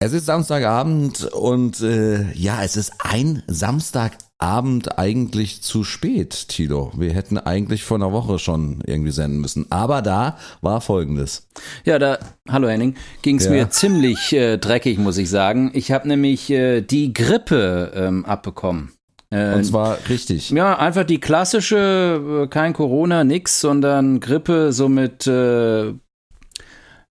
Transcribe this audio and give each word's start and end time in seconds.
Es 0.00 0.12
ist 0.12 0.26
Samstagabend 0.26 1.24
und 1.24 1.80
äh, 1.80 2.30
ja, 2.32 2.62
es 2.62 2.76
ist 2.76 2.92
ein 3.00 3.42
Samstagabend 3.48 4.96
eigentlich 4.96 5.60
zu 5.62 5.82
spät, 5.82 6.46
Tilo. 6.46 6.92
Wir 6.96 7.12
hätten 7.12 7.36
eigentlich 7.36 7.82
vor 7.82 7.96
einer 7.96 8.12
Woche 8.12 8.38
schon 8.38 8.80
irgendwie 8.86 9.10
senden 9.10 9.40
müssen. 9.40 9.66
Aber 9.70 10.00
da 10.00 10.38
war 10.60 10.80
folgendes. 10.80 11.48
Ja, 11.84 11.98
da, 11.98 12.18
hallo 12.48 12.68
Henning, 12.68 12.94
ging 13.22 13.38
es 13.38 13.46
Ja. 13.46 13.50
mir 13.50 13.70
ziemlich 13.70 14.32
äh, 14.32 14.58
dreckig, 14.58 14.98
muss 14.98 15.18
ich 15.18 15.28
sagen. 15.30 15.72
Ich 15.74 15.90
habe 15.90 16.06
nämlich 16.06 16.48
äh, 16.50 16.80
die 16.80 17.12
Grippe 17.12 17.90
ähm, 17.96 18.24
abbekommen. 18.24 18.92
Äh, 19.30 19.54
Und 19.54 19.64
zwar 19.64 19.98
richtig. 20.08 20.50
ja, 20.50 20.78
einfach 20.78 21.04
die 21.04 21.18
klassische, 21.18 22.44
äh, 22.44 22.46
kein 22.46 22.72
Corona, 22.72 23.24
nix, 23.24 23.60
sondern 23.60 24.20
Grippe, 24.20 24.72
so 24.72 24.88
mit 24.88 25.26
äh, 25.26 25.92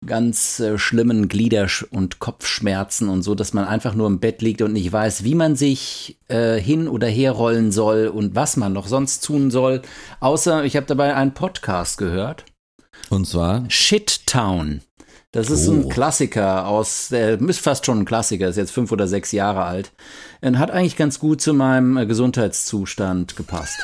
ganz 0.07 0.61
äh, 0.61 0.79
schlimmen 0.79 1.29
Glieder- 1.29 1.69
und 1.91 2.19
Kopfschmerzen 2.19 3.09
und 3.09 3.23
so, 3.23 3.35
dass 3.35 3.53
man 3.53 3.65
einfach 3.65 3.95
nur 3.95 4.07
im 4.07 4.21
Bett 4.21 4.43
liegt 4.43 4.62
und 4.62 4.73
nicht 4.73 4.93
weiß, 4.93 5.24
wie 5.24 5.34
man 5.34 5.57
sich 5.57 6.19
äh, 6.29 6.57
hin 6.61 6.88
oder 6.88 7.09
herrollen 7.09 7.73
soll 7.73 8.07
und 8.09 8.34
was 8.34 8.57
man 8.57 8.73
noch 8.73 8.87
sonst 8.87 9.24
tun 9.24 9.51
soll. 9.51 9.83
Außer, 10.21 10.65
ich 10.65 10.77
habe 10.77 10.87
dabei 10.87 11.15
einen 11.15 11.34
Podcast 11.34 11.98
gehört. 11.98 12.45
Und 13.11 13.27
zwar, 13.27 13.65
Shit 13.69 14.27
Town. 14.27 14.83
Das 15.33 15.51
ist 15.51 15.69
Oh. 15.69 15.73
ein 15.73 15.88
Klassiker 15.91 16.66
aus, 16.66 17.09
der 17.09 17.38
ist 17.41 17.60
fast 17.60 17.85
schon 17.85 17.99
ein 18.01 18.05
Klassiker, 18.07 18.49
ist 18.49 18.57
jetzt 18.57 18.71
fünf 18.73 18.91
oder 18.93 19.07
sechs 19.07 19.30
Jahre 19.33 19.65
alt. 19.65 19.93
Und 20.41 20.59
hat 20.59 20.71
eigentlich 20.71 20.96
ganz 20.96 21.19
gut 21.19 21.43
zu 21.43 21.52
meinem 21.52 21.96
äh, 21.99 22.07
Gesundheitszustand 22.07 23.37
gepasst. 23.37 23.77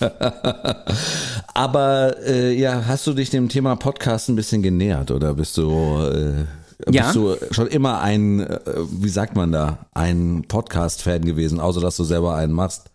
aber 1.54 2.16
äh, 2.26 2.52
ja, 2.52 2.84
hast 2.86 3.06
du 3.06 3.12
dich 3.14 3.30
dem 3.30 3.48
Thema 3.48 3.76
Podcast 3.76 4.28
ein 4.28 4.36
bisschen 4.36 4.62
genähert 4.62 5.10
oder 5.10 5.34
bist 5.34 5.56
du, 5.56 5.70
äh, 6.02 6.44
Ja. 6.92 7.04
bist 7.04 7.14
du 7.16 7.36
schon 7.50 7.66
immer 7.68 8.00
ein, 8.00 8.40
äh, 8.40 8.58
wie 8.90 9.08
sagt 9.08 9.36
man 9.36 9.52
da, 9.52 9.78
ein 9.94 10.44
Podcast-Fan 10.48 11.24
gewesen, 11.24 11.60
außer 11.60 11.80
dass 11.80 11.96
du 11.96 12.04
selber 12.04 12.34
einen 12.34 12.52
machst? 12.52 12.90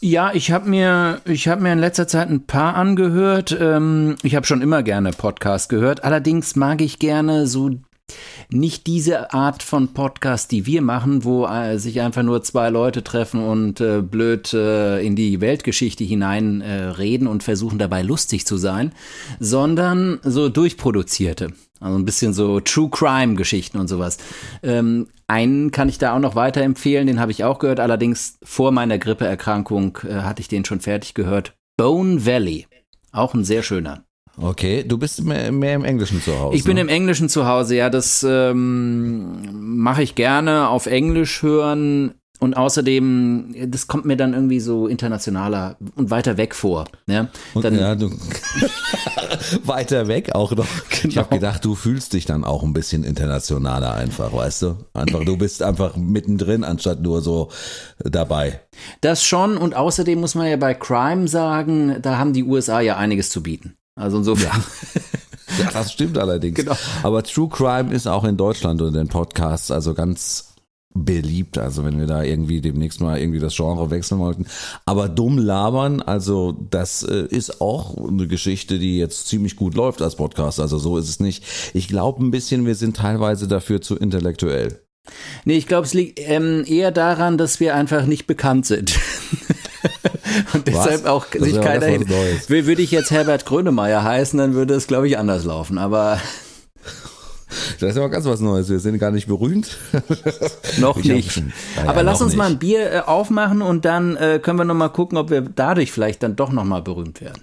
Ja, 0.00 0.32
ich 0.34 0.50
habe 0.50 0.68
mir, 0.68 1.20
ich 1.24 1.46
habe 1.46 1.62
mir 1.62 1.72
in 1.72 1.78
letzter 1.78 2.08
Zeit 2.08 2.28
ein 2.28 2.44
paar 2.44 2.74
angehört. 2.74 3.56
Ähm, 3.60 4.16
ich 4.24 4.34
habe 4.34 4.44
schon 4.46 4.60
immer 4.60 4.82
gerne 4.82 5.12
Podcast 5.12 5.68
gehört. 5.68 6.02
Allerdings 6.02 6.56
mag 6.56 6.80
ich 6.80 6.98
gerne 6.98 7.46
so 7.46 7.70
nicht 8.50 8.86
diese 8.86 9.32
Art 9.32 9.62
von 9.62 9.94
Podcast, 9.94 10.50
die 10.50 10.66
wir 10.66 10.82
machen, 10.82 11.24
wo 11.24 11.46
äh, 11.46 11.78
sich 11.78 12.00
einfach 12.00 12.22
nur 12.22 12.42
zwei 12.42 12.70
Leute 12.70 13.02
treffen 13.02 13.42
und 13.42 13.80
äh, 13.80 14.02
blöd 14.02 14.52
äh, 14.52 15.00
in 15.04 15.16
die 15.16 15.40
Weltgeschichte 15.40 16.04
hinein 16.04 16.60
äh, 16.60 17.18
und 17.26 17.42
versuchen 17.42 17.78
dabei 17.78 18.02
lustig 18.02 18.46
zu 18.46 18.56
sein, 18.56 18.92
sondern 19.40 20.20
so 20.22 20.48
durchproduzierte. 20.48 21.52
Also 21.80 21.98
ein 21.98 22.04
bisschen 22.04 22.32
so 22.32 22.60
True 22.60 22.88
Crime 22.90 23.34
Geschichten 23.34 23.78
und 23.78 23.88
sowas. 23.88 24.18
Ähm, 24.62 25.08
einen 25.26 25.72
kann 25.72 25.88
ich 25.88 25.98
da 25.98 26.14
auch 26.14 26.20
noch 26.20 26.36
weiterempfehlen, 26.36 27.06
den 27.06 27.20
habe 27.20 27.32
ich 27.32 27.42
auch 27.42 27.58
gehört, 27.58 27.80
allerdings 27.80 28.38
vor 28.42 28.70
meiner 28.70 28.98
Grippeerkrankung 28.98 29.98
äh, 30.04 30.20
hatte 30.20 30.40
ich 30.40 30.48
den 30.48 30.64
schon 30.64 30.80
fertig 30.80 31.14
gehört. 31.14 31.54
Bone 31.76 32.24
Valley. 32.24 32.66
Auch 33.10 33.34
ein 33.34 33.44
sehr 33.44 33.62
schöner. 33.62 34.04
Okay, 34.40 34.82
du 34.86 34.96
bist 34.98 35.22
mehr, 35.22 35.52
mehr 35.52 35.74
im 35.74 35.84
Englischen 35.84 36.22
zu 36.22 36.38
Hause. 36.38 36.56
Ich 36.56 36.64
bin 36.64 36.74
ne? 36.74 36.80
im 36.82 36.88
Englischen 36.88 37.28
zu 37.28 37.46
Hause, 37.46 37.76
ja, 37.76 37.90
das 37.90 38.24
ähm, 38.28 39.76
mache 39.78 40.02
ich 40.02 40.14
gerne 40.14 40.68
auf 40.68 40.86
Englisch 40.86 41.42
hören 41.42 42.14
und 42.42 42.56
außerdem, 42.56 43.54
das 43.68 43.86
kommt 43.86 44.04
mir 44.04 44.16
dann 44.16 44.32
irgendwie 44.34 44.58
so 44.58 44.88
internationaler 44.88 45.76
und 45.94 46.10
weiter 46.10 46.36
weg 46.38 46.54
vor. 46.56 46.86
Ja? 47.06 47.28
Und, 47.54 47.64
Dann, 47.64 47.78
ja, 47.78 47.94
du 47.94 48.10
weiter 49.64 50.08
weg 50.08 50.34
auch 50.34 50.50
noch. 50.52 50.66
Ich 50.90 51.02
Genau. 51.02 51.16
habe 51.18 51.36
gedacht, 51.36 51.64
du 51.64 51.74
fühlst 51.74 52.14
dich 52.14 52.24
dann 52.24 52.42
auch 52.42 52.62
ein 52.64 52.72
bisschen 52.72 53.04
internationaler 53.04 53.94
einfach, 53.94 54.32
weißt 54.32 54.62
du? 54.62 54.76
Einfach, 54.94 55.24
du 55.24 55.36
bist 55.36 55.62
einfach 55.62 55.96
mittendrin, 55.96 56.64
anstatt 56.64 57.00
nur 57.00 57.20
so 57.20 57.48
dabei. 57.98 58.60
Das 59.02 59.22
schon 59.22 59.56
und 59.56 59.76
außerdem 59.76 60.18
muss 60.18 60.34
man 60.34 60.48
ja 60.48 60.56
bei 60.56 60.74
Crime 60.74 61.28
sagen, 61.28 61.96
da 62.02 62.18
haben 62.18 62.32
die 62.32 62.44
USA 62.44 62.80
ja 62.80 62.96
einiges 62.96 63.30
zu 63.30 63.42
bieten. 63.42 63.76
Also 63.94 64.18
insofern. 64.18 64.62
Ja, 65.58 65.70
das 65.70 65.92
stimmt 65.92 66.16
allerdings. 66.18 66.56
Genau. 66.56 66.76
Aber 67.02 67.22
True 67.22 67.48
Crime 67.48 67.92
ist 67.92 68.06
auch 68.06 68.24
in 68.24 68.36
Deutschland 68.36 68.80
und 68.80 68.94
den 68.94 69.08
Podcasts 69.08 69.70
also 69.70 69.92
ganz 69.94 70.52
beliebt. 70.94 71.58
Also 71.58 71.84
wenn 71.84 71.98
wir 71.98 72.06
da 72.06 72.22
irgendwie 72.22 72.60
demnächst 72.60 73.00
mal 73.00 73.18
irgendwie 73.18 73.38
das 73.38 73.56
Genre 73.56 73.90
wechseln 73.90 74.20
wollten. 74.20 74.46
Aber 74.84 75.08
dumm 75.08 75.38
labern, 75.38 76.02
also 76.02 76.52
das 76.70 77.02
äh, 77.02 77.26
ist 77.28 77.60
auch 77.60 77.96
eine 77.96 78.26
Geschichte, 78.26 78.78
die 78.78 78.98
jetzt 78.98 79.28
ziemlich 79.28 79.56
gut 79.56 79.74
läuft 79.74 80.02
als 80.02 80.16
Podcast. 80.16 80.60
Also 80.60 80.78
so 80.78 80.98
ist 80.98 81.08
es 81.08 81.20
nicht. 81.20 81.44
Ich 81.74 81.88
glaube 81.88 82.24
ein 82.24 82.30
bisschen, 82.30 82.66
wir 82.66 82.74
sind 82.74 82.96
teilweise 82.96 83.48
dafür 83.48 83.80
zu 83.80 83.96
intellektuell. 83.96 84.82
Nee, 85.44 85.56
ich 85.56 85.66
glaube, 85.66 85.86
es 85.86 85.94
liegt 85.94 86.20
ähm, 86.20 86.64
eher 86.66 86.92
daran, 86.92 87.36
dass 87.36 87.58
wir 87.58 87.74
einfach 87.74 88.06
nicht 88.06 88.26
bekannt 88.26 88.66
sind. 88.66 88.98
Und 90.54 90.66
deshalb 90.66 91.06
auch 91.06 91.26
Das 91.30 91.42
sich 91.42 91.60
keiner 91.60 91.86
was 91.86 91.90
hin. 91.90 92.08
Würde 92.48 92.82
ich 92.82 92.90
jetzt 92.90 93.10
Herbert 93.10 93.46
Grönemeyer 93.46 94.02
heißen, 94.02 94.38
dann 94.38 94.54
würde 94.54 94.74
es, 94.74 94.86
glaube 94.86 95.06
ich, 95.08 95.18
anders 95.18 95.44
laufen. 95.44 95.78
Aber 95.78 96.18
Das 97.80 97.90
ist 97.90 97.96
aber 97.96 98.08
ganz 98.08 98.24
was 98.24 98.40
Neues. 98.40 98.68
Wir 98.68 98.78
sind 98.78 98.98
gar 98.98 99.10
nicht 99.10 99.26
berühmt. 99.26 99.76
noch 100.78 100.96
Ich 100.98 101.04
nicht. 101.04 101.36
Ja, 101.36 101.42
ja, 101.84 101.88
Aber 101.90 102.02
lass 102.02 102.22
uns 102.22 102.34
mal 102.36 102.44
nicht. 102.46 102.56
ein 102.56 102.58
Bier 102.58 102.92
äh, 102.92 103.00
aufmachen 103.00 103.62
und 103.62 103.84
dann 103.84 104.16
äh, 104.16 104.40
können 104.42 104.58
wir 104.58 104.64
noch 104.64 104.74
mal 104.74 104.88
gucken, 104.88 105.18
ob 105.18 105.30
wir 105.30 105.42
dadurch 105.42 105.92
vielleicht 105.92 106.22
dann 106.22 106.36
doch 106.36 106.50
noch 106.50 106.64
mal 106.64 106.82
berühmt 106.82 107.20
werden. 107.20 107.42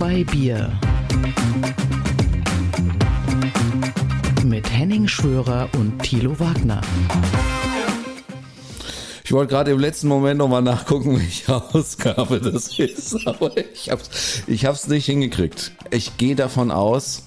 Zwei 0.00 0.24
Bier. 0.24 0.72
Mit 4.46 4.72
Henning 4.72 5.06
Schwörer 5.06 5.68
und 5.74 6.02
Thilo 6.02 6.40
Wagner. 6.40 6.80
Ich 9.22 9.30
wollte 9.32 9.50
gerade 9.50 9.72
im 9.72 9.78
letzten 9.78 10.08
Moment 10.08 10.38
nochmal 10.38 10.62
nachgucken, 10.62 11.18
welche 11.18 11.54
Ausgabe 11.54 12.40
das 12.40 12.78
ist, 12.78 13.26
aber 13.26 13.54
ich 13.58 13.90
hab's, 13.90 14.42
ich 14.46 14.64
hab's 14.64 14.88
nicht 14.88 15.04
hingekriegt. 15.04 15.72
Ich 15.90 16.16
gehe 16.16 16.34
davon 16.34 16.70
aus, 16.70 17.24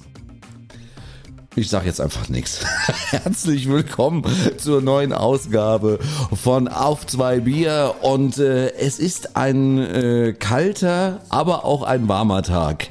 ich 1.55 1.69
sag 1.69 1.85
jetzt 1.85 2.01
einfach 2.01 2.29
nichts. 2.29 2.65
Herzlich 3.09 3.69
willkommen 3.69 4.23
zur 4.57 4.81
neuen 4.81 5.13
Ausgabe 5.13 5.99
von 6.33 6.67
Auf 6.67 7.05
zwei 7.05 7.41
Bier 7.41 7.95
und 8.01 8.37
äh, 8.37 8.71
es 8.73 8.99
ist 8.99 9.35
ein 9.35 9.77
äh, 9.77 10.33
kalter, 10.37 11.21
aber 11.29 11.65
auch 11.65 11.83
ein 11.83 12.07
warmer 12.07 12.43
Tag. 12.43 12.87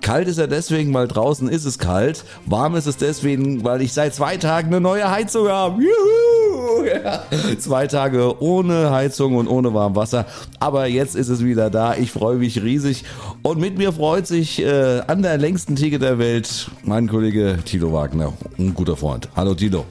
Kalt 0.00 0.28
ist 0.28 0.38
er 0.38 0.48
deswegen, 0.48 0.92
weil 0.92 1.08
draußen 1.08 1.48
ist 1.48 1.64
es 1.64 1.78
kalt. 1.78 2.24
Warm 2.46 2.76
ist 2.76 2.86
es 2.86 2.98
deswegen, 2.98 3.64
weil 3.64 3.80
ich 3.80 3.92
seit 3.92 4.14
zwei 4.14 4.36
Tagen 4.36 4.68
eine 4.68 4.80
neue 4.80 5.10
Heizung 5.10 5.48
habe. 5.48 5.82
Juhu! 5.82 6.43
Ja. 6.84 7.22
Zwei 7.58 7.86
Tage 7.86 8.42
ohne 8.42 8.90
Heizung 8.90 9.36
und 9.36 9.48
ohne 9.48 9.74
Warmwasser. 9.74 10.26
Aber 10.60 10.86
jetzt 10.86 11.16
ist 11.16 11.28
es 11.28 11.44
wieder 11.44 11.70
da. 11.70 11.94
Ich 11.96 12.10
freue 12.10 12.36
mich 12.36 12.62
riesig. 12.62 13.04
Und 13.42 13.58
mit 13.58 13.78
mir 13.78 13.92
freut 13.92 14.26
sich 14.26 14.62
äh, 14.62 15.00
an 15.06 15.22
der 15.22 15.38
längsten 15.38 15.76
Theke 15.76 15.98
der 15.98 16.18
Welt 16.18 16.70
mein 16.82 17.08
Kollege 17.08 17.58
Tilo 17.64 17.92
Wagner. 17.92 18.32
Ein 18.58 18.74
guter 18.74 18.96
Freund. 18.96 19.28
Hallo 19.34 19.54
Tilo. 19.54 19.84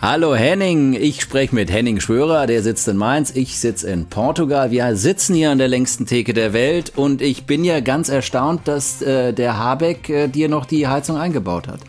Hallo 0.00 0.36
Henning, 0.36 0.92
ich 0.92 1.22
spreche 1.22 1.52
mit 1.52 1.72
Henning 1.72 1.98
Schwörer, 1.98 2.46
der 2.46 2.62
sitzt 2.62 2.86
in 2.86 2.96
Mainz, 2.96 3.32
ich 3.34 3.58
sitze 3.58 3.90
in 3.90 4.06
Portugal. 4.06 4.70
Wir 4.70 4.94
sitzen 4.94 5.34
hier 5.34 5.50
an 5.50 5.58
der 5.58 5.66
längsten 5.66 6.06
Theke 6.06 6.34
der 6.34 6.52
Welt 6.52 6.92
und 6.94 7.20
ich 7.20 7.46
bin 7.46 7.64
ja 7.64 7.80
ganz 7.80 8.08
erstaunt, 8.08 8.68
dass 8.68 9.02
äh, 9.02 9.32
der 9.32 9.58
Habeck 9.58 10.08
äh, 10.08 10.28
dir 10.28 10.48
noch 10.48 10.66
die 10.66 10.86
Heizung 10.86 11.16
eingebaut 11.16 11.66
hat. 11.66 11.80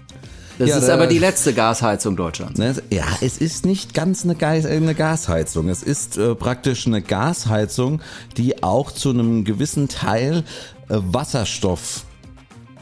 Das 0.59 0.69
Ja, 0.69 0.77
ist 0.77 0.89
aber 0.89 1.07
die 1.07 1.17
letzte 1.19 1.53
Gasheizung 1.53 2.17
Deutschlands. 2.17 2.59
Ne, 2.59 2.75
Ja, 2.89 3.05
es 3.21 3.37
ist 3.37 3.65
nicht 3.65 3.93
ganz 3.93 4.25
eine, 4.25 4.35
Gas, 4.35 4.65
eine 4.65 4.93
Gasheizung. 4.93 5.69
Es 5.69 5.83
ist 5.83 6.17
äh, 6.17 6.35
praktisch 6.35 6.85
eine 6.85 7.01
Gasheizung, 7.01 8.01
die 8.35 8.61
auch 8.61 8.91
zu 8.91 9.11
einem 9.11 9.45
gewissen 9.45 9.87
Teil 9.87 10.43
äh, 10.89 10.97
Wasserstoff 10.97 12.03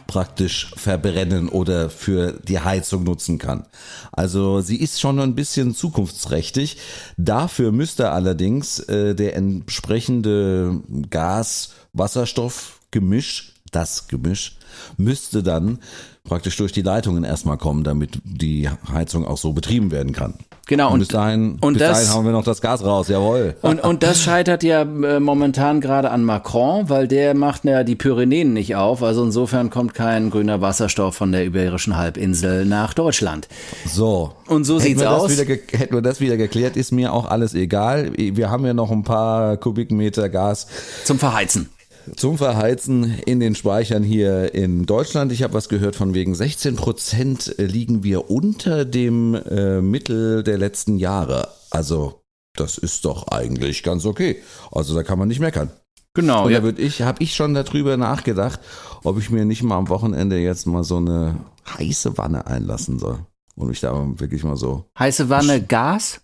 praktisch 0.07 0.71
verbrennen 0.75 1.50
oder 1.50 1.91
für 1.91 2.39
die 2.47 2.59
Heizung 2.59 3.03
nutzen 3.03 3.38
kann. 3.38 3.68
Also 4.12 4.62
sie 4.62 4.77
ist 4.77 5.00
schon 5.00 5.19
ein 5.19 5.35
bisschen 5.35 5.75
zukunftsträchtig. 5.75 6.77
Dafür 7.18 7.71
müsste 7.71 8.09
allerdings 8.09 8.80
äh, 8.80 9.13
der 9.13 9.35
entsprechende 9.35 10.81
Gas-Wasserstoff-Gemisch 11.12 13.53
das 13.71 14.07
Gemisch, 14.07 14.56
müsste 14.97 15.44
dann 15.44 15.79
praktisch 16.24 16.57
durch 16.57 16.74
die 16.74 16.81
Leitungen 16.81 17.24
erstmal 17.24 17.57
kommen, 17.57 17.83
damit 17.85 18.19
die 18.25 18.69
Heizung 18.91 19.25
auch 19.25 19.38
so 19.38 19.53
betrieben 19.53 19.91
werden 19.91 20.12
kann. 20.12 20.33
Genau, 20.68 20.88
Und, 20.88 20.94
und- 20.95 21.00
bis 21.00 21.07
dahin, 21.07 21.57
und 21.62 21.74
bis 21.75 21.81
das- 21.83 22.00
dahin 22.00 22.13
hauen 22.13 22.25
wir 22.25 22.33
noch 22.33 22.44
das 22.44 22.59
Gas 22.59 22.83
raus, 22.83 23.07
jawohl. 23.07 23.56
Und, 23.62 23.81
und 23.81 24.03
das 24.03 24.21
scheitert 24.21 24.63
ja 24.63 24.81
äh, 24.81 25.21
momentan 25.21 25.79
gerade 25.79 26.12
an 26.12 26.25
Macron, 26.25 26.89
weil 26.89 27.07
der 27.07 27.33
macht 27.33 27.63
ja 27.63 27.85
die 27.85 27.95
Pyrenäen 27.95 28.51
nicht 28.51 28.75
auf. 28.75 29.01
Also 29.03 29.24
insofern 29.24 29.69
kommt 29.69 29.94
kein 29.94 30.29
grüner 30.29 30.59
Wasserstoff 30.59 31.15
von 31.15 31.31
der 31.31 31.45
Iberischen 31.45 31.95
Halbinsel 31.95 32.65
nach 32.65 32.94
Deutschland. 32.94 33.47
So. 33.88 34.33
Und 34.47 34.65
so 34.65 34.75
hätten 34.81 34.83
sieht's 35.00 35.03
aus. 35.03 35.31
Hätten 35.38 35.94
wir 35.95 36.01
das 36.01 36.19
wieder 36.19 36.35
geklärt, 36.35 36.75
ist 36.75 36.91
mir 36.91 37.13
auch 37.13 37.25
alles 37.25 37.53
egal. 37.53 38.12
Wir 38.18 38.50
haben 38.50 38.65
ja 38.65 38.73
noch 38.73 38.91
ein 38.91 39.03
paar 39.03 39.56
Kubikmeter 39.56 40.27
Gas 40.27 40.68
Zum 41.06 41.18
Verheizen. 41.19 41.69
Zum 42.15 42.38
Verheizen 42.38 43.19
in 43.25 43.39
den 43.39 43.56
Speichern 43.56 44.04
hier 44.04 44.54
in 44.54 44.86
Deutschland. 44.86 45.31
Ich 45.31 45.44
habe 45.44 45.54
was 45.54 45.69
gehört 45.69 45.95
von 45.95 46.13
wegen 46.13 46.36
16 46.36 46.75
Prozent 46.75 47.56
liegen 47.57 48.04
wir 48.04 48.30
unter 48.30 48.86
dem 48.86 49.36
äh, 49.36 49.81
Mittel 49.81 50.44
der 50.44 50.57
letzten 50.57 50.98
Jahre. 50.98 51.50
Also 51.69 52.21
das 52.56 52.77
ist 52.77 53.06
doch 53.06 53.27
eigentlich 53.27 53.83
ganz 53.83 54.06
okay. 54.06 54.42
Also 54.71 54.95
da 54.95 55.04
kann 55.04 55.19
man 55.19 55.27
nicht 55.27 55.39
meckern. 55.39 55.69
Genau, 56.13 56.45
Und 56.45 56.51
ja. 56.51 56.59
da 56.59 56.63
würde 56.63 56.81
ich, 56.81 57.04
habe 57.04 57.21
ich 57.21 57.36
schon 57.36 57.54
darüber 57.54 57.95
nachgedacht, 57.95 58.59
ob 59.04 59.19
ich 59.19 59.30
mir 59.30 59.45
nicht 59.45 59.62
mal 59.62 59.77
am 59.77 59.89
Wochenende 59.89 60.38
jetzt 60.39 60.65
mal 60.65 60.83
so 60.83 60.98
eine 60.98 61.36
heiße 61.77 62.18
Wanne 62.18 62.48
einlassen 62.48 62.98
soll. 62.98 63.19
Und 63.56 63.68
mich 63.68 63.80
da 63.80 63.94
wirklich 64.19 64.44
mal 64.44 64.56
so 64.56 64.86
Heiße 64.98 65.30
Wanne 65.30 65.62
Gas? 65.62 66.21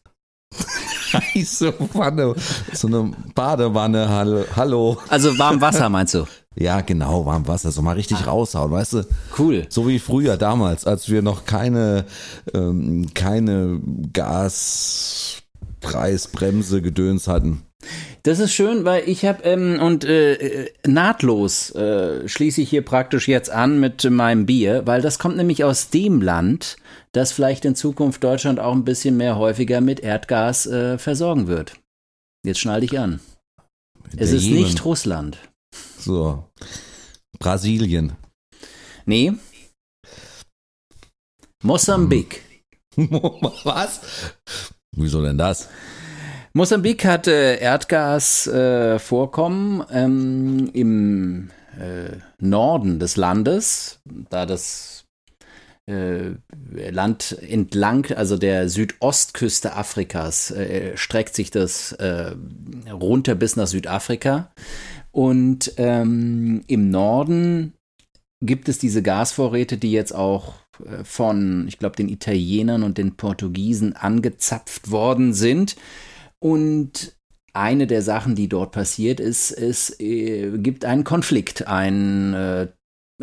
heiße 1.13 1.73
Wanne, 1.93 2.35
so 2.73 2.87
eine 2.87 3.11
Badewanne, 3.35 4.09
hallo, 4.09 4.45
hallo. 4.55 4.97
Also 5.09 5.37
warm 5.37 5.61
Wasser 5.61 5.89
meinst 5.89 6.13
du? 6.13 6.25
Ja, 6.55 6.81
genau, 6.81 7.25
warm 7.25 7.47
Wasser, 7.47 7.71
so 7.71 7.81
mal 7.81 7.95
richtig 7.95 8.27
raushauen, 8.27 8.71
weißt 8.71 8.93
du? 8.93 9.07
Cool. 9.39 9.65
So 9.69 9.87
wie 9.87 9.97
früher 9.99 10.37
damals, 10.37 10.85
als 10.85 11.09
wir 11.09 11.23
noch 11.23 11.45
keine, 11.45 12.05
ähm, 12.53 13.07
keine 13.13 13.81
Gaspreisbremse 14.13 16.81
Gedöns 16.81 17.27
hatten. 17.27 17.63
Das 18.23 18.39
ist 18.39 18.53
schön, 18.53 18.85
weil 18.85 19.07
ich 19.09 19.25
habe 19.25 19.43
ähm, 19.43 19.79
und 19.81 20.05
äh, 20.05 20.33
äh, 20.33 20.69
nahtlos 20.87 21.71
äh, 21.71 22.27
schließe 22.27 22.61
ich 22.61 22.69
hier 22.69 22.83
praktisch 22.83 23.27
jetzt 23.27 23.49
an 23.49 23.79
mit 23.79 24.09
meinem 24.09 24.45
Bier, 24.45 24.83
weil 24.85 25.01
das 25.01 25.19
kommt 25.19 25.35
nämlich 25.35 25.65
aus 25.65 25.89
dem 25.89 26.21
Land, 26.21 26.77
das 27.13 27.31
vielleicht 27.31 27.63
in 27.65 27.75
Zukunft 27.75 28.23
Deutschland 28.23 28.59
auch 28.59 28.73
ein 28.73 28.83
bisschen 28.83 29.15
mehr 29.17 29.37
häufiger 29.37 29.81
mit 29.81 29.99
Erdgas 30.01 30.65
äh, 30.65 30.97
versorgen 30.97 31.45
wird. 31.47 31.75
Jetzt 32.45 32.59
schnall 32.59 32.81
dich 32.81 32.99
an. 32.99 33.19
Es 34.17 34.29
Der 34.29 34.37
ist 34.37 34.43
Jemen. 34.43 34.63
nicht 34.63 34.83
Russland. 34.83 35.37
So. 35.97 36.43
Brasilien. 37.39 38.13
Nee. 39.05 39.31
Mosambik. 41.63 42.41
Was? 42.97 44.01
Wieso 44.95 45.21
denn 45.21 45.37
das? 45.37 45.69
Mosambik 46.53 47.05
hat 47.05 47.27
äh, 47.27 47.57
Erdgasvorkommen 47.57 49.81
äh, 49.89 50.03
ähm, 50.03 50.69
im 50.73 51.49
äh, 51.79 52.17
Norden 52.39 52.99
des 52.99 53.15
Landes, 53.17 53.99
da 54.29 54.45
das 54.45 54.92
Land 55.85 57.37
entlang, 57.41 58.05
also 58.15 58.37
der 58.37 58.69
Südostküste 58.69 59.75
Afrikas, 59.75 60.51
äh, 60.51 60.95
streckt 60.95 61.35
sich 61.35 61.51
das 61.51 61.91
äh, 61.93 62.35
runter 62.89 63.35
bis 63.35 63.57
nach 63.57 63.67
Südafrika. 63.67 64.53
Und 65.11 65.73
ähm, 65.77 66.63
im 66.67 66.89
Norden 66.89 67.73
gibt 68.41 68.69
es 68.69 68.77
diese 68.77 69.01
Gasvorräte, 69.01 69.77
die 69.77 69.91
jetzt 69.91 70.13
auch 70.15 70.55
äh, 70.85 71.03
von, 71.03 71.67
ich 71.67 71.79
glaube, 71.79 71.95
den 71.95 72.09
Italienern 72.09 72.83
und 72.83 72.97
den 72.97 73.15
Portugiesen 73.15 73.95
angezapft 73.95 74.89
worden 74.91 75.33
sind. 75.33 75.75
Und 76.39 77.15
eine 77.53 77.87
der 77.87 78.01
Sachen, 78.01 78.35
die 78.35 78.49
dort 78.49 78.71
passiert 78.71 79.19
ist, 79.19 79.51
es 79.51 79.99
äh, 79.99 80.57
gibt 80.57 80.85
einen 80.85 81.03
Konflikt, 81.03 81.67
ein, 81.67 82.33
äh, 82.33 82.67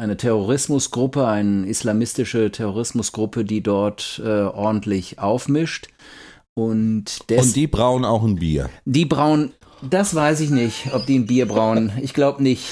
eine 0.01 0.17
Terrorismusgruppe, 0.17 1.27
eine 1.27 1.67
islamistische 1.67 2.51
Terrorismusgruppe, 2.51 3.45
die 3.45 3.63
dort 3.63 4.21
äh, 4.25 4.29
ordentlich 4.29 5.19
aufmischt. 5.19 5.89
Und, 6.55 7.31
des, 7.31 7.47
Und 7.47 7.57
die 7.57 7.67
brauen 7.67 8.05
auch 8.05 8.25
ein 8.25 8.37
Bier. 8.37 8.69
die 8.85 9.05
brauen, 9.05 9.53
das 9.89 10.15
weiß 10.15 10.41
ich 10.41 10.51
nicht, 10.51 10.93
ob 10.93 11.07
die 11.07 11.19
ein 11.19 11.27
Bier 11.27 11.47
brauen. 11.47 11.93
Ich 12.03 12.15
glaube 12.15 12.43
nicht. 12.43 12.65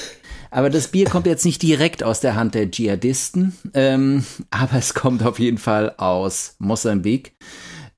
Aber 0.51 0.69
das 0.69 0.87
Bier 0.87 1.05
kommt 1.05 1.27
jetzt 1.27 1.45
nicht 1.45 1.61
direkt 1.61 2.03
aus 2.03 2.19
der 2.19 2.35
Hand 2.35 2.55
der 2.55 2.71
Dschihadisten, 2.71 3.55
ähm, 3.75 4.25
aber 4.49 4.77
es 4.77 4.95
kommt 4.95 5.23
auf 5.23 5.37
jeden 5.39 5.59
Fall 5.59 5.93
aus 5.97 6.55
Mosambik. 6.57 7.33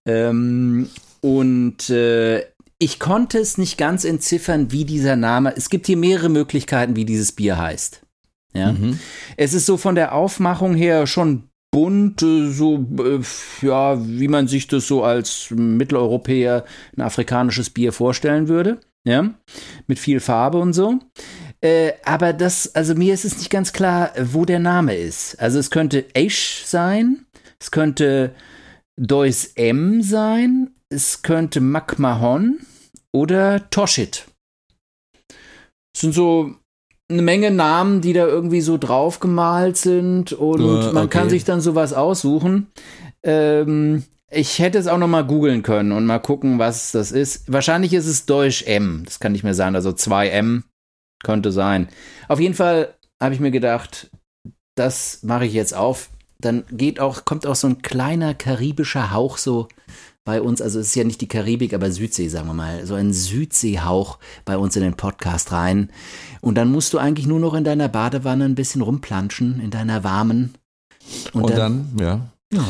Ähm, 0.06 0.90
und 1.22 1.90
äh, 1.90 2.44
ich 2.78 3.00
konnte 3.00 3.38
es 3.38 3.58
nicht 3.58 3.78
ganz 3.78 4.04
entziffern, 4.04 4.72
wie 4.72 4.86
dieser 4.86 5.16
Name. 5.16 5.54
Es 5.56 5.70
gibt 5.70 5.88
hier 5.88 5.98
mehrere 5.98 6.30
Möglichkeiten, 6.30 6.96
wie 6.96 7.06
dieses 7.06 7.32
Bier 7.32 7.58
heißt. 7.58 8.02
Ja. 8.54 8.76
Es 9.38 9.54
ist 9.54 9.66
so 9.66 9.78
von 9.78 9.96
der 9.96 10.14
Aufmachung 10.14 10.76
her 10.76 11.08
schon 11.08 11.50
bunt, 11.72 12.22
äh, 12.22 12.50
so 12.50 12.86
äh, 13.00 13.22
ja, 13.66 13.98
wie 14.06 14.28
man 14.28 14.48
sich 14.48 14.68
das 14.68 14.88
so 14.88 15.04
als 15.04 15.50
Mitteleuropäer 15.52 16.66
ein 16.96 17.02
afrikanisches 17.02 17.70
Bier 17.70 17.94
vorstellen 17.94 18.48
würde. 18.48 18.80
Ja, 19.04 19.34
mit 19.88 19.98
viel 19.98 20.20
Farbe 20.20 20.60
und 20.60 20.74
so. 20.74 21.00
Äh, 21.62 21.94
aber 22.06 22.34
das, 22.34 22.76
also 22.76 22.94
mir 22.94 23.14
ist 23.16 23.26
es 23.26 23.38
nicht 23.38 23.50
ganz 23.50 23.74
klar, 23.74 24.12
wo 24.16 24.46
der 24.46 24.60
Name 24.60 24.96
ist. 24.96 25.40
Also 25.40 25.58
es 25.58 25.72
könnte 25.72 26.06
Eish 26.16 26.64
sein, 26.66 27.26
es 27.60 27.72
könnte 27.72 28.36
Deus 28.98 29.46
M 29.56 30.04
sein, 30.04 30.72
es 30.90 31.24
könnte 31.24 31.62
Makmahon 31.62 32.60
oder 33.12 33.70
Toshit. 33.72 34.28
Das 35.94 36.02
sind 36.02 36.14
so 36.14 36.56
eine 37.12 37.22
Menge 37.22 37.52
Namen, 37.52 38.02
die 38.02 38.14
da 38.14 38.26
irgendwie 38.26 38.62
so 38.62 38.78
drauf 38.78 39.20
gemalt 39.20 39.78
sind 39.78 40.34
und 40.34 40.94
man 40.94 41.06
okay. 41.06 41.08
kann 41.08 41.30
sich 41.30 41.44
dann 41.44 41.62
sowas 41.62 41.94
aussuchen. 41.94 42.68
Ähm, 43.24 44.04
ich 44.30 44.60
hätte 44.60 44.78
es 44.78 44.88
auch 44.88 44.98
noch 44.98 45.08
mal 45.08 45.26
googeln 45.26 45.62
können 45.62 45.92
und 45.92 46.06
mal 46.06 46.20
gucken, 46.20 46.58
was 46.58 46.92
das 46.92 47.12
ist. 47.12 47.52
Wahrscheinlich 47.52 47.94
ist 47.94 48.08
es 48.08 48.26
Deutsch 48.26 48.64
M, 48.66 49.04
das 49.06 49.20
kann 49.20 49.36
ich 49.36 49.44
mir 49.44 49.54
sagen, 49.54 49.76
also 49.76 49.90
2M 49.90 50.64
könnte 51.24 51.52
sein. 51.52 51.90
Auf 52.28 52.40
jeden 52.40 52.56
Fall 52.56 52.96
habe 53.22 53.34
ich 53.34 53.40
mir 53.40 53.52
gedacht, 53.52 54.10
das 54.76 55.22
mache 55.24 55.46
ich 55.46 55.54
jetzt 55.54 55.76
auf. 55.76 56.10
Dann 56.40 56.64
geht 56.72 57.00
auch, 57.00 57.26
kommt 57.26 57.46
auch 57.46 57.56
so 57.56 57.68
ein 57.68 57.82
kleiner 57.82 58.34
karibischer 58.34 59.12
Hauch 59.12 59.38
so 59.38 59.68
bei 60.24 60.42
uns, 60.42 60.62
also 60.62 60.80
es 60.80 60.88
ist 60.88 60.96
ja 60.96 61.04
nicht 61.04 61.22
die 61.22 61.28
Karibik, 61.28 61.74
aber 61.74 61.92
Südsee, 61.92 62.28
sagen 62.28 62.48
wir 62.48 62.54
mal, 62.54 62.86
so 62.86 62.94
ein 62.94 63.12
Südseehauch 63.12 64.20
bei 64.46 64.58
uns 64.58 64.76
in 64.76 64.84
den 64.84 64.96
Podcast 64.96 65.52
rein. 65.52 65.90
Und 66.42 66.56
dann 66.56 66.72
musst 66.72 66.94
du 66.94 67.00
eigentlich 67.00 67.28
nur 67.28 67.40
noch 67.40 67.54
in 67.54 67.64
deiner 67.64 67.88
Badewanne 67.88 68.46
ein 68.46 68.56
bisschen 68.56 68.82
rumplanschen, 68.82 69.60
in 69.60 69.72
deiner 69.72 70.04
warmen. 70.04 70.54
Und, 71.34 71.50
dann, 71.50 71.90
ja. 72.00 72.28
ja. 72.54 72.66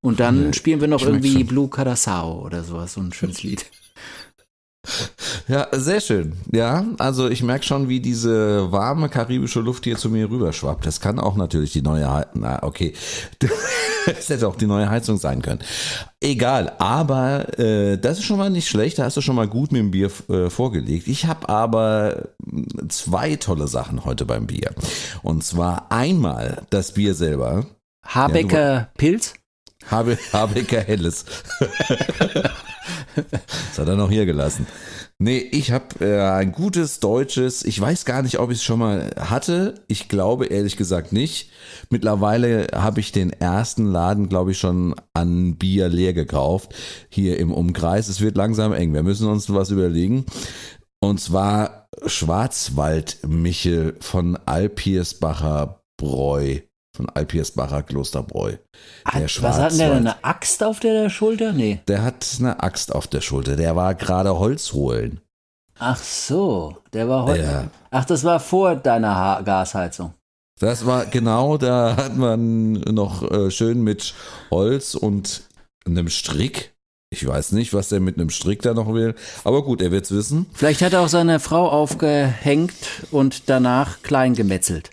Und 0.00 0.18
dann 0.20 0.48
Nee, 0.48 0.52
spielen 0.52 0.80
wir 0.80 0.88
noch 0.88 1.02
irgendwie 1.02 1.32
schon. 1.38 1.46
Blue 1.46 1.68
Curaçao 1.68 2.42
oder 2.42 2.64
sowas, 2.64 2.94
so 2.94 3.00
ein 3.00 3.12
schönes 3.12 3.42
Lied. 3.42 3.66
Ja, 5.48 5.68
sehr 5.72 6.00
schön. 6.00 6.34
Ja, 6.52 6.84
also 6.98 7.28
ich 7.28 7.42
merke 7.42 7.64
schon, 7.64 7.88
wie 7.88 8.00
diese 8.00 8.70
warme 8.72 9.08
karibische 9.08 9.60
Luft 9.60 9.84
hier 9.84 9.96
zu 9.96 10.10
mir 10.10 10.28
rüberschwappt. 10.30 10.86
Das 10.86 11.00
kann 11.00 11.18
auch 11.18 11.36
natürlich 11.36 11.72
die 11.72 11.82
neue 11.82 12.10
Heizung, 12.10 12.40
na 12.42 12.62
okay, 12.62 12.94
das 14.06 14.28
hätte 14.28 14.48
auch 14.48 14.56
die 14.56 14.66
neue 14.66 14.90
Heizung 14.90 15.18
sein 15.18 15.42
können. 15.42 15.60
Egal, 16.20 16.72
aber 16.78 17.58
äh, 17.58 17.98
das 17.98 18.18
ist 18.18 18.24
schon 18.24 18.38
mal 18.38 18.50
nicht 18.50 18.68
schlecht, 18.68 18.98
da 18.98 19.04
hast 19.04 19.16
du 19.16 19.20
schon 19.20 19.36
mal 19.36 19.48
gut 19.48 19.72
mit 19.72 19.80
dem 19.80 19.90
Bier 19.90 20.10
äh, 20.28 20.50
vorgelegt. 20.50 21.08
Ich 21.08 21.26
habe 21.26 21.48
aber 21.48 22.28
mh, 22.44 22.88
zwei 22.88 23.36
tolle 23.36 23.68
Sachen 23.68 24.04
heute 24.04 24.24
beim 24.24 24.46
Bier. 24.46 24.74
Und 25.22 25.44
zwar 25.44 25.90
einmal 25.90 26.62
das 26.70 26.92
Bier 26.92 27.14
selber, 27.14 27.66
Habecker 28.04 28.88
Pilz? 28.96 29.34
habe 29.90 30.18
Habecker 30.32 30.80
Helles. 30.80 31.24
das 33.16 33.78
hat 33.78 33.88
er 33.88 33.96
noch 33.96 34.10
hier 34.10 34.26
gelassen. 34.26 34.66
Nee, 35.18 35.38
ich 35.38 35.72
habe 35.72 36.04
äh, 36.04 36.20
ein 36.20 36.52
gutes 36.52 37.00
deutsches, 37.00 37.64
ich 37.64 37.80
weiß 37.80 38.04
gar 38.04 38.20
nicht, 38.20 38.38
ob 38.38 38.50
ich 38.50 38.58
es 38.58 38.64
schon 38.64 38.78
mal 38.78 39.10
hatte. 39.18 39.82
Ich 39.88 40.08
glaube 40.08 40.46
ehrlich 40.46 40.76
gesagt 40.76 41.12
nicht. 41.12 41.50
Mittlerweile 41.88 42.66
habe 42.74 43.00
ich 43.00 43.12
den 43.12 43.30
ersten 43.30 43.86
Laden, 43.86 44.28
glaube 44.28 44.50
ich, 44.50 44.58
schon 44.58 44.94
an 45.14 45.56
Bier 45.56 45.88
leer 45.88 46.12
gekauft. 46.12 46.74
Hier 47.08 47.38
im 47.38 47.50
Umkreis. 47.50 48.08
Es 48.08 48.20
wird 48.20 48.36
langsam 48.36 48.74
eng. 48.74 48.92
Wir 48.92 49.02
müssen 49.02 49.28
uns 49.28 49.52
was 49.52 49.70
überlegen. 49.70 50.26
Und 51.00 51.18
zwar 51.18 51.88
Schwarzwaldmichel 52.04 53.96
von 54.00 54.36
Alpiersbacher 54.36 55.80
Bräu. 55.96 56.60
Von 56.96 57.10
Alpiersbacher 57.10 57.82
Klosterbräu. 57.82 58.56
Der 59.14 59.22
Was 59.24 59.42
hat 59.42 59.72
denn 59.72 59.78
der 59.78 59.88
denn, 59.90 59.98
eine 59.98 60.24
Axt 60.24 60.64
auf 60.64 60.80
der 60.80 61.10
Schulter? 61.10 61.52
Nee. 61.52 61.80
Der 61.88 62.02
hat 62.02 62.26
eine 62.38 62.62
Axt 62.62 62.94
auf 62.94 63.06
der 63.06 63.20
Schulter. 63.20 63.54
Der 63.56 63.76
war 63.76 63.94
gerade 63.94 64.38
Holz 64.38 64.72
holen. 64.72 65.20
Ach 65.78 65.98
so, 65.98 66.78
der 66.94 67.06
war 67.06 67.24
heute. 67.24 67.42
Ja. 67.42 67.68
Ach, 67.90 68.06
das 68.06 68.24
war 68.24 68.40
vor 68.40 68.76
deiner 68.76 69.14
ha 69.14 69.42
Gasheizung. 69.42 70.14
Das 70.58 70.86
war 70.86 71.04
genau, 71.04 71.58
da 71.58 71.96
hat 71.96 72.16
man 72.16 72.72
noch 72.72 73.30
äh, 73.30 73.50
schön 73.50 73.82
mit 73.82 74.14
Holz 74.50 74.94
und 74.94 75.42
einem 75.84 76.08
Strick. 76.08 76.72
Ich 77.10 77.26
weiß 77.26 77.52
nicht, 77.52 77.74
was 77.74 77.90
der 77.90 78.00
mit 78.00 78.16
einem 78.16 78.30
Strick 78.30 78.62
da 78.62 78.72
noch 78.72 78.92
will. 78.94 79.14
Aber 79.44 79.62
gut, 79.62 79.82
er 79.82 79.92
wird's 79.92 80.12
wissen. 80.12 80.46
Vielleicht 80.54 80.80
hat 80.80 80.94
er 80.94 81.02
auch 81.02 81.08
seine 81.08 81.40
Frau 81.40 81.68
aufgehängt 81.68 82.72
und 83.10 83.50
danach 83.50 84.02
klein 84.02 84.34
gemetzelt. 84.34 84.90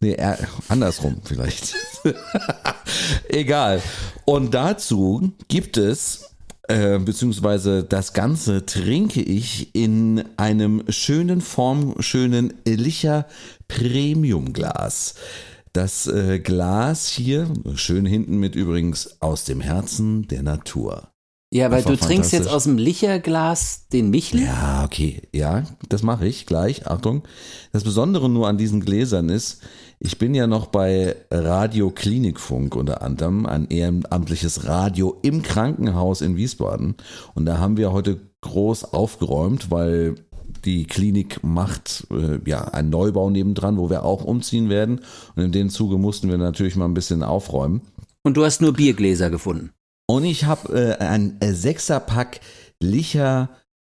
Nee, 0.00 0.14
er, 0.14 0.38
andersrum 0.68 1.20
vielleicht. 1.24 1.74
Egal. 3.28 3.82
Und 4.24 4.52
dazu 4.54 5.32
gibt 5.48 5.76
es, 5.76 6.30
äh, 6.68 6.98
beziehungsweise 6.98 7.84
das 7.84 8.12
Ganze 8.12 8.66
trinke 8.66 9.22
ich 9.22 9.74
in 9.74 10.24
einem 10.36 10.82
schönen, 10.88 11.40
formschönen 11.40 12.54
Licher 12.66 13.26
Premium-Glas. 13.68 15.14
Das 15.72 16.06
äh, 16.06 16.38
Glas 16.38 17.08
hier, 17.08 17.48
schön 17.74 18.06
hinten 18.06 18.38
mit 18.38 18.54
übrigens 18.54 19.20
aus 19.20 19.44
dem 19.44 19.60
Herzen 19.60 20.28
der 20.28 20.42
Natur. 20.42 21.08
Ja, 21.54 21.70
weil 21.70 21.84
du 21.84 21.96
trinkst 21.96 22.32
jetzt 22.32 22.48
aus 22.48 22.64
dem 22.64 22.78
Licherglas 22.78 23.86
den 23.92 24.10
Michel? 24.10 24.42
Ja, 24.42 24.84
okay. 24.84 25.22
Ja, 25.32 25.62
das 25.88 26.02
mache 26.02 26.26
ich 26.26 26.46
gleich. 26.46 26.88
Achtung. 26.88 27.22
Das 27.72 27.84
Besondere 27.84 28.28
nur 28.28 28.48
an 28.48 28.58
diesen 28.58 28.84
Gläsern 28.84 29.28
ist, 29.28 29.60
ich 30.04 30.18
bin 30.18 30.34
ja 30.34 30.46
noch 30.46 30.66
bei 30.66 31.16
Radio 31.30 31.90
Klinikfunk 31.90 32.76
unter 32.76 33.00
anderem, 33.00 33.46
ein 33.46 33.68
ehrenamtliches 33.70 34.66
Radio 34.66 35.18
im 35.22 35.42
Krankenhaus 35.42 36.20
in 36.20 36.36
Wiesbaden. 36.36 36.96
Und 37.34 37.46
da 37.46 37.56
haben 37.56 37.78
wir 37.78 37.90
heute 37.90 38.20
groß 38.42 38.92
aufgeräumt, 38.92 39.70
weil 39.70 40.16
die 40.66 40.84
Klinik 40.84 41.42
macht 41.42 42.06
äh, 42.10 42.38
ja 42.44 42.64
einen 42.64 42.90
Neubau 42.90 43.30
nebendran, 43.30 43.78
wo 43.78 43.88
wir 43.88 44.04
auch 44.04 44.24
umziehen 44.24 44.68
werden. 44.68 45.00
Und 45.36 45.42
in 45.42 45.52
dem 45.52 45.70
Zuge 45.70 45.96
mussten 45.96 46.28
wir 46.28 46.36
natürlich 46.36 46.76
mal 46.76 46.84
ein 46.84 46.94
bisschen 46.94 47.22
aufräumen. 47.22 47.80
Und 48.22 48.36
du 48.36 48.44
hast 48.44 48.60
nur 48.60 48.74
Biergläser 48.74 49.30
gefunden. 49.30 49.70
Und 50.06 50.24
ich 50.24 50.44
habe 50.44 50.98
äh, 51.00 51.02
ein 51.02 51.38
äh, 51.40 51.54
Sechserpack 51.54 52.40
Licher 52.78 53.48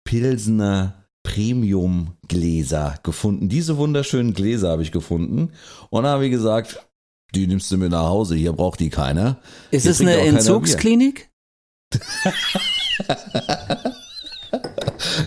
Pilsener 0.04 1.05
Premium 1.26 2.14
Gläser 2.28 2.96
gefunden. 3.04 3.50
Diese 3.50 3.78
wunderschönen 3.78 4.34
Gläser 4.34 4.70
habe 4.70 4.84
ich 4.84 4.92
gefunden. 4.92 5.52
Und 5.90 6.04
da 6.04 6.10
habe 6.12 6.26
ich 6.26 6.32
gesagt, 6.32 6.80
die 7.34 7.48
nimmst 7.48 7.72
du 7.72 7.78
mit 7.78 7.92
nach 7.92 8.08
Hause, 8.08 8.36
hier 8.36 8.54
braucht 8.54 8.80
die 8.80 8.90
keiner. 8.90 9.40
Ist 9.72 9.88
es 9.88 10.00
eine 10.00 10.18
Entzugsklinik? 10.18 11.30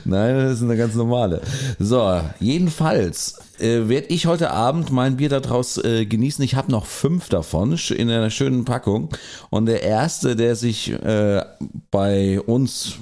Nein, 0.05 0.37
das 0.37 0.59
ist 0.59 0.62
eine 0.62 0.76
ganz 0.76 0.95
normale. 0.95 1.43
So, 1.78 2.21
jedenfalls 2.40 3.40
äh, 3.59 3.88
werde 3.88 4.09
ich 4.09 4.26
heute 4.26 4.50
Abend 4.50 4.90
mein 4.90 5.17
Bier 5.17 5.28
daraus 5.28 5.78
äh, 5.78 6.07
genießen. 6.07 6.45
Ich 6.45 6.55
habe 6.55 6.71
noch 6.71 6.87
fünf 6.87 7.28
davon 7.28 7.78
in 7.90 8.11
einer 8.11 8.31
schönen 8.31 8.64
Packung. 8.64 9.11
Und 9.50 9.67
der 9.67 9.83
erste, 9.83 10.37
der 10.37 10.57
sich 10.57 10.93
äh, 10.93 11.45
bei 11.90 12.40
uns 12.40 12.99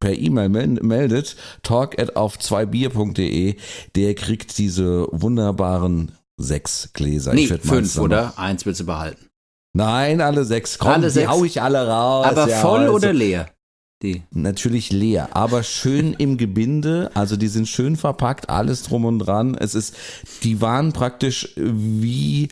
per 0.00 0.16
E-Mail 0.18 0.48
mel- 0.48 0.78
meldet, 0.82 1.36
talk 1.62 1.98
at 2.00 2.16
auf 2.16 2.36
2bier.de, 2.38 3.56
der 3.96 4.14
kriegt 4.14 4.58
diese 4.58 5.06
wunderbaren 5.12 6.12
sechs 6.36 6.90
Gläser. 6.92 7.34
Nee, 7.34 7.46
fünf, 7.46 7.98
oder? 7.98 8.38
Eins 8.38 8.64
willst 8.66 8.80
du 8.80 8.86
behalten. 8.86 9.26
Nein, 9.76 10.20
alle 10.20 10.44
sechs. 10.44 10.78
Komm, 10.78 10.92
Alle 10.92 11.06
die 11.08 11.12
sechs? 11.12 11.28
hau 11.28 11.44
ich 11.44 11.60
alle 11.62 11.86
raus. 11.86 12.26
Aber 12.26 12.48
Ja, 12.48 12.56
voll 12.58 12.80
also- 12.80 12.94
oder 12.94 13.12
leer? 13.12 13.48
Die. 14.02 14.22
Natürlich 14.30 14.92
leer, 14.92 15.36
aber 15.36 15.64
schön 15.64 16.12
im 16.12 16.36
Gebinde. 16.36 17.10
Also 17.14 17.36
die 17.36 17.48
sind 17.48 17.66
schön 17.66 17.96
verpackt, 17.96 18.48
alles 18.48 18.84
drum 18.84 19.04
und 19.04 19.18
dran. 19.18 19.56
Es 19.56 19.74
ist, 19.74 19.96
die 20.44 20.60
waren 20.60 20.92
praktisch 20.92 21.52
wie, 21.56 22.48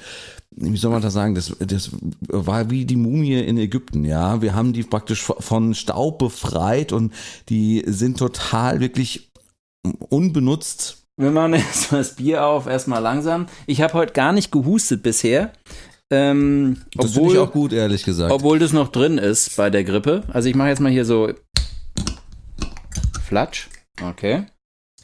wie 0.50 0.76
soll 0.76 0.90
man 0.90 1.02
das 1.02 1.12
sagen? 1.12 1.36
Das, 1.36 1.54
das 1.60 1.90
war 2.26 2.68
wie 2.70 2.84
die 2.84 2.96
Mumie 2.96 3.34
in 3.34 3.58
Ägypten. 3.58 4.04
Ja, 4.04 4.42
wir 4.42 4.56
haben 4.56 4.72
die 4.72 4.82
praktisch 4.82 5.22
von 5.22 5.74
Staub 5.74 6.18
befreit 6.18 6.92
und 6.92 7.12
die 7.48 7.84
sind 7.86 8.18
total 8.18 8.80
wirklich 8.80 9.30
unbenutzt. 10.08 11.04
Wir 11.16 11.30
machen 11.30 11.52
erstmal 11.54 12.00
das 12.00 12.16
Bier 12.16 12.44
auf, 12.44 12.66
erstmal 12.66 13.00
langsam. 13.00 13.46
Ich 13.66 13.82
habe 13.82 13.94
heute 13.94 14.12
gar 14.12 14.32
nicht 14.32 14.50
gehustet 14.50 15.04
bisher. 15.04 15.52
Ähm, 16.10 16.82
Das 16.94 17.16
obwohl, 17.16 17.32
ich 17.32 17.38
auch 17.38 17.52
gut, 17.52 17.72
ehrlich 17.72 18.04
gesagt. 18.04 18.32
obwohl 18.32 18.58
das 18.58 18.72
noch 18.72 18.88
drin 18.88 19.18
ist 19.18 19.56
bei 19.56 19.70
der 19.70 19.84
Grippe. 19.84 20.22
Also 20.28 20.48
ich 20.48 20.54
mache 20.54 20.68
jetzt 20.68 20.80
mal 20.80 20.92
hier 20.92 21.04
so 21.04 21.32
Flatsch. 23.24 23.68
Okay. 24.02 24.46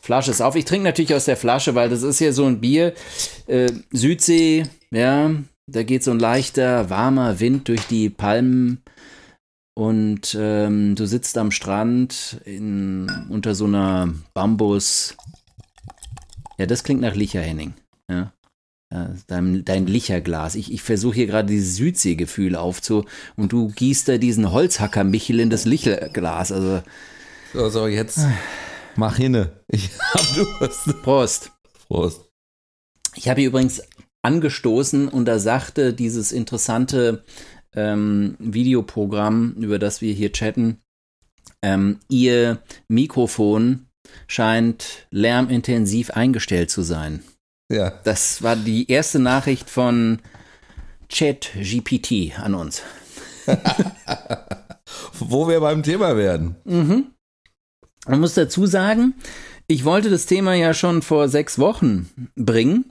Flasche 0.00 0.30
ist 0.30 0.40
auf. 0.40 0.54
Ich 0.56 0.64
trinke 0.64 0.85
natürlich 0.85 1.14
aus 1.14 1.25
der 1.25 1.37
Flasche, 1.37 1.75
weil 1.75 1.88
das 1.88 2.02
ist 2.02 2.21
ja 2.21 2.32
so 2.32 2.44
ein 2.44 2.61
Bier. 2.61 2.92
Äh, 3.47 3.73
Südsee, 3.92 4.64
ja, 4.90 5.30
da 5.66 5.82
geht 5.82 6.02
so 6.04 6.11
ein 6.11 6.18
leichter, 6.18 6.90
warmer 6.90 7.40
Wind 7.40 7.68
durch 7.68 7.87
die 7.87 8.11
Palmen. 8.11 8.82
Und 9.75 10.37
ähm, 10.38 10.97
du 10.97 11.06
sitzt 11.06 11.38
am 11.38 11.50
Strand 11.50 12.40
in, 12.44 13.11
unter 13.30 13.54
so 13.54 13.64
einer 13.64 14.12
Bambus. 14.35 15.16
Ja, 16.59 16.66
das 16.66 16.85
klingt 16.85 17.00
nach 17.00 17.14
Licher, 17.14 17.40
Henning. 17.40 17.75
Ja. 18.11 18.32
Dein, 19.26 19.64
dein 19.64 19.87
Licherglas. 19.87 20.54
Ich, 20.54 20.72
ich 20.72 20.82
versuche 20.82 21.14
hier 21.14 21.26
gerade 21.26 21.49
dieses 21.49 21.76
Südseegefühl 21.76 22.56
aufzu 22.56 23.04
und 23.37 23.52
du 23.52 23.68
gießt 23.68 24.08
da 24.08 24.18
diesen 24.18 24.52
Holzhacker-Michel 24.52 25.40
in 25.40 25.50
das 25.50 25.64
Licherglas. 25.64 26.52
Also, 26.52 26.82
So, 27.54 27.68
so, 27.70 27.87
jetzt 27.87 28.20
mach 28.96 29.16
hinne. 29.16 29.52
Ich 29.68 29.90
hab 30.12 30.34
Durst. 30.34 31.02
Prost. 31.02 31.52
Prost. 31.88 32.28
Ich 33.14 33.28
habe 33.28 33.40
hier 33.40 33.49
übrigens 33.49 33.82
angestoßen 34.22 35.08
und 35.08 35.25
da 35.26 35.38
sagte 35.38 35.92
dieses 35.92 36.32
interessante 36.32 37.25
ähm, 37.75 38.37
Videoprogramm, 38.38 39.54
über 39.58 39.78
das 39.78 40.00
wir 40.00 40.12
hier 40.12 40.32
chatten, 40.32 40.78
ähm, 41.62 41.99
ihr 42.08 42.62
Mikrofon 42.88 43.87
scheint 44.26 45.06
lärmintensiv 45.11 46.11
eingestellt 46.11 46.70
zu 46.70 46.82
sein. 46.82 47.22
Ja. 47.72 47.92
Das 48.04 48.42
war 48.42 48.54
die 48.54 48.90
erste 48.90 49.18
Nachricht 49.18 49.70
von 49.70 50.18
ChatGPT 51.08 52.38
an 52.38 52.54
uns. 52.54 52.82
Wo 55.18 55.48
wir 55.48 55.60
beim 55.60 55.82
Thema 55.82 56.16
werden. 56.16 56.56
Man 58.06 58.20
muss 58.20 58.34
dazu 58.34 58.66
sagen, 58.66 59.14
ich 59.66 59.84
wollte 59.84 60.10
das 60.10 60.26
Thema 60.26 60.54
ja 60.54 60.74
schon 60.74 61.02
vor 61.02 61.28
sechs 61.28 61.58
Wochen 61.58 62.10
bringen. 62.36 62.84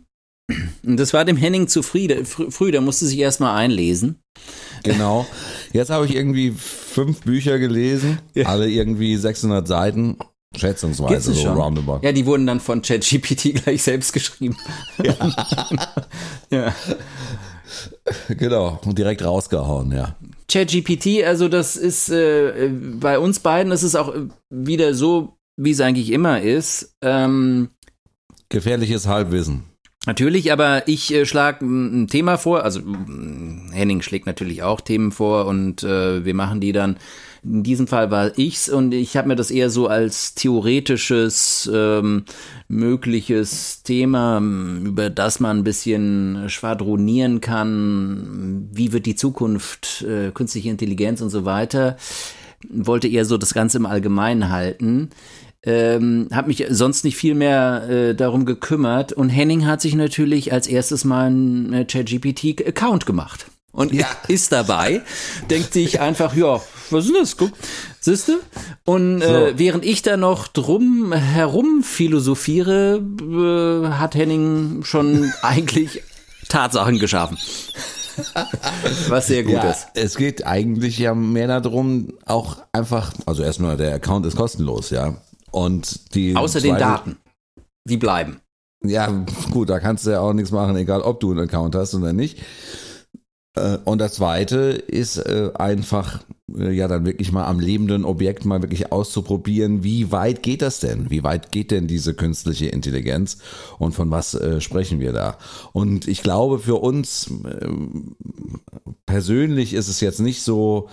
Und 0.83 0.97
das 0.97 1.13
war 1.13 1.23
dem 1.25 1.37
Henning 1.37 1.67
zu 1.67 1.81
früh, 1.83 2.07
fr- 2.07 2.51
früh 2.51 2.71
der 2.71 2.81
musste 2.81 3.05
sich 3.05 3.19
erstmal 3.19 3.55
einlesen. 3.55 4.19
Genau. 4.83 5.25
Jetzt 5.71 5.89
habe 5.91 6.05
ich 6.05 6.15
irgendwie 6.15 6.51
fünf 6.51 7.21
Bücher 7.21 7.59
gelesen, 7.59 8.19
alle 8.43 8.69
irgendwie 8.69 9.15
600 9.15 9.65
Seiten, 9.67 10.17
schätzungsweise 10.55 11.33
so 11.33 11.51
roundabout. 11.51 11.99
Ja, 12.03 12.11
die 12.11 12.25
wurden 12.25 12.45
dann 12.45 12.59
von 12.59 12.81
ChatGPT 12.81 13.55
gleich 13.63 13.83
selbst 13.83 14.13
geschrieben. 14.13 14.57
ja. 16.49 16.73
Genau, 18.29 18.79
und 18.83 18.97
direkt 18.97 19.23
rausgehauen, 19.23 19.91
ja. 19.91 20.15
ChatGPT, 20.49 21.23
also 21.25 21.47
das 21.47 21.77
ist 21.77 22.09
äh, 22.09 22.69
bei 22.69 23.17
uns 23.17 23.39
beiden, 23.39 23.69
das 23.69 23.83
ist 23.83 23.95
auch 23.95 24.13
wieder 24.49 24.93
so, 24.93 25.37
wie 25.55 25.71
es 25.71 25.79
eigentlich 25.79 26.11
immer 26.11 26.41
ist. 26.41 26.97
Ähm, 27.01 27.69
Gefährliches 28.49 29.07
Halbwissen. 29.07 29.63
Natürlich, 30.07 30.51
aber 30.51 30.87
ich 30.87 31.13
äh, 31.13 31.25
schlage 31.25 31.63
ein 31.63 32.07
Thema 32.07 32.37
vor, 32.37 32.63
also 32.63 32.81
mm, 32.81 33.71
Henning 33.71 34.01
schlägt 34.01 34.25
natürlich 34.25 34.63
auch 34.63 34.81
Themen 34.81 35.11
vor 35.11 35.45
und 35.45 35.83
äh, 35.83 36.25
wir 36.25 36.33
machen 36.33 36.59
die 36.59 36.71
dann. 36.71 36.97
In 37.43 37.63
diesem 37.63 37.87
Fall 37.87 38.11
war 38.11 38.37
ich's 38.37 38.69
und 38.69 38.93
ich 38.93 39.17
habe 39.17 39.29
mir 39.29 39.35
das 39.35 39.49
eher 39.49 39.71
so 39.71 39.87
als 39.87 40.35
theoretisches 40.35 41.69
ähm, 41.73 42.25
mögliches 42.67 43.81
Thema, 43.81 44.37
m, 44.37 44.85
über 44.85 45.09
das 45.09 45.39
man 45.39 45.59
ein 45.59 45.63
bisschen 45.63 46.49
schwadronieren 46.49 47.41
kann. 47.41 48.69
Wie 48.71 48.93
wird 48.93 49.07
die 49.07 49.15
Zukunft, 49.15 50.03
äh, 50.03 50.29
künstliche 50.31 50.69
Intelligenz 50.69 51.19
und 51.21 51.31
so 51.31 51.43
weiter. 51.43 51.97
Wollte 52.69 53.07
eher 53.07 53.25
so 53.25 53.39
das 53.39 53.55
Ganze 53.55 53.79
im 53.79 53.87
Allgemeinen 53.87 54.49
halten. 54.49 55.09
Ähm, 55.63 56.27
habe 56.31 56.47
mich 56.47 56.63
sonst 56.69 57.03
nicht 57.03 57.17
viel 57.17 57.33
mehr 57.33 57.87
äh, 57.89 58.15
darum 58.15 58.45
gekümmert 58.45 59.13
und 59.13 59.29
Henning 59.29 59.65
hat 59.65 59.81
sich 59.81 59.95
natürlich 59.95 60.53
als 60.53 60.67
erstes 60.67 61.05
mal 61.05 61.27
einen 61.27 61.73
äh, 61.73 61.85
ChatGPT-Account 61.85 63.05
gemacht. 63.05 63.47
Und 63.73 63.93
Ja. 63.93 64.05
ist 64.27 64.51
dabei, 64.51 65.01
denkt 65.49 65.71
sich 65.73 65.99
einfach, 66.01 66.35
ja, 66.35 66.59
was 66.89 67.05
ist 67.05 67.15
das? 67.15 67.37
Guck, 67.37 67.51
siehste? 68.01 68.39
Und 68.85 69.21
äh, 69.21 69.51
So. 69.51 69.59
während 69.59 69.85
ich 69.85 70.01
da 70.01 70.17
noch 70.17 70.47
drum 70.47 71.13
herum 71.13 71.81
philosophiere, 71.83 73.01
äh, 73.21 73.87
hat 73.97 74.15
Henning 74.15 74.83
schon 74.83 75.31
eigentlich 75.41 76.03
Tatsachen 76.49 76.99
geschaffen. 76.99 77.37
Was 79.07 79.27
sehr 79.27 79.43
gut 79.43 79.53
ja, 79.53 79.71
ist. 79.71 79.87
es 79.93 80.17
geht 80.17 80.45
eigentlich 80.45 80.97
ja 80.99 81.15
mehr 81.15 81.47
darum, 81.47 82.09
auch 82.25 82.57
einfach, 82.73 83.13
also 83.25 83.41
erstmal 83.41 83.77
der 83.77 83.95
Account 83.95 84.25
ist 84.25 84.35
kostenlos, 84.35 84.89
ja. 84.89 85.15
Und 85.51 86.13
die 86.13 86.35
Außer 86.35 86.59
den 86.59 86.77
Daten. 86.77 87.17
Die 87.85 87.97
bleiben. 87.97 88.41
Ja, 88.83 89.25
gut, 89.51 89.69
da 89.69 89.79
kannst 89.79 90.05
du 90.05 90.11
ja 90.11 90.19
auch 90.19 90.33
nichts 90.33 90.51
machen, 90.51 90.75
egal 90.75 91.01
ob 91.01 91.19
du 91.19 91.31
einen 91.31 91.41
Account 91.41 91.75
hast 91.75 91.93
oder 91.93 92.13
nicht. 92.13 92.39
Äh, 93.55 93.77
Und 93.85 93.99
das 93.99 94.13
zweite 94.15 94.57
ist 94.57 95.17
äh, 95.17 95.51
einfach, 95.55 96.23
äh, 96.57 96.71
ja, 96.71 96.87
dann 96.87 97.05
wirklich 97.05 97.31
mal 97.31 97.45
am 97.45 97.59
lebenden 97.59 98.05
Objekt 98.05 98.45
mal 98.45 98.61
wirklich 98.61 98.91
auszuprobieren, 98.91 99.83
wie 99.83 100.11
weit 100.11 100.43
geht 100.43 100.61
das 100.61 100.79
denn? 100.79 101.09
Wie 101.09 101.23
weit 101.23 101.51
geht 101.51 101.71
denn 101.71 101.87
diese 101.87 102.13
künstliche 102.13 102.67
Intelligenz 102.67 103.37
und 103.77 103.93
von 103.93 104.09
was 104.11 104.37
sprechen 104.59 104.99
wir 104.99 105.13
da? 105.13 105.37
Und 105.73 106.07
ich 106.07 106.23
glaube, 106.23 106.59
für 106.59 106.75
uns 106.75 107.29
persönlich 109.05 109.73
ist 109.73 109.87
es 109.87 109.99
jetzt 109.99 110.19
nicht 110.19 110.43
so 110.43 110.89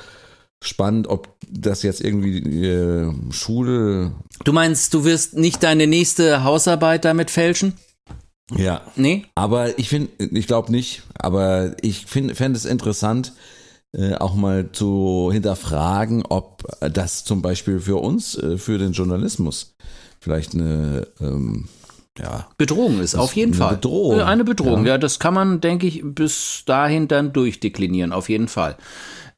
spannend, 0.61 1.07
ob 1.07 1.29
das 1.50 1.83
jetzt 1.83 2.00
irgendwie 2.00 3.12
Schule, 3.31 4.12
Du 4.45 4.53
meinst, 4.53 4.95
du 4.95 5.05
wirst 5.05 5.37
nicht 5.37 5.62
deine 5.62 5.87
nächste 5.87 6.43
Hausarbeit 6.45 7.05
damit 7.05 7.31
fälschen? 7.31 7.75
Ja, 8.57 8.81
Nee? 8.97 9.26
Aber 9.35 9.78
ich 9.78 9.88
finde, 9.88 10.11
ich 10.19 10.47
glaube 10.47 10.73
nicht, 10.73 11.02
aber 11.14 11.75
ich 11.83 12.07
fände 12.07 12.33
es 12.52 12.64
interessant, 12.64 13.33
äh, 13.93 14.14
auch 14.14 14.35
mal 14.35 14.71
zu 14.73 15.31
hinterfragen, 15.33 16.25
ob 16.28 16.64
das 16.81 17.25
zum 17.25 17.43
Beispiel 17.43 17.81
für 17.81 17.97
uns, 17.97 18.37
äh, 18.37 18.59
für 18.59 18.78
den 18.78 18.93
Journalismus, 18.93 19.75
vielleicht 20.21 20.55
eine, 20.55 21.07
ähm, 21.21 21.69
ja, 22.19 22.49
Bedrohung 22.59 23.00
ist, 23.00 23.14
auf 23.14 23.35
jeden 23.35 23.52
eine 23.52 23.59
Fall. 23.59 23.75
Bedrohung, 23.76 24.19
Äh, 24.19 24.23
Eine 24.25 24.45
Bedrohung, 24.45 24.85
ja. 24.85 24.93
ja. 24.93 24.99
das 24.99 25.19
kann 25.19 25.35
man, 25.35 25.61
denke 25.61 25.87
ich, 25.87 26.02
bis 26.05 26.64
dahin 26.67 27.09
dann 27.09 27.33
durchdeklinieren, 27.33 28.12
auf 28.12 28.28
jeden 28.28 28.49
Fall. 28.49 28.76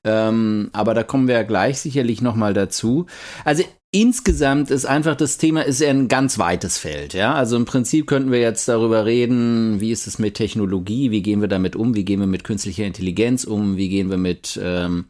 Ähm, 0.03 0.71
aber 0.73 0.95
da 0.95 1.03
kommen 1.03 1.29
wir 1.29 1.35
ja 1.35 1.43
gleich 1.43 1.79
sicherlich 1.81 2.23
nochmal 2.23 2.55
dazu. 2.55 3.07
Also 3.45 3.65
insgesamt 3.93 4.71
ist 4.71 4.85
einfach 4.85 5.17
das 5.17 5.37
Thema 5.39 5.63
ist 5.63 5.83
ein 5.83 6.09
ganz 6.09 6.39
weites 6.39 6.79
Feld, 6.79 7.13
ja. 7.13 7.35
Also 7.35 7.57
im 7.57 7.65
Prinzip 7.65 8.07
könnten 8.07 8.31
wir 8.31 8.41
jetzt 8.41 8.69
darüber 8.69 9.05
reden, 9.05 9.81
wie 9.81 9.91
ist 9.91 10.07
es 10.07 10.19
mit 10.19 10.35
Technologie, 10.35 11.11
wie 11.11 11.23
gehen 11.23 11.41
wir 11.41 11.49
damit 11.49 11.75
um, 11.75 11.95
wie 11.95 12.05
gehen 12.05 12.21
wir 12.21 12.27
mit 12.27 12.45
künstlicher 12.45 12.85
Intelligenz 12.85 13.45
um, 13.45 13.77
wie 13.77 13.89
gehen 13.89 14.11
wir 14.11 14.17
mit 14.17 14.59
ähm, 14.63 15.07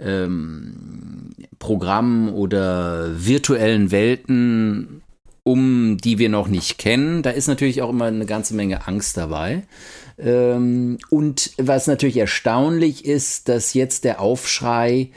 ähm, 0.00 1.30
Programmen 1.58 2.30
oder 2.30 3.10
virtuellen 3.16 3.92
Welten 3.92 5.02
um, 5.44 5.96
die 5.98 6.18
wir 6.18 6.28
noch 6.28 6.48
nicht 6.48 6.78
kennen. 6.78 7.22
Da 7.22 7.30
ist 7.30 7.46
natürlich 7.46 7.80
auch 7.80 7.90
immer 7.90 8.06
eine 8.06 8.26
ganze 8.26 8.54
Menge 8.54 8.88
Angst 8.88 9.16
dabei. 9.16 9.62
Ähm, 10.18 10.98
und 11.10 11.52
was 11.58 11.86
natürlich 11.86 12.16
erstaunlich 12.16 13.04
ist, 13.04 13.48
dass 13.48 13.72
jetzt 13.72 14.02
der 14.02 14.20
Aufschrei 14.20 15.10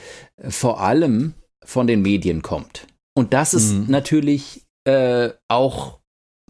vor 0.47 0.81
allem 0.81 1.33
von 1.63 1.87
den 1.87 2.03
Medien 2.03 2.43
kommt. 2.43 2.85
Und 3.19 3.33
das 3.33 3.53
ist 3.53 3.73
Mhm. 3.73 3.85
natürlich 3.89 4.65
äh, 4.85 5.31
auch 5.49 5.99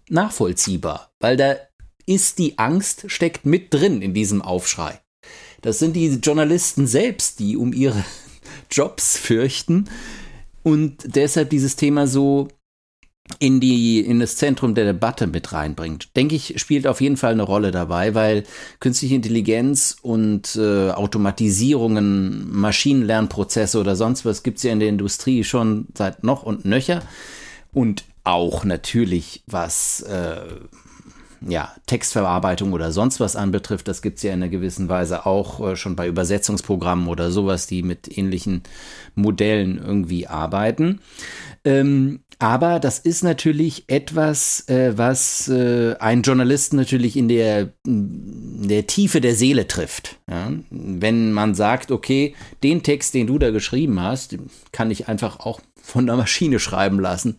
nachvollziehbar, 0.07 1.11
weil 1.19 1.35
da 1.35 1.55
ist 2.05 2.37
die 2.37 2.59
Angst, 2.59 3.05
steckt 3.07 3.43
mit 3.43 3.73
drin 3.73 4.03
in 4.03 4.13
diesem 4.13 4.43
Aufschrei. 4.43 4.99
Das 5.61 5.79
sind 5.79 5.95
die 5.95 6.07
Journalisten 6.09 6.85
selbst, 6.85 7.39
die 7.39 7.57
um 7.57 7.73
ihre 7.73 8.05
Jobs 8.71 9.17
fürchten 9.17 9.89
und 10.61 10.97
deshalb 11.15 11.49
dieses 11.49 11.75
Thema 11.75 12.05
so 12.05 12.49
in 13.37 13.59
die 13.59 13.99
in 13.99 14.19
das 14.19 14.37
Zentrum 14.37 14.73
der 14.73 14.85
Debatte 14.85 15.27
mit 15.27 15.53
reinbringt. 15.53 16.15
Denke 16.15 16.35
ich, 16.35 16.59
spielt 16.59 16.87
auf 16.87 16.99
jeden 16.99 17.17
Fall 17.17 17.33
eine 17.33 17.43
Rolle 17.43 17.71
dabei, 17.71 18.15
weil 18.15 18.43
künstliche 18.79 19.15
Intelligenz 19.15 19.97
und 20.01 20.55
äh, 20.55 20.89
Automatisierungen, 20.89 22.51
Maschinenlernprozesse 22.51 23.79
oder 23.79 23.95
sonst 23.95 24.25
was 24.25 24.41
gibt's 24.41 24.63
ja 24.63 24.71
in 24.71 24.79
der 24.79 24.89
Industrie 24.89 25.43
schon 25.43 25.87
seit 25.95 26.23
noch 26.23 26.43
und 26.43 26.65
nöcher 26.65 27.03
und 27.71 28.03
auch 28.23 28.63
natürlich 28.63 29.43
was 29.45 30.01
äh, 30.01 30.41
ja, 31.47 31.73
Textverarbeitung 31.85 32.73
oder 32.73 32.91
sonst 32.91 33.19
was 33.19 33.35
anbetrifft, 33.35 33.87
das 33.87 34.01
gibt's 34.01 34.23
ja 34.23 34.33
in 34.33 34.43
einer 34.43 34.49
gewissen 34.49 34.89
Weise 34.89 35.25
auch 35.25 35.65
äh, 35.65 35.75
schon 35.75 35.95
bei 35.95 36.07
Übersetzungsprogrammen 36.07 37.07
oder 37.07 37.31
sowas, 37.31 37.67
die 37.67 37.81
mit 37.81 38.17
ähnlichen 38.17 38.63
Modellen 39.15 39.77
irgendwie 39.77 40.27
arbeiten. 40.27 40.99
Ähm, 41.63 42.19
aber 42.39 42.79
das 42.79 42.99
ist 42.99 43.21
natürlich 43.21 43.83
etwas, 43.87 44.67
äh, 44.69 44.97
was 44.97 45.49
äh, 45.49 45.95
einen 45.99 46.21
Journalisten 46.21 46.77
natürlich 46.77 47.17
in 47.17 47.27
der, 47.27 47.73
in 47.85 48.67
der 48.69 48.87
Tiefe 48.87 49.19
der 49.19 49.35
Seele 49.35 49.67
trifft. 49.67 50.17
Ja? 50.29 50.53
Wenn 50.69 51.33
man 51.33 51.53
sagt, 51.53 51.91
okay, 51.91 52.33
den 52.63 52.81
Text, 52.81 53.13
den 53.13 53.27
du 53.27 53.39
da 53.39 53.51
geschrieben 53.51 54.01
hast, 54.01 54.37
kann 54.71 54.89
ich 54.89 55.09
einfach 55.09 55.41
auch 55.41 55.59
von 55.75 56.05
der 56.05 56.15
Maschine 56.15 56.59
schreiben 56.59 56.99
lassen. 56.99 57.37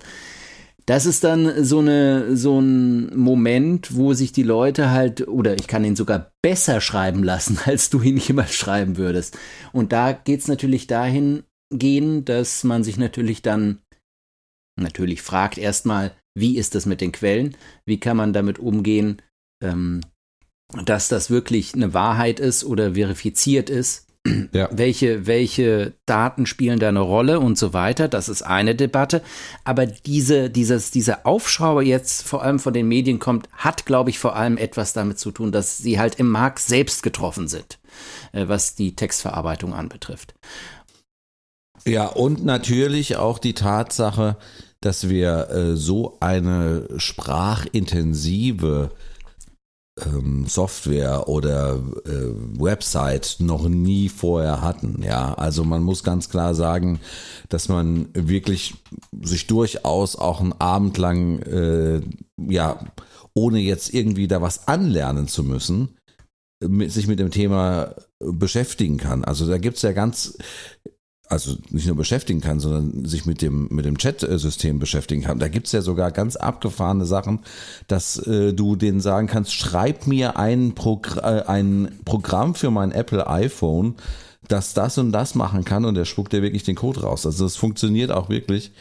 Das 0.84 1.06
ist 1.06 1.24
dann 1.24 1.64
so, 1.64 1.78
eine, 1.78 2.36
so 2.36 2.60
ein 2.60 3.16
Moment, 3.16 3.96
wo 3.96 4.12
sich 4.12 4.32
die 4.32 4.42
Leute 4.42 4.90
halt, 4.90 5.28
oder 5.28 5.54
ich 5.54 5.66
kann 5.66 5.84
ihn 5.84 5.96
sogar 5.96 6.32
besser 6.42 6.82
schreiben 6.82 7.24
lassen, 7.24 7.58
als 7.64 7.88
du 7.88 8.02
ihn 8.02 8.18
jemals 8.18 8.54
schreiben 8.54 8.98
würdest. 8.98 9.38
Und 9.72 9.92
da 9.92 10.12
geht's 10.12 10.46
natürlich 10.46 10.88
dahin 10.88 11.44
gehen, 11.70 12.26
dass 12.26 12.64
man 12.64 12.84
sich 12.84 12.98
natürlich 12.98 13.40
dann 13.40 13.78
natürlich 14.80 15.22
fragt 15.22 15.58
erstmal, 15.58 16.12
wie 16.34 16.56
ist 16.56 16.74
das 16.74 16.86
mit 16.86 17.00
den 17.00 17.12
Quellen? 17.12 17.56
Wie 17.86 18.00
kann 18.00 18.16
man 18.16 18.32
damit 18.32 18.58
umgehen, 18.58 19.20
ähm, 19.62 20.00
dass 20.84 21.08
das 21.08 21.30
wirklich 21.30 21.74
eine 21.74 21.94
Wahrheit 21.94 22.40
ist 22.40 22.64
oder 22.64 22.94
verifiziert 22.94 23.70
ist? 23.70 24.06
ja. 24.52 24.68
welche, 24.70 25.26
welche 25.26 25.94
Daten 26.04 26.44
spielen 26.44 26.78
da 26.78 26.88
eine 26.88 27.00
Rolle 27.00 27.40
und 27.40 27.56
so 27.56 27.72
weiter. 27.72 28.08
Das 28.08 28.28
ist 28.28 28.42
eine 28.42 28.74
Debatte. 28.74 29.22
Aber 29.64 29.86
diese, 29.86 30.50
dieses, 30.50 30.90
dieser 30.90 31.26
Aufschrauber 31.26 31.82
jetzt 31.82 32.22
vor 32.22 32.42
allem 32.42 32.58
von 32.58 32.74
den 32.74 32.86
Medien 32.86 33.18
kommt, 33.18 33.48
hat, 33.52 33.86
glaube 33.86 34.10
ich, 34.10 34.18
vor 34.18 34.36
allem 34.36 34.58
etwas 34.58 34.92
damit 34.92 35.18
zu 35.18 35.30
tun, 35.30 35.52
dass 35.52 35.78
sie 35.78 35.98
halt 35.98 36.16
im 36.16 36.28
Markt 36.28 36.58
selbst 36.58 37.02
getroffen 37.02 37.48
sind, 37.48 37.78
äh, 38.32 38.46
was 38.46 38.74
die 38.74 38.94
Textverarbeitung 38.94 39.72
anbetrifft. 39.72 40.34
Ja, 41.86 42.06
und 42.06 42.44
natürlich 42.44 43.16
auch 43.16 43.38
die 43.38 43.54
Tatsache, 43.54 44.36
dass 44.80 45.08
wir 45.08 45.50
äh, 45.50 45.76
so 45.76 46.16
eine 46.20 46.88
sprachintensive 46.96 48.90
ähm, 50.04 50.46
Software 50.46 51.28
oder 51.28 51.74
äh, 52.06 52.32
Website 52.58 53.36
noch 53.40 53.68
nie 53.68 54.08
vorher 54.08 54.62
hatten. 54.62 55.02
Ja, 55.02 55.34
also 55.34 55.64
man 55.64 55.82
muss 55.82 56.04
ganz 56.04 56.28
klar 56.28 56.54
sagen, 56.54 57.00
dass 57.48 57.68
man 57.68 58.08
wirklich 58.14 58.74
sich 59.22 59.46
durchaus 59.46 60.16
auch 60.16 60.40
einen 60.40 60.54
Abend 60.58 60.96
lang, 60.98 61.40
äh, 61.42 62.00
ja, 62.38 62.84
ohne 63.34 63.60
jetzt 63.60 63.92
irgendwie 63.92 64.28
da 64.28 64.40
was 64.40 64.66
anlernen 64.66 65.28
zu 65.28 65.44
müssen, 65.44 65.96
mit, 66.66 66.92
sich 66.92 67.06
mit 67.06 67.18
dem 67.18 67.30
Thema 67.30 67.94
beschäftigen 68.18 68.98
kann. 68.98 69.24
Also 69.24 69.46
da 69.46 69.58
gibt's 69.58 69.82
ja 69.82 69.92
ganz 69.92 70.36
also 71.30 71.56
nicht 71.70 71.86
nur 71.86 71.96
beschäftigen 71.96 72.40
kann, 72.40 72.58
sondern 72.58 73.04
sich 73.04 73.24
mit 73.24 73.40
dem, 73.40 73.68
mit 73.70 73.84
dem 73.84 73.96
Chat-System 73.96 74.80
beschäftigen 74.80 75.22
kann. 75.22 75.38
Da 75.38 75.48
gibt's 75.48 75.72
ja 75.72 75.80
sogar 75.80 76.10
ganz 76.10 76.34
abgefahrene 76.36 77.06
Sachen, 77.06 77.40
dass 77.86 78.18
äh, 78.26 78.52
du 78.52 78.74
denen 78.74 79.00
sagen 79.00 79.28
kannst, 79.28 79.54
schreib 79.54 80.08
mir 80.08 80.36
ein, 80.36 80.74
Progr 80.74 81.18
äh, 81.18 81.46
ein 81.46 81.98
Programm 82.04 82.54
für 82.56 82.72
mein 82.72 82.90
Apple 82.90 83.28
iPhone, 83.28 83.94
das 84.48 84.74
das 84.74 84.98
und 84.98 85.12
das 85.12 85.36
machen 85.36 85.64
kann 85.64 85.84
und 85.84 85.94
der 85.94 86.04
spuckt 86.04 86.32
dir 86.32 86.42
wirklich 86.42 86.64
den 86.64 86.74
Code 86.74 87.02
raus. 87.02 87.24
Also 87.24 87.44
das 87.44 87.56
funktioniert 87.56 88.10
auch 88.10 88.28
wirklich. 88.28 88.72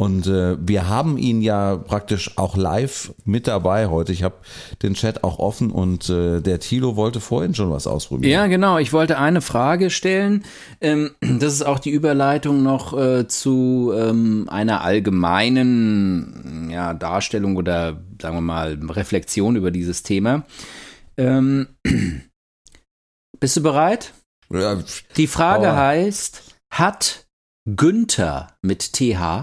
Und 0.00 0.28
äh, 0.28 0.56
wir 0.60 0.88
haben 0.88 1.18
ihn 1.18 1.42
ja 1.42 1.76
praktisch 1.76 2.38
auch 2.38 2.56
live 2.56 3.12
mit 3.24 3.48
dabei 3.48 3.88
heute. 3.88 4.12
Ich 4.12 4.22
habe 4.22 4.36
den 4.80 4.94
Chat 4.94 5.24
auch 5.24 5.40
offen 5.40 5.72
und 5.72 6.08
äh, 6.08 6.40
der 6.40 6.60
Thilo 6.60 6.94
wollte 6.94 7.18
vorhin 7.20 7.52
schon 7.52 7.72
was 7.72 7.88
ausprobieren. 7.88 8.30
Ja, 8.32 8.46
genau. 8.46 8.78
Ich 8.78 8.92
wollte 8.92 9.18
eine 9.18 9.40
Frage 9.40 9.90
stellen. 9.90 10.44
Ähm, 10.80 11.10
das 11.20 11.52
ist 11.52 11.66
auch 11.66 11.80
die 11.80 11.90
Überleitung 11.90 12.62
noch 12.62 12.96
äh, 12.96 13.26
zu 13.26 13.92
ähm, 13.92 14.46
einer 14.48 14.82
allgemeinen 14.82 16.70
ja, 16.70 16.94
Darstellung 16.94 17.56
oder 17.56 18.00
sagen 18.22 18.36
wir 18.36 18.40
mal 18.40 18.78
Reflexion 18.90 19.56
über 19.56 19.72
dieses 19.72 20.04
Thema. 20.04 20.44
Ähm, 21.16 21.66
bist 23.40 23.56
du 23.56 23.62
bereit? 23.64 24.12
Ja, 24.50 24.78
Die 25.16 25.26
Frage 25.26 25.66
Oh. 25.72 25.76
heißt, 25.76 26.54
hat 26.72 27.26
Günther 27.66 28.56
mit 28.62 28.92
TH 28.92 29.42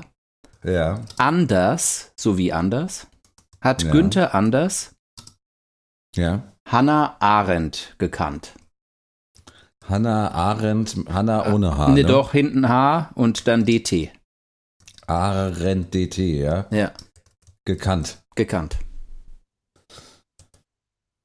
ja. 0.65 1.01
anders, 1.17 2.11
so 2.17 2.37
wie 2.37 2.51
anders, 2.51 3.07
hat 3.61 3.83
Ja. 3.83 3.91
Günther 3.91 4.35
anders 4.35 4.95
ja. 6.15 6.43
Hannah 6.67 7.17
Arendt 7.19 7.95
gekannt? 7.97 8.53
Hannah 9.87 10.31
Arendt, 10.31 10.95
Hannah 11.09 11.53
ohne 11.53 11.77
H. 11.77 11.89
ne, 11.89 12.01
ne? 12.01 12.05
doch, 12.05 12.31
hinten 12.31 12.69
H 12.69 13.11
und 13.15 13.47
dann 13.47 13.65
DT. 13.65 14.11
Arendt 15.05 15.93
DT, 15.93 16.17
ja. 16.17 16.65
Ja, 16.71 16.91
Gekannt. 17.65 18.23
gekannt. 18.35 18.79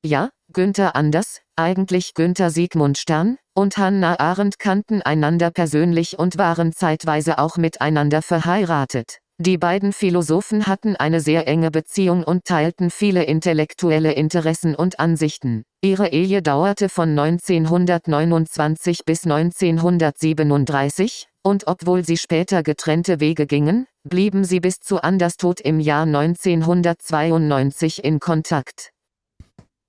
Ja, 0.05 0.31
Günther 0.53 0.97
Anders, 0.97 1.41
eigentlich 1.57 2.15
Günther 2.15 2.51
Sigmund 2.51 2.99
Stern, 2.99 3.37
und 3.55 3.79
Hannah 3.79 4.19
Arendt 4.19 4.59
kannten 4.59 5.03
einander 5.03 5.51
persönlich 5.51 6.19
und 6.19 6.37
waren 6.37 6.73
zeitweise 6.73 7.39
auch 7.39 7.57
miteinander 7.57 8.23
verheiratet. 8.23 9.19
Die 9.43 9.57
beiden 9.57 9.95
Philosophen 9.95 10.67
hatten 10.67 10.97
eine 10.97 11.23
sehr 11.23 11.49
enge 11.49 11.71
Beziehung 11.71 12.25
und 12.25 12.45
teilten 12.45 12.91
viele 12.91 13.23
intellektuelle 13.23 14.13
Interessen 14.13 14.75
und 14.75 15.01
Ansichten. 15.01 15.65
Ihre 15.81 16.09
Ehe 16.09 16.43
dauerte 16.43 16.91
von 16.91 17.19
1929 17.19 19.07
bis 19.07 19.25
1937, 19.25 21.29
und 21.43 21.69
obwohl 21.69 22.05
sie 22.05 22.19
später 22.19 22.63
getrennte 22.63 23.19
Wege 23.19 23.47
gingen, 23.47 23.87
blieben 24.07 24.45
sie 24.45 24.61
bis 24.61 24.81
zu 24.81 25.03
Anders 25.03 25.39
Tod 25.39 25.63
im 25.63 25.81
Jahr 25.81 26.03
1992 26.03 28.05
in 28.05 28.21
Kontakt. 28.21 28.91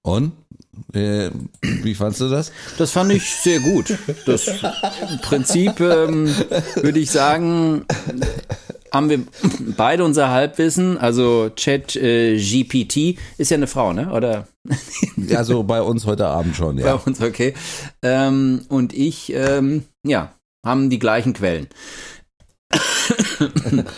Und? 0.02 0.32
Äh, 0.94 1.30
wie 1.62 1.96
fandst 1.96 2.22
du 2.22 2.30
das? 2.30 2.54
Das 2.78 2.92
fand 2.92 3.12
ich 3.12 3.30
sehr 3.30 3.60
gut. 3.60 3.98
Das 4.26 4.48
im 4.48 5.18
Prinzip 5.22 5.82
ähm, 5.82 6.34
würde 6.76 7.00
ich 7.00 7.12
sagen, 7.12 7.86
haben 8.92 9.10
wir 9.10 9.24
beide 9.78 10.04
unser 10.04 10.30
Halbwissen. 10.30 10.98
Also 10.98 11.50
Chat 11.56 11.96
äh, 11.96 12.38
GPT 12.38 13.18
ist 13.38 13.52
ja 13.52 13.58
eine 13.58 13.68
Frau, 13.68 13.94
ne? 13.94 14.12
Oder? 14.12 14.48
Also 15.36 15.64
bei 15.64 15.82
uns 15.82 16.06
heute 16.06 16.28
Abend 16.28 16.56
schon, 16.56 16.78
ja. 16.78 16.96
Bei 16.96 17.04
uns, 17.04 17.22
okay. 17.22 17.54
Ähm, 18.02 18.62
und 18.70 18.94
ich, 18.94 19.34
ähm, 19.34 19.84
ja, 20.06 20.34
haben 20.66 20.90
die 20.90 21.00
gleichen 21.00 21.34
Quellen. 21.34 21.68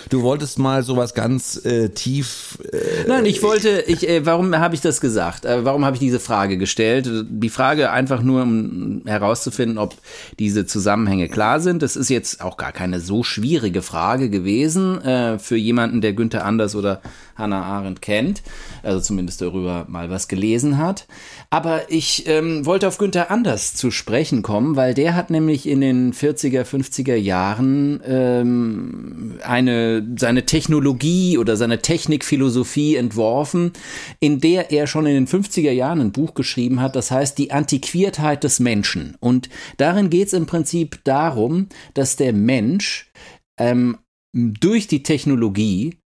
Du 0.09 0.21
wolltest 0.21 0.59
mal 0.59 0.83
sowas 0.83 1.13
ganz 1.13 1.63
äh, 1.65 1.89
tief. 1.89 2.57
Äh, 2.71 3.07
Nein, 3.07 3.25
ich 3.25 3.43
wollte, 3.43 3.83
ich, 3.87 4.07
äh, 4.07 4.25
warum 4.25 4.55
habe 4.57 4.75
ich 4.75 4.81
das 4.81 5.01
gesagt? 5.01 5.45
Äh, 5.45 5.65
warum 5.65 5.85
habe 5.85 5.95
ich 5.95 5.99
diese 5.99 6.19
Frage 6.19 6.57
gestellt? 6.57 7.09
Die 7.29 7.49
Frage 7.49 7.91
einfach 7.91 8.21
nur, 8.21 8.43
um 8.43 9.01
herauszufinden, 9.05 9.77
ob 9.77 9.95
diese 10.39 10.65
Zusammenhänge 10.65 11.29
klar 11.29 11.59
sind. 11.59 11.81
Das 11.81 11.95
ist 11.95 12.09
jetzt 12.09 12.41
auch 12.41 12.57
gar 12.57 12.71
keine 12.71 12.99
so 12.99 13.23
schwierige 13.23 13.81
Frage 13.81 14.29
gewesen 14.29 15.01
äh, 15.01 15.39
für 15.39 15.57
jemanden, 15.57 16.01
der 16.01 16.13
Günther 16.13 16.45
Anders 16.45 16.75
oder 16.75 17.01
Hannah 17.35 17.63
Arendt 17.63 18.01
kennt, 18.01 18.43
also 18.83 18.99
zumindest 18.99 19.41
darüber 19.41 19.85
mal 19.87 20.09
was 20.09 20.27
gelesen 20.27 20.77
hat. 20.77 21.07
Aber 21.49 21.91
ich 21.91 22.27
ähm, 22.27 22.65
wollte 22.65 22.87
auf 22.87 22.97
Günther 22.97 23.31
Anders 23.31 23.73
zu 23.73 23.91
sprechen 23.91 24.41
kommen, 24.41 24.75
weil 24.75 24.93
der 24.93 25.15
hat 25.15 25.29
nämlich 25.29 25.67
in 25.67 25.81
den 25.81 26.13
40er, 26.13 26.63
50er 26.63 27.15
Jahren 27.15 28.01
ähm, 28.05 29.02
eine, 29.43 30.07
seine 30.17 30.45
Technologie 30.45 31.37
oder 31.37 31.57
seine 31.57 31.81
Technikphilosophie 31.81 32.95
entworfen, 32.95 33.73
in 34.19 34.39
der 34.39 34.71
er 34.71 34.87
schon 34.87 35.05
in 35.05 35.13
den 35.13 35.27
50er 35.27 35.71
Jahren 35.71 36.01
ein 36.01 36.11
Buch 36.11 36.33
geschrieben 36.33 36.81
hat, 36.81 36.95
das 36.95 37.11
heißt 37.11 37.37
Die 37.37 37.51
Antiquiertheit 37.51 38.43
des 38.43 38.59
Menschen. 38.59 39.15
Und 39.19 39.49
darin 39.77 40.09
geht 40.09 40.27
es 40.27 40.33
im 40.33 40.45
Prinzip 40.45 41.03
darum, 41.03 41.67
dass 41.93 42.15
der 42.15 42.33
Mensch 42.33 43.11
ähm, 43.59 43.97
durch 44.33 44.87
die 44.87 45.03
Technologie 45.03 45.97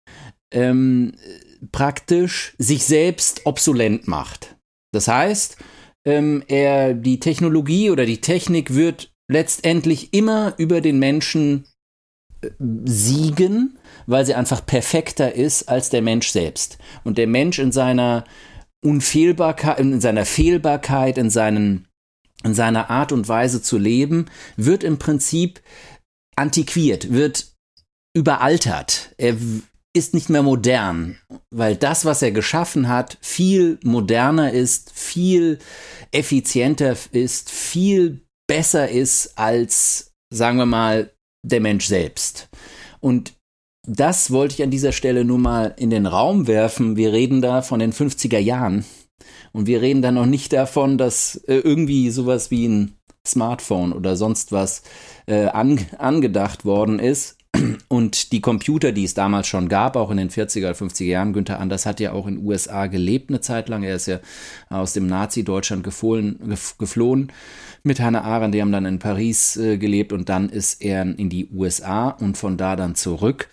ähm, 0.54 1.14
praktisch 1.72 2.54
sich 2.58 2.86
selbst 2.86 3.46
obsolent 3.46 4.08
macht. 4.08 4.56
Das 4.94 5.08
heißt, 5.08 5.58
ähm, 6.06 6.44
er, 6.48 6.94
die 6.94 7.20
Technologie 7.20 7.92
oder 7.92 8.06
die 8.06 8.22
Technik 8.22 8.74
wird 8.74 9.12
letztendlich 9.30 10.14
immer 10.14 10.54
über 10.58 10.82
den 10.82 11.00
Menschen 11.00 11.66
siegen, 12.60 13.78
weil 14.06 14.26
sie 14.26 14.36
einfach 14.36 14.66
perfekter 14.66 15.34
ist 15.34 15.70
als 15.70 15.90
der 15.90 16.02
Mensch 16.02 16.30
selbst. 16.30 16.78
Und 17.04 17.18
der 17.18 17.28
Mensch 17.28 17.60
in 17.60 17.72
seiner 17.72 18.24
Unfehlbarkeit, 18.84 19.80
in 19.80 20.02
seiner 20.02 20.26
Fehlbarkeit, 20.26 21.18
in, 21.18 21.30
seinen, 21.30 21.88
in 22.44 22.54
seiner 22.54 22.90
Art 22.90 23.12
und 23.12 23.28
Weise 23.28 23.62
zu 23.62 23.78
leben, 23.78 24.26
wird 24.56 24.84
im 24.84 24.98
Prinzip 24.98 25.62
antiquiert, 26.36 27.12
wird 27.12 27.54
überaltert. 28.16 29.14
Er 29.18 29.36
ist 29.94 30.14
nicht 30.14 30.30
mehr 30.30 30.44
modern, 30.44 31.18
weil 31.50 31.76
das, 31.76 32.06
was 32.06 32.22
er 32.22 32.32
geschaffen 32.32 32.88
hat, 32.88 33.18
viel 33.22 33.80
moderner 33.84 34.52
ist, 34.54 34.92
viel 34.94 35.60
effizienter 36.12 36.96
ist, 37.12 37.50
viel 37.50 38.22
besser 38.48 38.90
ist 38.90 39.38
als, 39.38 40.12
sagen 40.32 40.58
wir 40.58 40.66
mal, 40.66 41.12
der 41.44 41.62
Mensch 41.62 41.88
selbst. 41.88 42.50
Und 43.00 43.34
das 43.84 44.32
wollte 44.32 44.56
ich 44.56 44.64
an 44.64 44.72
dieser 44.72 44.92
Stelle 44.92 45.24
nur 45.24 45.38
mal 45.38 45.74
in 45.78 45.90
den 45.90 46.06
Raum 46.06 46.48
werfen. 46.48 46.98
Wir 46.98 47.14
reden 47.14 47.42
da 47.42 47.62
von 47.62 47.80
den 47.80 47.94
50er 47.94 48.40
Jahren. 48.40 48.86
Und 49.54 49.66
wir 49.66 49.82
reden 49.82 50.02
da 50.02 50.12
noch 50.12 50.26
nicht 50.26 50.52
davon, 50.54 50.98
dass 50.98 51.36
äh, 51.48 51.56
irgendwie 51.56 52.10
sowas 52.10 52.52
wie 52.52 52.68
ein 52.68 52.98
Smartphone 53.26 53.94
oder 53.94 54.16
sonst 54.16 54.52
was 54.52 54.84
äh, 55.26 55.46
an, 55.46 55.80
angedacht 55.98 56.66
worden 56.66 57.00
ist, 57.00 57.37
und 57.88 58.32
die 58.32 58.42
Computer, 58.42 58.92
die 58.92 59.04
es 59.04 59.14
damals 59.14 59.48
schon 59.48 59.70
gab, 59.70 59.96
auch 59.96 60.12
in 60.12 60.18
den 60.18 60.30
40er, 60.30 60.74
50er 60.74 61.06
Jahren, 61.06 61.34
Günther 61.34 61.60
Anders 61.60 61.86
hat 61.86 62.00
ja 62.00 62.12
auch 62.12 62.28
in 62.28 62.36
den 62.36 62.46
USA 62.46 62.88
gelebt 62.88 63.30
eine 63.30 63.42
Zeit 63.42 63.70
lang. 63.70 63.84
Er 63.84 63.96
ist 63.96 64.08
ja 64.08 64.20
aus 64.70 64.94
dem 64.94 65.08
Nazi-Deutschland 65.08 65.84
geflohen 65.84 67.32
mit 67.84 68.00
Hannah 68.00 68.22
Arendt. 68.22 68.54
Die 68.54 68.62
haben 68.62 68.72
dann 68.72 68.86
in 68.86 69.00
Paris 69.00 69.58
äh, 69.58 69.78
gelebt 69.78 70.14
und 70.14 70.30
dann 70.30 70.50
ist 70.50 70.82
er 70.82 71.02
in 71.02 71.30
die 71.30 71.50
USA 71.54 72.10
und 72.10 72.38
von 72.38 72.58
da 72.58 72.76
dann 72.76 72.96
zurück. 72.96 73.48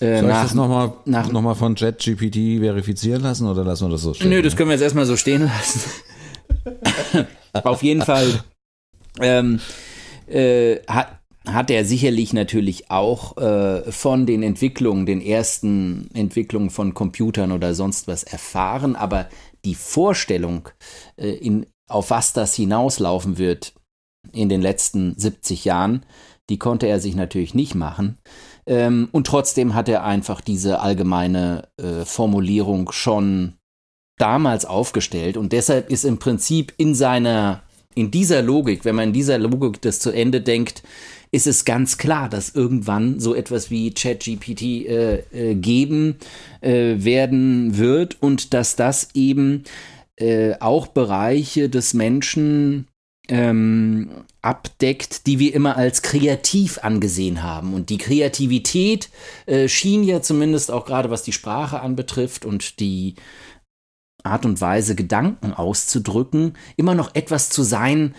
Äh, 0.00 0.20
Soll 0.20 0.28
nach, 0.28 0.36
ich 0.36 0.48
das 0.48 0.54
nochmal 0.54 0.92
noch 1.06 1.42
mal 1.42 1.54
von 1.54 1.76
JetGPT 1.76 2.60
verifizieren 2.60 3.22
lassen 3.22 3.46
oder 3.46 3.64
lassen 3.64 3.86
wir 3.86 3.92
das 3.92 4.02
so 4.02 4.14
stehen? 4.14 4.30
Nö, 4.30 4.42
das 4.42 4.56
können 4.56 4.68
wir 4.68 4.74
jetzt 4.74 4.82
erstmal 4.82 5.06
so 5.06 5.16
stehen 5.16 5.42
lassen. 5.42 5.80
Auf 7.52 7.82
jeden 7.82 8.02
Fall 8.02 8.26
ähm, 9.20 9.60
äh, 10.26 10.76
hat, 10.88 11.20
hat 11.46 11.70
er 11.70 11.84
sicherlich 11.84 12.32
natürlich 12.32 12.90
auch 12.90 13.36
äh, 13.36 13.90
von 13.90 14.26
den 14.26 14.42
Entwicklungen, 14.42 15.06
den 15.06 15.20
ersten 15.20 16.10
Entwicklungen 16.12 16.70
von 16.70 16.94
Computern 16.94 17.52
oder 17.52 17.74
sonst 17.74 18.08
was 18.08 18.24
erfahren, 18.24 18.96
aber 18.96 19.28
die 19.64 19.74
Vorstellung, 19.74 20.68
äh, 21.16 21.30
in, 21.30 21.66
auf 21.88 22.10
was 22.10 22.32
das 22.32 22.54
hinauslaufen 22.54 23.38
wird 23.38 23.74
in 24.32 24.48
den 24.48 24.60
letzten 24.60 25.18
70 25.18 25.64
Jahren, 25.64 26.04
die 26.50 26.58
konnte 26.58 26.86
er 26.86 27.00
sich 27.00 27.14
natürlich 27.14 27.54
nicht 27.54 27.74
machen. 27.74 28.18
Ähm, 28.66 29.08
und 29.12 29.26
trotzdem 29.26 29.74
hat 29.74 29.88
er 29.88 30.04
einfach 30.04 30.40
diese 30.40 30.80
allgemeine 30.80 31.68
äh, 31.80 32.04
Formulierung 32.04 32.90
schon 32.92 33.54
damals 34.18 34.64
aufgestellt 34.64 35.36
und 35.36 35.52
deshalb 35.52 35.90
ist 35.90 36.04
im 36.04 36.18
Prinzip 36.18 36.72
in 36.76 36.94
seiner 36.94 37.62
in 37.94 38.10
dieser 38.10 38.42
Logik, 38.42 38.84
wenn 38.84 38.94
man 38.94 39.08
in 39.08 39.12
dieser 39.14 39.38
Logik 39.38 39.80
das 39.80 40.00
zu 40.00 40.10
Ende 40.10 40.42
denkt, 40.42 40.82
ist 41.30 41.46
es 41.46 41.64
ganz 41.64 41.98
klar, 41.98 42.28
dass 42.28 42.54
irgendwann 42.54 43.20
so 43.20 43.34
etwas 43.34 43.70
wie 43.70 43.92
ChatGPT 43.92 44.62
äh, 44.62 45.16
äh, 45.32 45.54
geben 45.54 46.16
äh, 46.60 46.94
werden 46.98 47.76
wird 47.76 48.16
und 48.20 48.54
dass 48.54 48.76
das 48.76 49.10
eben 49.14 49.64
äh, 50.16 50.54
auch 50.60 50.86
Bereiche 50.86 51.68
des 51.68 51.94
Menschen 51.94 52.86
ähm, 53.28 54.10
abdeckt, 54.40 55.26
die 55.26 55.38
wir 55.38 55.54
immer 55.54 55.76
als 55.76 56.02
kreativ 56.02 56.78
angesehen 56.82 57.42
haben. 57.42 57.74
Und 57.74 57.90
die 57.90 57.98
Kreativität 57.98 59.10
äh, 59.46 59.68
schien 59.68 60.04
ja 60.04 60.22
zumindest 60.22 60.70
auch 60.70 60.86
gerade 60.86 61.10
was 61.10 61.22
die 61.22 61.32
Sprache 61.32 61.80
anbetrifft 61.80 62.44
und 62.44 62.78
die 62.80 63.16
Art 64.22 64.44
und 64.44 64.60
Weise, 64.60 64.94
Gedanken 64.94 65.52
auszudrücken, 65.52 66.54
immer 66.76 66.94
noch 66.94 67.14
etwas 67.14 67.48
zu 67.48 67.62
sein, 67.62 68.14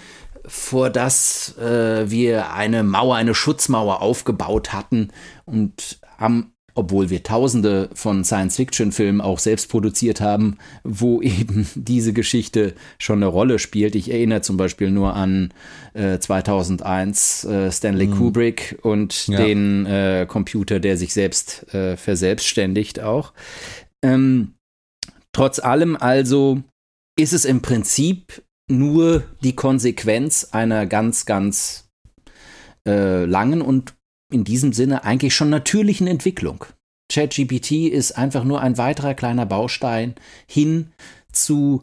vor 0.47 0.89
das 0.89 1.57
äh, 1.57 2.09
wir 2.09 2.53
eine 2.53 2.83
Mauer, 2.83 3.15
eine 3.15 3.35
Schutzmauer 3.35 4.01
aufgebaut 4.01 4.71
hatten 4.73 5.09
und 5.45 5.99
haben, 6.17 6.53
obwohl 6.73 7.09
wir 7.09 7.23
tausende 7.23 7.89
von 7.93 8.23
Science-Fiction-Filmen 8.23 9.19
auch 9.19 9.39
selbst 9.39 9.69
produziert 9.69 10.21
haben, 10.21 10.57
wo 10.83 11.21
eben 11.21 11.67
diese 11.75 12.13
Geschichte 12.13 12.75
schon 12.97 13.19
eine 13.19 13.27
Rolle 13.27 13.59
spielt. 13.59 13.95
Ich 13.95 14.09
erinnere 14.09 14.41
zum 14.41 14.55
Beispiel 14.55 14.89
nur 14.89 15.15
an 15.15 15.53
äh, 15.93 16.17
2001 16.17 17.43
äh, 17.43 17.71
Stanley 17.71 18.07
mhm. 18.07 18.17
Kubrick 18.17 18.79
und 18.83 19.27
ja. 19.27 19.37
den 19.37 19.85
äh, 19.85 20.25
Computer, 20.27 20.79
der 20.79 20.97
sich 20.97 21.13
selbst 21.13 21.73
äh, 21.73 21.97
verselbstständigt 21.97 23.01
auch. 23.01 23.33
Ähm, 24.01 24.53
trotz 25.33 25.59
allem 25.59 25.97
also 25.97 26.61
ist 27.19 27.33
es 27.33 27.43
im 27.45 27.61
Prinzip 27.61 28.43
nur 28.67 29.23
die 29.43 29.55
Konsequenz 29.55 30.49
einer 30.51 30.85
ganz, 30.85 31.25
ganz 31.25 31.89
äh, 32.87 33.25
langen 33.25 33.61
und 33.61 33.95
in 34.31 34.43
diesem 34.43 34.73
Sinne 34.73 35.03
eigentlich 35.03 35.35
schon 35.35 35.49
natürlichen 35.49 36.07
Entwicklung. 36.07 36.65
ChatGPT 37.09 37.87
ist 37.89 38.17
einfach 38.17 38.43
nur 38.43 38.61
ein 38.61 38.77
weiterer 38.77 39.13
kleiner 39.13 39.45
Baustein 39.45 40.15
hin 40.47 40.91
zu 41.31 41.81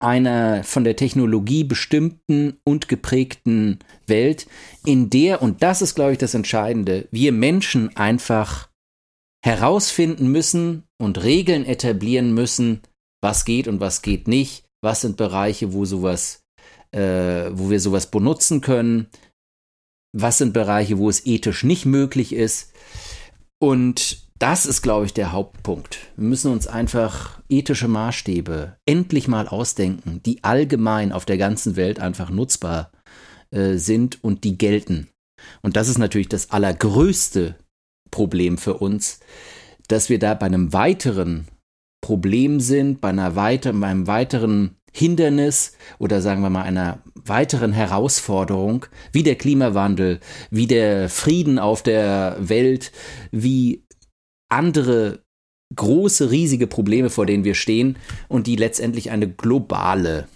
einer 0.00 0.64
von 0.64 0.84
der 0.84 0.96
Technologie 0.96 1.64
bestimmten 1.64 2.58
und 2.64 2.88
geprägten 2.88 3.78
Welt, 4.06 4.46
in 4.84 5.10
der, 5.10 5.42
und 5.42 5.62
das 5.62 5.82
ist, 5.82 5.94
glaube 5.94 6.12
ich, 6.12 6.18
das 6.18 6.34
Entscheidende, 6.34 7.06
wir 7.10 7.32
Menschen 7.32 7.96
einfach 7.96 8.70
herausfinden 9.44 10.30
müssen 10.32 10.84
und 10.98 11.22
Regeln 11.22 11.64
etablieren 11.64 12.32
müssen, 12.32 12.80
was 13.22 13.44
geht 13.44 13.68
und 13.68 13.80
was 13.80 14.00
geht 14.00 14.26
nicht, 14.26 14.64
was 14.82 15.02
sind 15.02 15.16
Bereiche, 15.16 15.72
wo 15.72 15.84
sowas, 15.84 16.42
äh, 16.92 17.50
wo 17.52 17.70
wir 17.70 17.80
sowas 17.80 18.10
benutzen 18.10 18.60
können, 18.60 19.08
was 20.12 20.38
sind 20.38 20.52
Bereiche, 20.52 20.98
wo 20.98 21.08
es 21.08 21.24
ethisch 21.26 21.64
nicht 21.64 21.86
möglich 21.86 22.32
ist. 22.32 22.72
Und 23.58 24.30
das 24.38 24.64
ist, 24.64 24.80
glaube 24.82 25.04
ich, 25.04 25.12
der 25.12 25.32
Hauptpunkt. 25.32 25.98
Wir 26.16 26.26
müssen 26.28 26.50
uns 26.50 26.66
einfach 26.66 27.40
ethische 27.48 27.88
Maßstäbe 27.88 28.76
endlich 28.86 29.28
mal 29.28 29.46
ausdenken, 29.46 30.22
die 30.24 30.42
allgemein 30.42 31.12
auf 31.12 31.26
der 31.26 31.36
ganzen 31.36 31.76
Welt 31.76 32.00
einfach 32.00 32.30
nutzbar 32.30 32.90
äh, 33.50 33.74
sind 33.74 34.24
und 34.24 34.44
die 34.44 34.56
gelten. 34.56 35.08
Und 35.62 35.76
das 35.76 35.88
ist 35.88 35.98
natürlich 35.98 36.28
das 36.28 36.50
allergrößte 36.50 37.56
Problem 38.10 38.56
für 38.56 38.74
uns, 38.74 39.20
dass 39.88 40.08
wir 40.08 40.18
da 40.18 40.34
bei 40.34 40.46
einem 40.46 40.72
weiteren 40.72 41.46
Problem 42.10 42.58
sind, 42.58 43.00
bei 43.00 43.10
einer 43.10 43.36
weiter, 43.36 43.70
einem 43.70 44.08
weiteren 44.08 44.74
Hindernis 44.92 45.76
oder 46.00 46.20
sagen 46.20 46.42
wir 46.42 46.50
mal 46.50 46.64
einer 46.64 47.04
weiteren 47.14 47.72
Herausforderung, 47.72 48.86
wie 49.12 49.22
der 49.22 49.36
Klimawandel, 49.36 50.18
wie 50.50 50.66
der 50.66 51.08
Frieden 51.08 51.60
auf 51.60 51.84
der 51.84 52.36
Welt, 52.40 52.90
wie 53.30 53.84
andere 54.48 55.22
große, 55.76 56.32
riesige 56.32 56.66
Probleme, 56.66 57.10
vor 57.10 57.26
denen 57.26 57.44
wir 57.44 57.54
stehen 57.54 57.96
und 58.26 58.48
die 58.48 58.56
letztendlich 58.56 59.12
eine 59.12 59.28
globale 59.28 60.26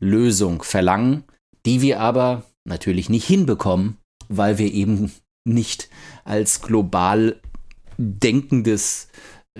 Lösung 0.00 0.64
verlangen, 0.64 1.22
die 1.64 1.80
wir 1.80 2.00
aber 2.00 2.42
natürlich 2.64 3.08
nicht 3.08 3.24
hinbekommen, 3.24 3.98
weil 4.28 4.58
wir 4.58 4.72
eben 4.72 5.12
nicht 5.44 5.90
als 6.24 6.60
global 6.60 7.40
denkendes 7.98 9.06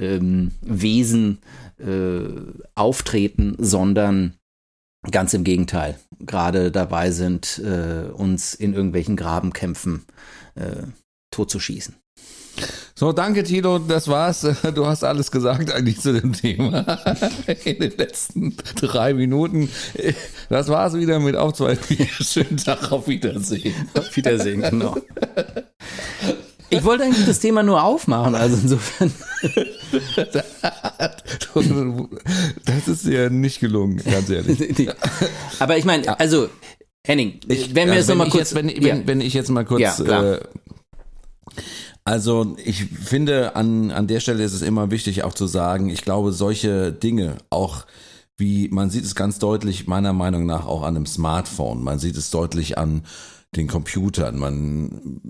ähm, 0.00 0.52
Wesen 0.62 1.38
äh, 1.78 2.30
auftreten, 2.74 3.56
sondern 3.58 4.34
ganz 5.10 5.32
im 5.34 5.44
Gegenteil, 5.44 5.98
gerade 6.18 6.70
dabei 6.70 7.10
sind, 7.10 7.60
äh, 7.64 8.10
uns 8.10 8.54
in 8.54 8.74
irgendwelchen 8.74 9.16
Grabenkämpfen 9.16 10.04
äh, 10.56 10.82
totzuschießen. 11.30 11.94
So, 12.94 13.12
danke 13.12 13.44
Tilo, 13.44 13.78
das 13.78 14.08
war's. 14.08 14.46
Du 14.74 14.86
hast 14.86 15.04
alles 15.04 15.30
gesagt 15.30 15.72
eigentlich 15.72 16.00
zu 16.00 16.12
dem 16.12 16.34
Thema 16.34 16.80
in 17.64 17.78
den 17.78 17.96
letzten 17.96 18.56
drei 18.76 19.14
Minuten. 19.14 19.70
Das 20.50 20.68
war's 20.68 20.94
wieder 20.94 21.18
mit 21.18 21.36
auf 21.36 21.54
zwei 21.54 21.78
Schönen 22.20 22.58
Tag, 22.58 22.92
auf 22.92 23.08
Wiedersehen. 23.08 23.74
Auf 23.94 24.14
Wiedersehen, 24.14 24.60
genau. 24.60 24.96
Ich 26.70 26.85
wollte 26.85 27.04
eigentlich 27.04 27.26
das 27.26 27.40
Thema 27.40 27.62
nur 27.62 27.83
aufmachen, 27.83 28.35
also 28.35 28.56
insofern. 28.62 29.12
Das 32.64 32.88
ist 32.88 33.06
ja 33.06 33.28
nicht 33.28 33.61
gelungen, 33.61 34.02
ganz 34.04 34.30
ehrlich. 34.30 34.88
Aber 35.59 35.76
ich 35.76 35.85
meine, 35.85 36.18
also 36.20 36.48
Henning, 37.04 37.40
Ich, 37.48 37.74
wenn 37.74 37.88
wir 37.88 37.94
also 37.94 37.94
jetzt 37.94 38.09
nochmal 38.09 38.26
ich 38.28 38.33
kurz. 38.33 38.50
Jetzt, 38.50 38.54
wenn, 38.54 38.68
ja. 38.68 38.83
wenn, 38.83 39.06
wenn 39.06 39.20
ich 39.20 39.35
jetzt 39.35 39.50
mal 39.50 39.64
kurz. 39.64 39.80
Ja, 39.98 40.35
äh, 40.35 40.40
also 42.04 42.56
ich 42.64 42.85
finde, 42.85 43.56
an, 43.56 43.90
an 43.90 44.06
der 44.06 44.20
Stelle 44.20 44.44
ist 44.44 44.52
es 44.52 44.62
immer 44.62 44.90
wichtig 44.90 45.24
auch 45.24 45.35
zu 45.35 45.46
sagen, 45.46 45.90
ich 45.90 46.02
glaube, 46.02 46.33
solche 46.33 46.92
Dinge, 46.92 47.37
auch 47.50 47.87
wie, 48.37 48.68
man 48.68 48.90
sieht 48.90 49.04
es 49.04 49.14
ganz 49.14 49.38
deutlich, 49.38 49.87
meiner 49.87 50.12
Meinung 50.12 50.46
nach, 50.46 50.66
auch 50.66 50.83
an 50.83 50.96
einem 50.96 51.06
Smartphone, 51.06 51.83
man 51.83 51.98
sieht 51.98 52.16
es 52.16 52.30
deutlich 52.30 52.78
an 52.78 53.02
den 53.56 53.66
Computern, 53.66 54.38
man 54.38 55.20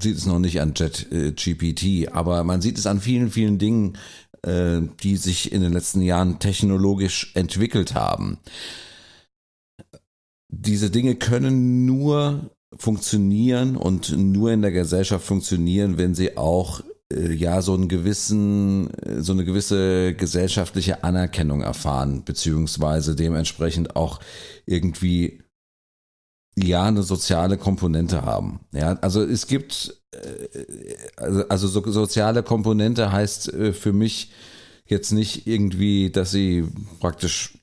sieht 0.00 0.16
es 0.16 0.26
noch 0.26 0.38
nicht 0.38 0.60
an 0.60 0.72
JetGPT, 0.74 2.12
aber 2.12 2.42
man 2.44 2.62
sieht 2.62 2.78
es 2.78 2.86
an 2.86 3.00
vielen, 3.00 3.30
vielen 3.30 3.58
Dingen, 3.58 3.98
äh, 4.42 4.80
die 5.02 5.16
sich 5.16 5.52
in 5.52 5.60
den 5.60 5.72
letzten 5.72 6.00
Jahren 6.00 6.38
technologisch 6.38 7.32
entwickelt 7.34 7.94
haben. 7.94 8.38
Diese 10.50 10.90
Dinge 10.90 11.16
können 11.16 11.84
nur 11.84 12.50
funktionieren 12.76 13.76
und 13.76 14.16
nur 14.16 14.52
in 14.52 14.62
der 14.62 14.72
Gesellschaft 14.72 15.26
funktionieren, 15.26 15.98
wenn 15.98 16.14
sie 16.14 16.36
auch 16.38 16.82
äh, 17.12 17.32
ja 17.32 17.60
so 17.60 17.74
einen 17.74 17.88
gewissen, 17.88 18.92
äh, 18.94 19.20
so 19.20 19.32
eine 19.32 19.44
gewisse 19.44 20.14
gesellschaftliche 20.14 21.04
Anerkennung 21.04 21.60
erfahren, 21.60 22.24
beziehungsweise 22.24 23.14
dementsprechend 23.14 23.96
auch 23.96 24.20
irgendwie 24.66 25.42
ja 26.56 26.84
eine 26.84 27.02
soziale 27.02 27.56
Komponente 27.56 28.24
haben. 28.24 28.60
Ja, 28.72 28.94
also 29.00 29.22
es 29.22 29.46
gibt 29.46 29.94
äh, 30.12 30.96
also, 31.16 31.48
also 31.48 31.68
so, 31.68 31.90
soziale 31.90 32.42
Komponente 32.42 33.12
heißt 33.12 33.52
äh, 33.52 33.72
für 33.72 33.92
mich 33.92 34.32
jetzt 34.86 35.12
nicht 35.12 35.46
irgendwie, 35.46 36.10
dass 36.10 36.30
sie 36.30 36.66
praktisch 37.00 37.58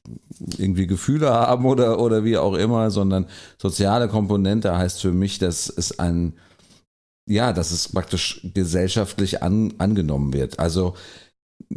irgendwie 0.58 0.86
Gefühle 0.86 1.32
haben 1.32 1.66
oder, 1.66 2.00
oder 2.00 2.24
wie 2.24 2.38
auch 2.38 2.54
immer, 2.54 2.92
sondern 2.92 3.26
soziale 3.58 4.08
Komponente 4.08 4.78
heißt 4.78 5.02
für 5.02 5.12
mich, 5.12 5.40
dass 5.40 5.68
es 5.68 5.98
ein, 5.98 6.34
ja, 7.28 7.52
dass 7.52 7.72
es 7.72 7.90
praktisch 7.90 8.42
gesellschaftlich 8.54 9.42
an, 9.42 9.74
angenommen 9.80 10.34
wird. 10.34 10.60
Also 10.60 10.96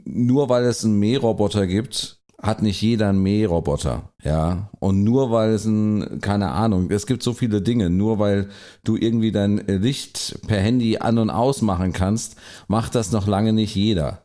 nur 0.05 0.51
weil 0.51 0.65
es 0.65 0.85
einen 0.85 0.99
Mähroboter 0.99 1.67
gibt, 1.67 2.18
hat 2.41 2.63
nicht 2.63 2.81
jeder 2.81 3.09
einen 3.09 3.23
Mähroboter, 3.23 4.13
ja. 4.23 4.71
Und 4.79 5.03
nur 5.03 5.31
weil 5.33 5.51
es 5.51 5.65
ein, 5.65 6.21
keine 6.21 6.51
Ahnung, 6.53 6.91
es 6.91 7.07
gibt 7.07 7.23
so 7.23 7.33
viele 7.33 7.63
Dinge, 7.63 7.91
nur 7.91 8.19
weil 8.21 8.49
du 8.85 8.97
irgendwie 8.97 9.33
dein 9.33 9.59
Licht 9.67 10.39
per 10.47 10.61
Handy 10.61 10.99
an 10.99 11.19
und 11.19 11.31
aus 11.31 11.63
machen 11.63 11.93
kannst, 11.93 12.37
macht 12.69 12.95
das 12.95 13.11
noch 13.11 13.27
lange 13.27 13.53
nicht 13.53 13.75
jeder. 13.75 14.23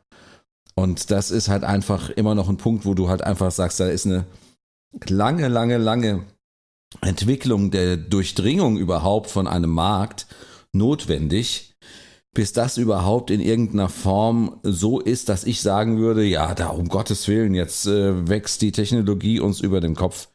Und 0.75 1.11
das 1.11 1.31
ist 1.31 1.49
halt 1.49 1.63
einfach 1.63 2.09
immer 2.11 2.35
noch 2.35 2.49
ein 2.49 2.57
Punkt, 2.57 2.85
wo 2.85 2.93
du 2.93 3.09
halt 3.09 3.23
einfach 3.23 3.51
sagst, 3.51 3.79
da 3.79 3.87
ist 3.87 4.05
eine 4.05 4.25
lange, 5.07 5.47
lange, 5.47 5.77
lange 5.77 6.23
Entwicklung 7.01 7.71
der 7.71 7.97
Durchdringung 7.97 8.77
überhaupt 8.77 9.29
von 9.29 9.47
einem 9.47 9.71
Markt 9.71 10.27
notwendig, 10.71 11.72
bis 12.33 12.51
das 12.51 12.77
überhaupt 12.77 13.29
in 13.29 13.39
irgendeiner 13.39 13.89
Form 13.89 14.59
so 14.63 14.99
ist, 14.99 15.29
dass 15.29 15.43
ich 15.43 15.61
sagen 15.61 15.99
würde, 15.99 16.23
ja, 16.23 16.55
da 16.55 16.69
um 16.69 16.87
Gottes 16.87 17.27
Willen, 17.27 17.53
jetzt 17.53 17.85
äh, 17.85 18.27
wächst 18.27 18.61
die 18.61 18.71
Technologie 18.71 19.39
uns 19.39 19.61
über 19.61 19.81
den 19.81 19.95
Kopf. 19.95 20.29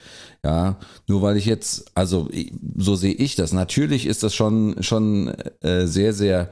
Ja, 0.45 0.79
nur 1.09 1.23
weil 1.23 1.37
ich 1.37 1.47
jetzt, 1.47 1.91
also 1.97 2.29
so 2.77 2.95
sehe 2.95 3.15
ich 3.15 3.35
das. 3.35 3.53
Natürlich 3.53 4.07
ist 4.07 4.23
das 4.23 4.35
schon, 4.35 4.77
schon 4.81 5.29
äh, 5.61 5.87
sehr, 5.87 6.13
sehr 6.13 6.51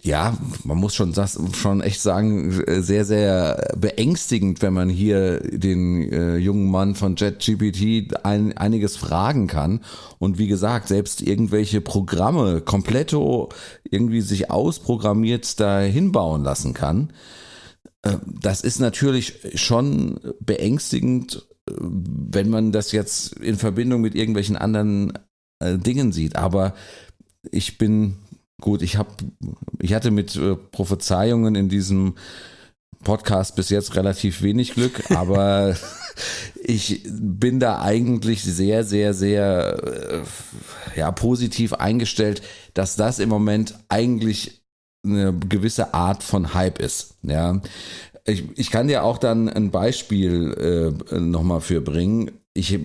ja, 0.00 0.36
man 0.62 0.78
muss 0.78 0.94
schon, 0.94 1.12
das, 1.12 1.40
schon 1.54 1.80
echt 1.80 2.00
sagen, 2.00 2.62
sehr, 2.82 3.04
sehr 3.04 3.74
beängstigend, 3.76 4.62
wenn 4.62 4.72
man 4.72 4.88
hier 4.88 5.40
den 5.40 6.12
äh, 6.12 6.36
jungen 6.36 6.70
Mann 6.70 6.94
von 6.94 7.16
JetGPT 7.16 8.24
ein, 8.24 8.56
einiges 8.56 8.96
fragen 8.96 9.48
kann. 9.48 9.80
Und 10.18 10.38
wie 10.38 10.46
gesagt, 10.46 10.86
selbst 10.86 11.20
irgendwelche 11.20 11.80
Programme 11.80 12.60
kompletto 12.60 13.48
irgendwie 13.82 14.20
sich 14.20 14.52
ausprogrammiert 14.52 15.58
dahin 15.58 16.12
bauen 16.12 16.44
lassen 16.44 16.74
kann. 16.74 17.12
Äh, 18.02 18.18
das 18.24 18.60
ist 18.60 18.78
natürlich 18.78 19.34
schon 19.54 20.20
beängstigend, 20.40 21.48
äh, 21.68 21.72
wenn 21.80 22.50
man 22.50 22.70
das 22.70 22.92
jetzt 22.92 23.32
in 23.38 23.56
Verbindung 23.56 24.00
mit 24.00 24.14
irgendwelchen 24.14 24.56
anderen 24.56 25.12
äh, 25.58 25.76
Dingen 25.76 26.12
sieht. 26.12 26.36
Aber 26.36 26.74
ich 27.50 27.78
bin 27.78 28.16
Gut, 28.60 28.82
ich 28.82 28.96
habe, 28.96 29.10
ich 29.80 29.94
hatte 29.94 30.10
mit 30.10 30.34
äh, 30.36 30.56
Prophezeiungen 30.56 31.54
in 31.54 31.68
diesem 31.68 32.14
Podcast 33.04 33.54
bis 33.54 33.70
jetzt 33.70 33.94
relativ 33.94 34.42
wenig 34.42 34.74
Glück, 34.74 35.10
aber 35.14 35.76
ich 36.62 37.02
bin 37.08 37.60
da 37.60 37.80
eigentlich 37.80 38.42
sehr, 38.42 38.84
sehr, 38.84 39.14
sehr 39.14 39.82
äh, 39.84 40.98
ja, 40.98 41.12
positiv 41.12 41.72
eingestellt, 41.74 42.42
dass 42.74 42.96
das 42.96 43.20
im 43.20 43.28
Moment 43.28 43.78
eigentlich 43.88 44.62
eine 45.04 45.32
gewisse 45.32 45.94
Art 45.94 46.24
von 46.24 46.54
Hype 46.54 46.80
ist. 46.80 47.14
Ja, 47.22 47.60
ich, 48.24 48.44
ich 48.58 48.70
kann 48.70 48.88
dir 48.88 49.04
auch 49.04 49.18
dann 49.18 49.48
ein 49.48 49.70
Beispiel 49.70 50.96
äh, 51.12 51.18
nochmal 51.18 51.60
für 51.60 51.80
bringen. 51.80 52.32
Ich, 52.54 52.78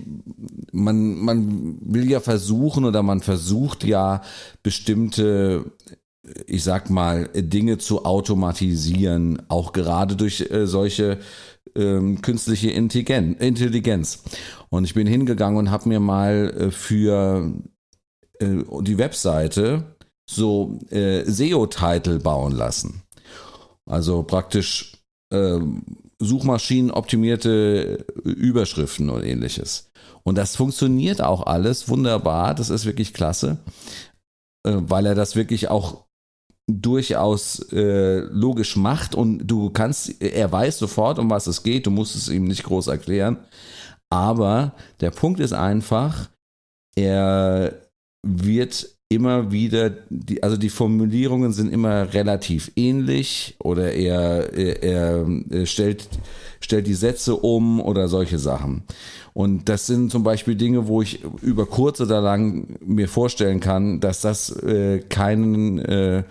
man, 0.72 1.18
man 1.18 1.78
will 1.80 2.08
ja 2.08 2.20
versuchen 2.20 2.84
oder 2.84 3.02
man 3.02 3.20
versucht 3.20 3.84
ja 3.84 4.22
bestimmte, 4.62 5.72
ich 6.46 6.62
sag 6.62 6.90
mal, 6.90 7.28
Dinge 7.34 7.78
zu 7.78 8.04
automatisieren, 8.04 9.42
auch 9.48 9.72
gerade 9.72 10.16
durch 10.16 10.48
äh, 10.50 10.66
solche 10.66 11.18
ähm, 11.74 12.22
künstliche 12.22 12.70
Intelligenz. 12.70 14.22
Und 14.70 14.84
ich 14.84 14.94
bin 14.94 15.06
hingegangen 15.06 15.58
und 15.58 15.70
habe 15.70 15.88
mir 15.88 16.00
mal 16.00 16.54
äh, 16.56 16.70
für 16.70 17.52
äh, 18.38 18.62
die 18.82 18.98
Webseite 18.98 19.96
so 20.28 20.78
äh, 20.90 21.24
SEO-Title 21.24 22.18
bauen 22.18 22.52
lassen. 22.52 23.02
Also 23.86 24.22
praktisch 24.22 25.04
ähm, 25.30 25.82
suchmaschinenoptimierte 26.18 28.06
Überschriften 28.24 29.10
und 29.10 29.24
ähnliches. 29.24 29.90
Und 30.22 30.38
das 30.38 30.56
funktioniert 30.56 31.20
auch 31.20 31.46
alles 31.46 31.88
wunderbar. 31.88 32.54
Das 32.54 32.70
ist 32.70 32.86
wirklich 32.86 33.12
klasse, 33.12 33.58
äh, 34.66 34.76
weil 34.76 35.06
er 35.06 35.14
das 35.14 35.36
wirklich 35.36 35.68
auch 35.68 36.04
durchaus 36.66 37.60
äh, 37.72 38.20
logisch 38.30 38.76
macht 38.76 39.14
und 39.14 39.46
du 39.46 39.68
kannst, 39.68 40.22
er 40.22 40.50
weiß 40.50 40.78
sofort, 40.78 41.18
um 41.18 41.28
was 41.28 41.46
es 41.46 41.62
geht, 41.62 41.86
du 41.86 41.90
musst 41.90 42.16
es 42.16 42.28
ihm 42.28 42.44
nicht 42.44 42.64
groß 42.64 42.86
erklären. 42.86 43.38
Aber 44.08 44.74
der 45.00 45.10
Punkt 45.10 45.40
ist 45.40 45.52
einfach, 45.52 46.30
er 46.96 47.82
wird 48.22 48.88
immer 49.14 49.50
wieder, 49.50 49.90
die, 50.10 50.42
also 50.42 50.56
die 50.56 50.68
Formulierungen 50.68 51.52
sind 51.52 51.72
immer 51.72 52.12
relativ 52.12 52.70
ähnlich 52.76 53.56
oder 53.58 53.92
er, 53.92 54.52
er, 54.52 55.26
er 55.50 55.66
stellt, 55.66 56.08
stellt 56.60 56.86
die 56.86 56.94
Sätze 56.94 57.36
um 57.36 57.80
oder 57.80 58.08
solche 58.08 58.38
Sachen. 58.38 58.82
Und 59.32 59.68
das 59.68 59.86
sind 59.86 60.10
zum 60.10 60.22
Beispiel 60.22 60.54
Dinge, 60.54 60.86
wo 60.86 61.02
ich 61.02 61.20
über 61.42 61.66
kurz 61.66 62.00
oder 62.00 62.20
lang 62.20 62.78
mir 62.84 63.08
vorstellen 63.08 63.60
kann, 63.60 64.00
dass 64.00 64.20
das 64.20 64.50
äh, 64.62 65.00
keinen 65.00 65.78
äh, 65.80 66.18
äh 66.18 66.22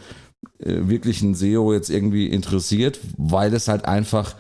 wirklichen 0.60 1.36
SEO 1.36 1.74
jetzt 1.74 1.90
irgendwie 1.90 2.28
interessiert, 2.28 3.00
weil 3.18 3.54
es 3.54 3.68
halt 3.68 3.86
einfach 3.86 4.36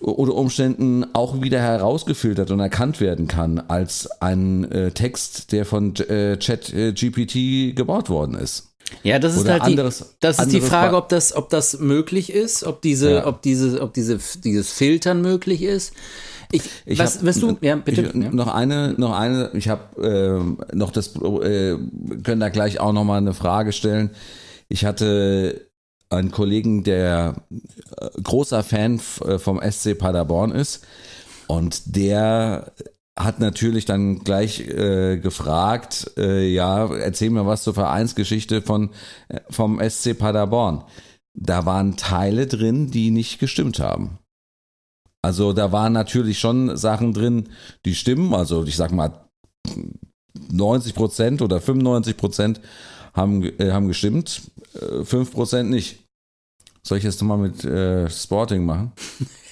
oder 0.00 0.34
Umständen 0.34 1.04
auch 1.12 1.42
wieder 1.42 1.60
herausgefiltert 1.60 2.50
und 2.50 2.60
erkannt 2.60 3.00
werden 3.00 3.28
kann 3.28 3.58
als 3.68 4.08
ein 4.22 4.70
äh, 4.72 4.90
Text, 4.92 5.52
der 5.52 5.66
von 5.66 5.94
äh, 5.96 6.38
Chat 6.38 6.72
äh, 6.72 6.92
GPT 6.92 7.76
gebaut 7.76 8.08
worden 8.08 8.36
ist. 8.36 8.70
Ja, 9.02 9.18
das 9.18 9.34
ist 9.34 9.40
Oder 9.42 9.54
halt 9.54 9.62
anderes- 9.64 9.98
die, 9.98 10.04
das 10.20 10.38
ist 10.38 10.52
die 10.52 10.60
Frage, 10.60 10.96
ob 10.96 11.08
das, 11.08 11.34
ob 11.36 11.50
das 11.50 11.78
möglich 11.80 12.32
ist, 12.32 12.64
ob 12.64 12.80
diese, 12.82 13.10
Ja. 13.16 13.26
ob 13.26 13.42
diese, 13.42 13.82
ob 13.82 13.92
diese, 13.92 14.18
dieses 14.44 14.72
Filtern 14.72 15.20
möglich 15.20 15.62
ist. 15.62 15.92
Ich, 16.52 16.62
Ich 16.86 16.98
was, 16.98 17.16
hab- 17.18 17.26
was 17.26 17.40
du, 17.40 17.58
ja, 17.60 17.74
bitte. 17.76 18.02
Ich, 18.02 18.14
ja. 18.14 18.30
Noch 18.30 18.46
eine, 18.54 18.94
noch 18.96 19.12
eine, 19.18 19.50
ich 19.54 19.68
habe 19.68 20.00
ähm, 20.00 20.58
noch 20.72 20.92
das, 20.92 21.16
äh, 21.16 21.76
können 22.22 22.40
da 22.40 22.48
gleich 22.48 22.78
auch 22.80 22.92
noch 22.92 23.02
mal 23.04 23.18
eine 23.18 23.34
Frage 23.34 23.72
stellen. 23.72 24.10
Ich 24.68 24.84
hatte 24.84 25.65
einen 26.10 26.30
Kollegen, 26.30 26.84
der 26.84 27.36
äh, 27.98 28.08
großer 28.22 28.62
Fan 28.62 29.00
äh, 29.24 29.38
vom 29.38 29.60
SC 29.60 29.98
Paderborn 29.98 30.52
ist 30.52 30.86
und 31.48 31.96
der 31.96 32.72
hat 33.18 33.40
natürlich 33.40 33.86
dann 33.86 34.20
gleich 34.20 34.60
äh, 34.60 35.18
gefragt, 35.18 36.12
äh, 36.18 36.46
ja, 36.52 36.86
erzähl 36.94 37.30
mir 37.30 37.46
was 37.46 37.62
zur 37.62 37.74
Vereinsgeschichte 37.74 38.60
von, 38.60 38.90
äh, 39.28 39.40
vom 39.48 39.80
SC 39.80 40.18
Paderborn. 40.18 40.84
Da 41.32 41.64
waren 41.64 41.96
Teile 41.96 42.46
drin, 42.46 42.90
die 42.90 43.10
nicht 43.10 43.38
gestimmt 43.38 43.78
haben. 43.78 44.18
Also 45.22 45.52
da 45.52 45.72
waren 45.72 45.92
natürlich 45.92 46.38
schon 46.38 46.76
Sachen 46.76 47.12
drin, 47.12 47.48
die 47.84 47.94
stimmen. 47.94 48.34
Also 48.34 48.64
ich 48.64 48.76
sag 48.76 48.92
mal 48.92 49.28
90 50.50 50.94
Prozent 50.94 51.42
oder 51.42 51.60
95 51.60 52.16
Prozent 52.16 52.60
haben, 53.16 53.42
äh, 53.58 53.72
haben 53.72 53.88
gestimmt, 53.88 54.42
äh, 54.74 55.04
5 55.04 55.32
Prozent 55.32 55.70
nicht. 55.70 56.04
Soll 56.82 56.98
ich 56.98 57.04
jetzt 57.04 57.20
nochmal 57.20 57.38
mit 57.38 57.64
äh, 57.64 58.08
Sporting 58.08 58.64
machen? 58.64 58.92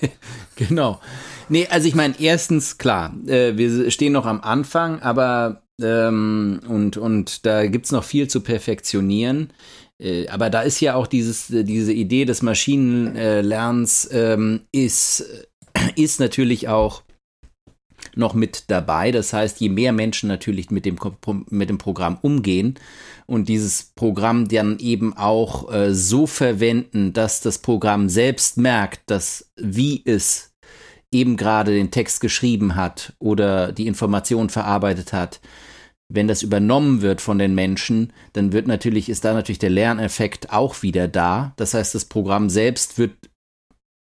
Genau. 0.57 1.01
Nee, 1.49 1.67
also 1.69 1.89
ich 1.89 1.95
meine, 1.95 2.15
erstens, 2.19 2.79
klar, 2.79 3.13
äh, 3.27 3.57
wir 3.57 3.91
stehen 3.91 4.13
noch 4.13 4.27
am 4.27 4.41
Anfang, 4.41 5.01
aber 5.03 5.63
ähm, 5.83 6.61
und, 6.69 6.97
und 6.97 7.45
da 7.45 7.67
gibt's 7.67 7.91
noch 7.91 8.05
viel 8.05 8.29
zu 8.29 8.41
perfektionieren. 8.41 9.53
Äh, 10.01 10.29
aber 10.29 10.51
da 10.51 10.63
ist 10.63 10.81
ja 10.81 10.95
auch 10.95 11.07
dieses, 11.07 11.51
äh, 11.51 11.65
diese 11.65 11.93
Idee 11.93 12.25
des 12.25 12.43
Maschinenlernens 12.43 14.09
ähm, 14.13 14.61
ist, 14.73 15.25
ist 15.97 16.21
natürlich 16.21 16.69
auch 16.69 17.03
noch 18.17 18.35
mit 18.35 18.65
dabei. 18.71 19.11
Das 19.11 19.33
heißt, 19.33 19.61
je 19.61 19.69
mehr 19.69 19.93
Menschen 19.93 20.29
natürlich 20.29 20.71
mit 20.71 20.85
dem, 20.85 20.97
mit 21.51 21.69
dem 21.69 21.79
Programm 21.79 22.19
umgehen 22.21 22.75
und 23.27 23.49
dieses 23.49 23.93
Programm 23.95 24.49
dann 24.49 24.79
eben 24.79 25.17
auch 25.17 25.73
äh, 25.73 25.95
so 25.95 26.27
verwenden, 26.27 27.13
dass 27.13 27.41
das 27.41 27.59
Programm 27.59 28.09
selbst 28.09 28.59
merkt, 28.59 29.11
dass 29.11 29.53
wie 29.57 30.03
es 30.05 30.55
eben 31.13 31.37
gerade 31.37 31.73
den 31.73 31.91
Text 31.91 32.21
geschrieben 32.21 32.75
hat 32.75 33.15
oder 33.19 33.73
die 33.73 33.87
Information 33.87 34.51
verarbeitet 34.51 35.13
hat, 35.13 35.41
wenn 36.09 36.29
das 36.29 36.43
übernommen 36.43 37.01
wird 37.01 37.21
von 37.21 37.39
den 37.39 37.55
Menschen, 37.55 38.13
dann 38.35 38.53
wird 38.53 38.67
natürlich, 38.67 39.09
ist 39.09 39.25
da 39.25 39.33
natürlich 39.33 39.59
der 39.59 39.71
Lerneffekt 39.71 40.53
auch 40.53 40.83
wieder 40.83 41.09
da. 41.09 41.55
Das 41.57 41.75
heißt, 41.75 41.95
das 41.95 42.05
Programm 42.05 42.51
selbst 42.51 42.99
wird 42.99 43.13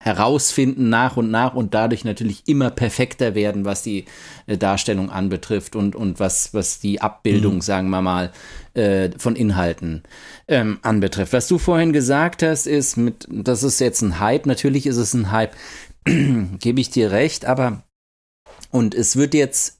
herausfinden 0.03 0.89
nach 0.89 1.19
und 1.19 1.31
nach 1.31 1.55
und 1.55 1.75
dadurch 1.75 2.05
natürlich 2.05 2.49
immer 2.49 2.71
perfekter 2.71 3.35
werden, 3.35 3.67
was 3.67 3.83
die 3.83 4.07
äh, 4.47 4.57
Darstellung 4.57 5.11
anbetrifft 5.11 5.77
und, 5.77 5.95
und 5.95 6.19
was, 6.19 6.55
was 6.55 6.81
die 6.81 7.03
Abbildung, 7.03 7.61
sagen 7.61 7.91
wir 7.91 8.01
mal, 8.01 8.33
äh, 8.73 9.11
von 9.19 9.37
Inhalten 9.37 10.03
ähm, 10.49 10.79
anbetrifft. 10.83 11.35
Was 11.35 11.49
du 11.49 11.59
vorhin 11.59 11.93
gesagt 11.93 12.43
hast, 12.43 12.67
ist, 12.67 12.97
mit, 12.97 13.29
das 13.31 13.63
ist 13.63 13.79
jetzt 13.79 14.01
ein 14.01 14.19
Hype. 14.19 14.47
Natürlich 14.47 14.87
ist 14.87 14.97
es 14.97 15.13
ein 15.13 15.31
Hype, 15.31 15.55
gebe 16.05 16.81
ich 16.81 16.91
dir 16.91 17.11
recht, 17.11 17.45
aber 17.45 17.83
und 18.71 18.95
es 18.95 19.17
wird 19.17 19.35
jetzt 19.35 19.80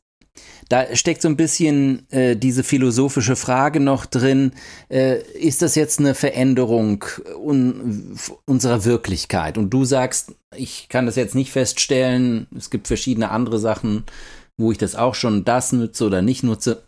da 0.71 0.95
steckt 0.95 1.21
so 1.21 1.29
ein 1.29 1.37
bisschen 1.37 2.09
äh, 2.11 2.37
diese 2.37 2.63
philosophische 2.63 3.35
Frage 3.35 3.81
noch 3.81 4.07
drin, 4.07 4.53
äh, 4.89 5.21
ist 5.33 5.63
das 5.63 5.75
jetzt 5.75 5.99
eine 5.99 6.15
Veränderung 6.15 7.05
un 7.37 8.17
unserer 8.45 8.85
Wirklichkeit? 8.85 9.59
Und 9.59 9.71
du 9.71 9.85
sagst, 9.85 10.33
ich 10.57 10.89
kann 10.89 11.07
das 11.07 11.17
jetzt 11.17 11.35
nicht 11.35 11.51
feststellen, 11.51 12.47
es 12.57 12.71
gibt 12.71 12.87
verschiedene 12.87 13.31
andere 13.31 13.59
Sachen, 13.59 14.05
wo 14.57 14.71
ich 14.71 14.79
das 14.79 14.95
auch 14.95 15.17
schon 15.17 15.45
das 15.45 15.73
nutze 15.73 16.07
oder 16.07 16.23
nicht 16.23 16.45
nutze. 16.45 16.85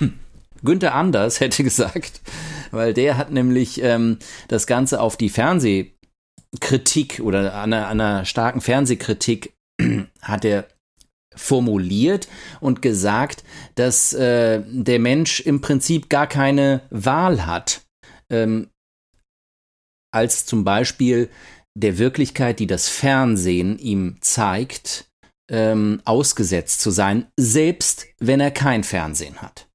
Günther 0.64 0.94
Anders 0.94 1.40
hätte 1.40 1.62
gesagt, 1.62 2.22
weil 2.70 2.94
der 2.94 3.18
hat 3.18 3.30
nämlich 3.30 3.82
ähm, 3.82 4.18
das 4.48 4.66
Ganze 4.66 4.98
auf 4.98 5.18
die 5.18 5.28
Fernsehkritik 5.28 7.20
oder 7.22 7.52
an 7.52 7.74
einer, 7.74 7.88
an 7.88 8.00
einer 8.00 8.24
starken 8.24 8.62
Fernsehkritik 8.62 9.52
hat 10.22 10.46
er 10.46 10.66
formuliert 11.34 12.28
und 12.60 12.82
gesagt, 12.82 13.44
dass 13.76 14.12
äh, 14.12 14.62
der 14.66 14.98
Mensch 14.98 15.40
im 15.40 15.60
Prinzip 15.60 16.08
gar 16.08 16.26
keine 16.26 16.82
Wahl 16.90 17.46
hat, 17.46 17.82
ähm, 18.30 18.68
als 20.12 20.46
zum 20.46 20.64
Beispiel 20.64 21.30
der 21.76 21.98
Wirklichkeit, 21.98 22.58
die 22.58 22.66
das 22.66 22.88
Fernsehen 22.88 23.78
ihm 23.78 24.16
zeigt, 24.20 25.10
ähm, 25.50 26.00
ausgesetzt 26.04 26.80
zu 26.80 26.90
sein, 26.90 27.26
selbst 27.36 28.06
wenn 28.18 28.40
er 28.40 28.50
kein 28.50 28.84
Fernsehen 28.84 29.40
hat. 29.42 29.68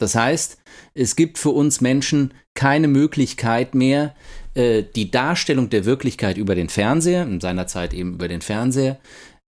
Das 0.00 0.14
heißt, 0.14 0.58
es 0.94 1.14
gibt 1.14 1.38
für 1.38 1.50
uns 1.50 1.80
Menschen 1.80 2.34
keine 2.54 2.88
Möglichkeit 2.88 3.74
mehr, 3.74 4.14
äh, 4.54 4.82
die 4.82 5.10
Darstellung 5.10 5.70
der 5.70 5.84
Wirklichkeit 5.84 6.36
über 6.36 6.54
den 6.54 6.68
Fernseher, 6.68 7.22
in 7.22 7.40
seiner 7.40 7.66
Zeit 7.66 7.94
eben 7.94 8.14
über 8.14 8.28
den 8.28 8.40
Fernseher, 8.40 8.98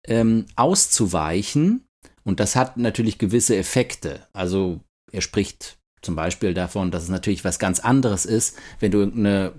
ähm, 0.08 0.46
auszuweichen. 0.56 1.86
Und 2.24 2.40
das 2.40 2.56
hat 2.56 2.78
natürlich 2.78 3.18
gewisse 3.18 3.56
Effekte. 3.58 4.28
Also 4.34 4.80
er 5.12 5.22
spricht 5.22 5.78
zum 6.02 6.16
Beispiel 6.16 6.54
davon, 6.54 6.92
dass 6.92 7.04
es 7.04 7.10
natürlich 7.10 7.44
was 7.44 7.60
ganz 7.60 7.80
anderes 7.80 8.26
ist, 8.26 8.58
wenn 8.80 8.92
du 8.92 9.00
irgendeine 9.00 9.54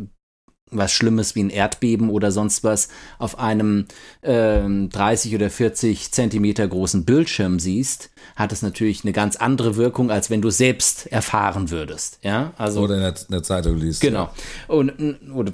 was 0.75 0.91
Schlimmes 0.93 1.35
wie 1.35 1.43
ein 1.43 1.51
Erdbeben 1.51 2.09
oder 2.09 2.33
sonst 2.33 2.65
was 2.65 2.89
auf 3.19 3.39
einem 3.39 3.85
ähm, 4.23 4.89
30 4.89 5.35
oder 5.35 5.51
40 5.51 6.13
Zentimeter 6.13 6.67
großen 6.67 7.05
Bildschirm 7.05 7.59
siehst, 7.61 8.09
hat 8.37 8.53
es 8.53 8.63
natürlich 8.63 9.05
eine 9.05 9.13
ganz 9.13 9.37
andere 9.37 9.77
Wirkung, 9.77 10.11
als 10.11 10.31
wenn 10.31 10.41
du 10.41 10.49
selbst 10.49 11.09
erfahren 11.13 11.71
würdest. 11.71 12.21
Ja, 12.23 12.55
also 12.57 12.81
Oder 12.81 12.95
in 12.95 13.01
der, 13.03 13.11
in 13.11 13.33
der 13.33 13.43
Zeitung 13.43 13.77
liest. 13.77 14.01
Genau. 14.01 14.31
Und, 14.67 14.95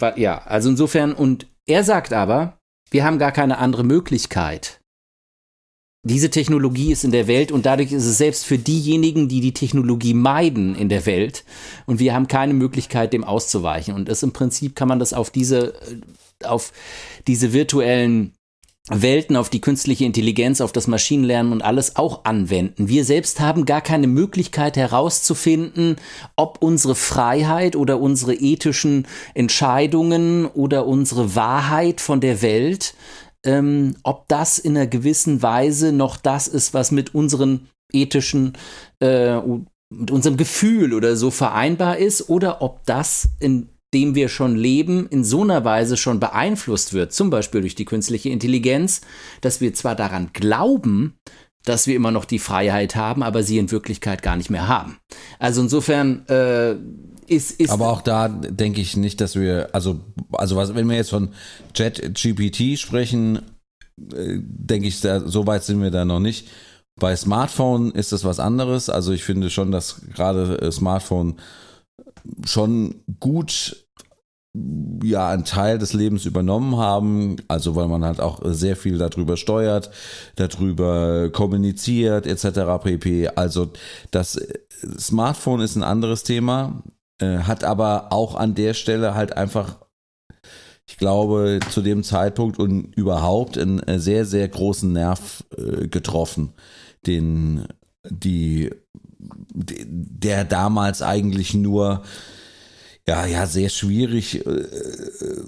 wa- 0.01 0.17
ja, 0.17 0.39
also 0.43 0.69
insofern, 0.71 1.15
und 1.15 1.49
er 1.67 1.83
sagt 1.83 2.13
aber, 2.13 2.57
wir 2.91 3.05
haben 3.05 3.19
gar 3.19 3.33
keine 3.33 3.59
andere 3.59 3.83
Möglichkeit. 3.83 4.78
Diese 6.05 6.31
Technologie 6.31 6.93
ist 6.93 7.03
in 7.03 7.11
der 7.11 7.27
Welt 7.27 7.51
und 7.51 7.67
dadurch 7.67 7.93
ist 7.93 8.07
es 8.07 8.19
selbst 8.19 8.47
für 8.47 8.57
diejenigen, 8.57 9.29
die 9.29 9.41
die 9.41 9.53
Technologie 9.53 10.15
meiden 10.15 10.77
in 10.77 10.89
der 10.89 11.07
Welt 11.07 11.45
und 11.87 11.99
wir 11.99 12.15
haben 12.15 12.29
keine 12.29 12.55
Möglichkeit, 12.55 13.13
dem 13.13 13.25
auszuweichen. 13.25 13.95
Und 13.95 14.09
das 14.09 14.23
im 14.23 14.33
Prinzip 14.33 14.77
kann 14.77 14.89
man 14.89 15.01
das 15.01 15.13
auf 15.13 15.31
diese, 15.31 15.75
äh, 15.75 16.47
auf 16.47 16.73
diese 17.27 17.53
virtuellen 17.53 18.33
Welten, 18.91 19.37
auf 19.37 19.51
die 19.51 19.61
künstliche 19.61 20.05
Intelligenz, 20.05 20.61
auf 20.61 20.73
das 20.73 20.87
Maschinenlernen 20.87 21.53
und 21.53 21.63
alles 21.63 21.97
auch 21.97 22.25
anwenden. 22.25 22.89
Wir 22.89 23.05
selbst 23.05 23.41
haben 23.41 23.67
gar 23.67 23.81
keine 23.81 24.07
Möglichkeit 24.07 24.77
herauszufinden, 24.77 25.97
ob 26.37 26.63
unsere 26.63 26.95
Freiheit 26.95 27.77
oder 27.77 28.01
unsere 28.01 28.35
ethischen 28.35 29.07
Entscheidungen 29.35 30.47
oder 30.47 30.87
unsere 30.87 31.35
Wahrheit 31.35 32.01
von 32.01 32.21
der 32.21 32.41
Welt, 32.41 32.95
ähm, 33.49 33.97
ob 34.03 34.29
das 34.29 34.59
in 34.59 34.77
einer 34.77 34.87
gewissen 34.87 35.43
Weise 35.43 35.91
noch 35.91 36.19
das 36.19 36.49
ist, 36.49 36.75
was 36.75 36.91
mit 36.91 37.15
unseren 37.15 37.69
ethischen 37.91 38.53
äh, 39.01 39.41
mit 39.91 40.11
unserem 40.11 40.37
Gefühl 40.37 40.93
oder 40.93 41.17
so 41.17 41.31
vereinbar 41.31 41.97
ist, 41.97 42.29
oder 42.29 42.61
ob 42.61 42.85
das 42.85 43.31
in 43.41 43.71
dem 43.95 44.15
wir 44.15 44.29
schon 44.29 44.55
leben, 44.55 45.07
in 45.09 45.25
so 45.25 45.43
einer 45.43 45.65
Weise 45.65 45.97
schon 45.97 46.21
beeinflusst 46.21 46.93
wird, 46.93 47.15
zum 47.15 47.31
Beispiel 47.31 47.63
durch 47.63 47.75
die 47.75 47.87
künstliche 47.87 48.29
Intelligenz, 48.29 49.01
dass 49.41 49.63
wir 49.63 49.73
zwar 49.73 49.95
daran 49.95 50.29
glauben, 50.35 51.15
dass 51.65 51.87
wir 51.87 51.97
immer 51.97 52.11
noch 52.11 52.27
die 52.27 52.39
Freiheit 52.39 52.97
haben, 52.97 53.23
aber 53.23 53.43
sie 53.43 53.57
in 53.57 53.71
Wirklichkeit 53.71 54.23
gar 54.23 54.37
nicht 54.37 54.51
mehr 54.51 54.69
haben. 54.69 54.99
Also 55.39 55.63
insofern 55.63 56.27
äh, 56.29 56.77
ist, 57.31 57.53
ist 57.53 57.71
Aber 57.71 57.89
auch 57.89 58.03
da 58.03 58.29
denke 58.29 58.81
ich 58.81 58.97
nicht, 58.97 59.21
dass 59.21 59.37
wir, 59.37 59.71
also, 59.73 60.01
also 60.33 60.57
was, 60.57 60.75
wenn 60.75 60.89
wir 60.89 60.97
jetzt 60.97 61.11
von 61.11 61.31
Chat 61.75 62.15
GPT 62.15 62.79
sprechen, 62.79 63.43
äh, 64.15 64.39
denke 64.41 64.89
ich, 64.89 65.01
da, 65.01 65.21
so 65.21 65.47
weit 65.47 65.65
sind 65.65 65.83
wir 65.83 65.91
da 65.91 66.05
noch 66.05 66.21
nicht. 66.21 66.49
Bei 66.99 67.15
Smartphone 67.15 67.93
ist 67.93 68.13
das 68.13 68.25
was 68.25 68.41
anderes. 68.41 68.91
Also 68.91 69.13
ich 69.13 69.25
finde 69.25 69.51
schon, 69.51 69.71
dass 69.71 70.01
gerade 70.15 70.61
äh, 70.61 70.73
Smartphone 70.73 71.37
schon 72.45 73.03
gut 73.21 73.87
ja 75.05 75.29
einen 75.29 75.45
Teil 75.45 75.79
des 75.79 75.93
Lebens 75.93 76.25
übernommen 76.25 76.77
haben, 76.77 77.37
also 77.49 77.77
weil 77.77 77.87
man 77.87 78.05
halt 78.05 78.21
auch 78.21 78.41
sehr 78.45 78.77
viel 78.77 78.99
darüber 78.99 79.37
steuert, 79.37 79.91
darüber 80.37 81.31
kommuniziert 81.31 82.27
etc. 82.27 82.83
pp. 82.83 83.29
Also 83.37 83.71
das 84.11 84.41
Smartphone 84.99 85.61
ist 85.61 85.77
ein 85.77 85.85
anderes 85.85 86.25
Thema, 86.25 86.83
äh, 87.21 87.39
hat 87.39 87.65
aber 87.65 88.13
auch 88.13 88.35
an 88.35 88.55
der 88.55 88.75
Stelle 88.75 89.15
halt 89.15 89.37
einfach 89.37 89.79
ich 90.91 90.97
glaube, 90.97 91.61
zu 91.71 91.83
dem 91.83 92.03
Zeitpunkt 92.03 92.59
und 92.59 92.97
überhaupt 92.97 93.59
einen 93.59 93.83
sehr, 94.01 94.25
sehr 94.25 94.49
großen 94.49 94.91
Nerv 94.91 95.45
äh, 95.55 95.87
getroffen, 95.87 96.55
den 97.07 97.69
die, 98.09 98.71
der 99.19 100.45
damals 100.45 101.03
eigentlich 101.03 101.53
nur 101.53 102.03
ja, 103.07 103.25
ja, 103.25 103.47
sehr 103.47 103.71
schwierig 103.71 104.47
äh, 104.47 104.51
äh, 104.51 105.43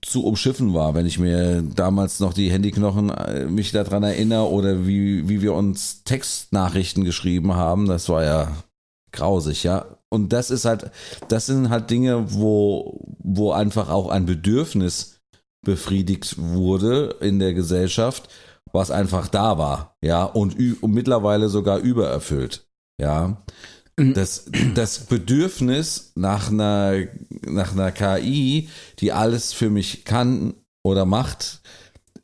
zu 0.00 0.24
umschiffen 0.24 0.72
war, 0.72 0.94
wenn 0.94 1.04
ich 1.04 1.18
mir 1.18 1.60
damals 1.62 2.18
noch 2.18 2.32
die 2.32 2.50
Handyknochen 2.50 3.10
äh, 3.10 3.44
mich 3.44 3.72
daran 3.72 4.02
erinnere 4.02 4.48
oder 4.48 4.86
wie, 4.86 5.28
wie 5.28 5.42
wir 5.42 5.52
uns 5.52 6.02
Textnachrichten 6.04 7.04
geschrieben 7.04 7.56
haben, 7.56 7.86
das 7.88 8.08
war 8.08 8.24
ja 8.24 8.56
grausig, 9.14 9.64
ja. 9.64 9.98
Und 10.10 10.32
das 10.32 10.50
ist 10.50 10.64
halt, 10.64 10.90
das 11.28 11.46
sind 11.46 11.70
halt 11.70 11.90
Dinge, 11.90 12.32
wo, 12.34 13.00
wo 13.18 13.52
einfach 13.52 13.88
auch 13.88 14.08
ein 14.08 14.26
Bedürfnis 14.26 15.20
befriedigt 15.64 16.36
wurde 16.38 17.16
in 17.20 17.38
der 17.38 17.54
Gesellschaft, 17.54 18.28
was 18.72 18.90
einfach 18.90 19.28
da 19.28 19.58
war, 19.58 19.96
ja, 20.02 20.24
und, 20.24 20.56
und 20.82 20.92
mittlerweile 20.92 21.48
sogar 21.48 21.78
übererfüllt, 21.78 22.68
ja. 23.00 23.42
Das, 23.96 24.50
das 24.74 25.06
Bedürfnis 25.06 26.12
nach 26.16 26.50
einer, 26.50 27.06
nach 27.46 27.72
einer 27.72 27.92
KI, 27.92 28.68
die 28.98 29.12
alles 29.12 29.52
für 29.52 29.70
mich 29.70 30.04
kann 30.04 30.54
oder 30.84 31.04
macht, 31.04 31.62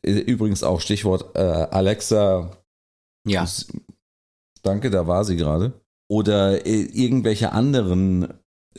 übrigens 0.02 0.62
auch 0.62 0.80
Stichwort 0.80 1.36
äh, 1.36 1.40
Alexa. 1.40 2.50
Ja. 3.26 3.46
Danke, 4.62 4.90
da 4.90 5.06
war 5.06 5.24
sie 5.24 5.36
gerade. 5.36 5.79
Oder 6.10 6.66
äh, 6.66 6.80
irgendwelche 6.92 7.52
anderen 7.52 8.26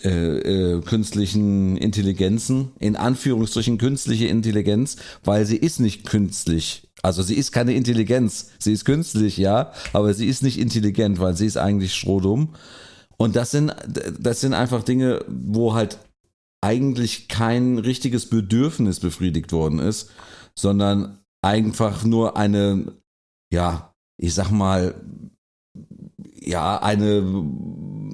äh, 0.03 0.09
äh, 0.09 0.81
künstlichen 0.81 1.77
Intelligenzen, 1.77 2.73
in 2.77 2.97
Anführungsstrichen 2.97 3.77
künstliche 3.77 4.27
Intelligenz, 4.27 4.97
weil 5.23 5.45
sie 5.45 5.55
ist 5.55 5.79
nicht 5.79 6.05
künstlich. 6.05 6.89
Also 7.01 7.23
sie 7.23 7.35
ist 7.35 7.53
keine 7.53 7.73
Intelligenz. 7.73 8.49
Sie 8.59 8.73
ist 8.73 8.83
künstlich, 8.83 9.37
ja, 9.37 9.71
aber 9.93 10.13
sie 10.13 10.27
ist 10.27 10.43
nicht 10.43 10.59
intelligent, 10.59 11.21
weil 11.21 11.33
sie 11.37 11.45
ist 11.45 11.55
eigentlich 11.55 11.95
strohdumm. 11.95 12.49
Und 13.15 13.37
das 13.37 13.51
sind, 13.51 13.73
das 14.19 14.41
sind 14.41 14.53
einfach 14.53 14.83
Dinge, 14.83 15.23
wo 15.29 15.73
halt 15.73 15.99
eigentlich 16.59 17.29
kein 17.29 17.77
richtiges 17.77 18.29
Bedürfnis 18.29 18.99
befriedigt 18.99 19.53
worden 19.53 19.79
ist, 19.79 20.09
sondern 20.53 21.19
einfach 21.41 22.03
nur 22.03 22.35
eine, 22.35 22.91
ja, 23.53 23.93
ich 24.17 24.33
sag 24.33 24.51
mal, 24.51 24.95
ja, 26.51 26.81
eine, 26.81 27.23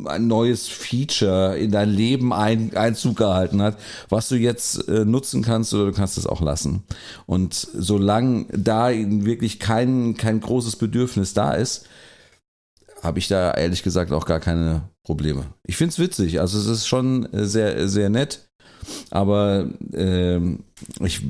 ein 0.05 0.27
neues 0.27 0.67
Feature 0.67 1.57
in 1.57 1.71
dein 1.71 1.89
Leben 1.89 2.31
ein, 2.31 2.77
Einzug 2.77 3.17
gehalten 3.17 3.61
hat, 3.61 3.77
was 4.09 4.29
du 4.29 4.35
jetzt 4.35 4.87
äh, 4.87 5.05
nutzen 5.05 5.41
kannst 5.41 5.73
oder 5.73 5.87
du 5.87 5.91
kannst 5.91 6.17
es 6.17 6.27
auch 6.27 6.41
lassen. 6.41 6.83
Und 7.25 7.53
solange 7.55 8.45
da 8.51 8.89
wirklich 8.91 9.59
kein, 9.59 10.15
kein 10.15 10.39
großes 10.39 10.75
Bedürfnis 10.75 11.33
da 11.33 11.53
ist, 11.53 11.87
habe 13.01 13.19
ich 13.19 13.27
da 13.27 13.51
ehrlich 13.51 13.83
gesagt 13.83 14.11
auch 14.11 14.25
gar 14.25 14.39
keine 14.39 14.89
Probleme. 15.03 15.45
Ich 15.65 15.77
finde 15.77 15.91
es 15.91 15.99
witzig, 15.99 16.39
also 16.39 16.59
es 16.59 16.67
ist 16.67 16.87
schon 16.87 17.27
sehr, 17.31 17.87
sehr 17.89 18.09
nett, 18.09 18.49
aber 19.09 19.67
äh, 19.93 20.39
ich 21.01 21.21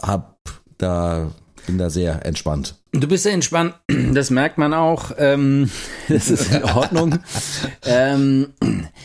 habe 0.00 0.34
da, 0.76 1.30
bin 1.66 1.78
da 1.78 1.90
sehr 1.90 2.24
entspannt. 2.24 2.76
Du 2.92 3.08
bist 3.08 3.24
sehr 3.24 3.32
entspannt, 3.32 3.74
das 4.12 4.30
merkt 4.30 4.58
man 4.58 4.74
auch. 4.74 5.12
Ähm, 5.18 5.70
das 6.08 6.30
ist 6.30 6.52
in 6.52 6.64
Ordnung. 6.64 7.18
ähm, 7.84 8.54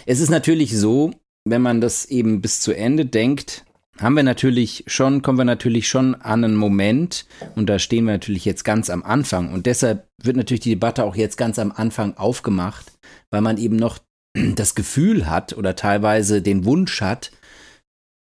es 0.05 0.19
ist 0.19 0.29
natürlich 0.29 0.77
so, 0.77 1.11
wenn 1.45 1.61
man 1.61 1.81
das 1.81 2.05
eben 2.05 2.41
bis 2.41 2.61
zu 2.61 2.73
Ende 2.73 3.05
denkt, 3.05 3.65
haben 3.99 4.15
wir 4.15 4.23
natürlich 4.23 4.85
schon, 4.87 5.21
kommen 5.21 5.37
wir 5.37 5.45
natürlich 5.45 5.89
schon 5.89 6.15
an 6.15 6.43
einen 6.43 6.55
Moment, 6.55 7.25
und 7.55 7.67
da 7.67 7.79
stehen 7.79 8.05
wir 8.05 8.13
natürlich 8.13 8.45
jetzt 8.45 8.63
ganz 8.63 8.89
am 8.89 9.03
Anfang. 9.03 9.51
Und 9.51 9.65
deshalb 9.65 10.07
wird 10.21 10.37
natürlich 10.37 10.61
die 10.61 10.69
Debatte 10.69 11.03
auch 11.03 11.15
jetzt 11.15 11.37
ganz 11.37 11.59
am 11.59 11.71
Anfang 11.71 12.15
aufgemacht, 12.15 12.93
weil 13.29 13.41
man 13.41 13.57
eben 13.57 13.75
noch 13.75 13.99
das 14.55 14.75
Gefühl 14.75 15.29
hat 15.29 15.57
oder 15.57 15.75
teilweise 15.75 16.41
den 16.41 16.65
Wunsch 16.65 17.01
hat, 17.01 17.31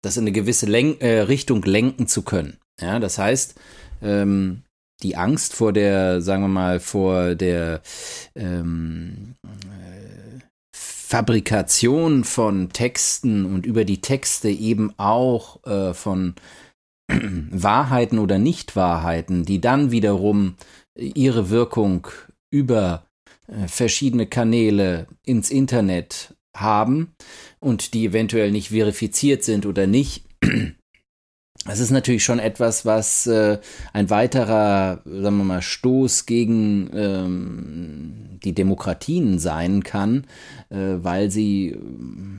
das 0.02 0.16
in 0.16 0.24
eine 0.24 0.32
gewisse 0.32 0.66
Len 0.66 1.00
äh, 1.00 1.20
Richtung 1.20 1.62
lenken 1.62 2.06
zu 2.06 2.22
können. 2.22 2.58
Ja, 2.80 3.00
das 3.00 3.18
heißt, 3.18 3.56
ähm, 4.02 4.62
die 5.02 5.16
Angst 5.16 5.54
vor 5.54 5.72
der, 5.72 6.20
sagen 6.20 6.42
wir 6.42 6.48
mal, 6.48 6.80
vor 6.80 7.34
der 7.34 7.82
ähm, 8.34 9.34
äh, 9.44 10.40
Fabrikation 10.74 12.24
von 12.24 12.70
Texten 12.70 13.46
und 13.46 13.64
über 13.64 13.84
die 13.84 14.00
Texte 14.00 14.50
eben 14.50 14.92
auch 14.98 15.64
äh, 15.64 15.94
von 15.94 16.34
Wahrheiten 17.10 18.18
oder 18.18 18.38
Nichtwahrheiten, 18.38 19.44
die 19.44 19.60
dann 19.60 19.90
wiederum 19.90 20.56
ihre 20.96 21.48
Wirkung 21.48 22.08
über 22.50 23.06
äh, 23.46 23.68
verschiedene 23.68 24.26
Kanäle 24.26 25.06
ins 25.24 25.50
Internet 25.50 26.34
haben 26.56 27.14
und 27.60 27.94
die 27.94 28.06
eventuell 28.06 28.50
nicht 28.50 28.70
verifiziert 28.70 29.44
sind 29.44 29.64
oder 29.64 29.86
nicht. 29.86 30.24
Das 31.64 31.80
ist 31.80 31.90
natürlich 31.90 32.24
schon 32.24 32.38
etwas, 32.38 32.86
was 32.86 33.26
äh, 33.26 33.58
ein 33.92 34.10
weiterer, 34.10 35.02
sagen 35.04 35.36
wir 35.38 35.44
mal, 35.44 35.62
Stoß 35.62 36.24
gegen 36.24 36.88
ähm, 36.94 38.38
die 38.42 38.54
Demokratien 38.54 39.38
sein 39.38 39.82
kann, 39.82 40.24
äh, 40.70 40.96
weil 41.02 41.30
sie 41.30 41.76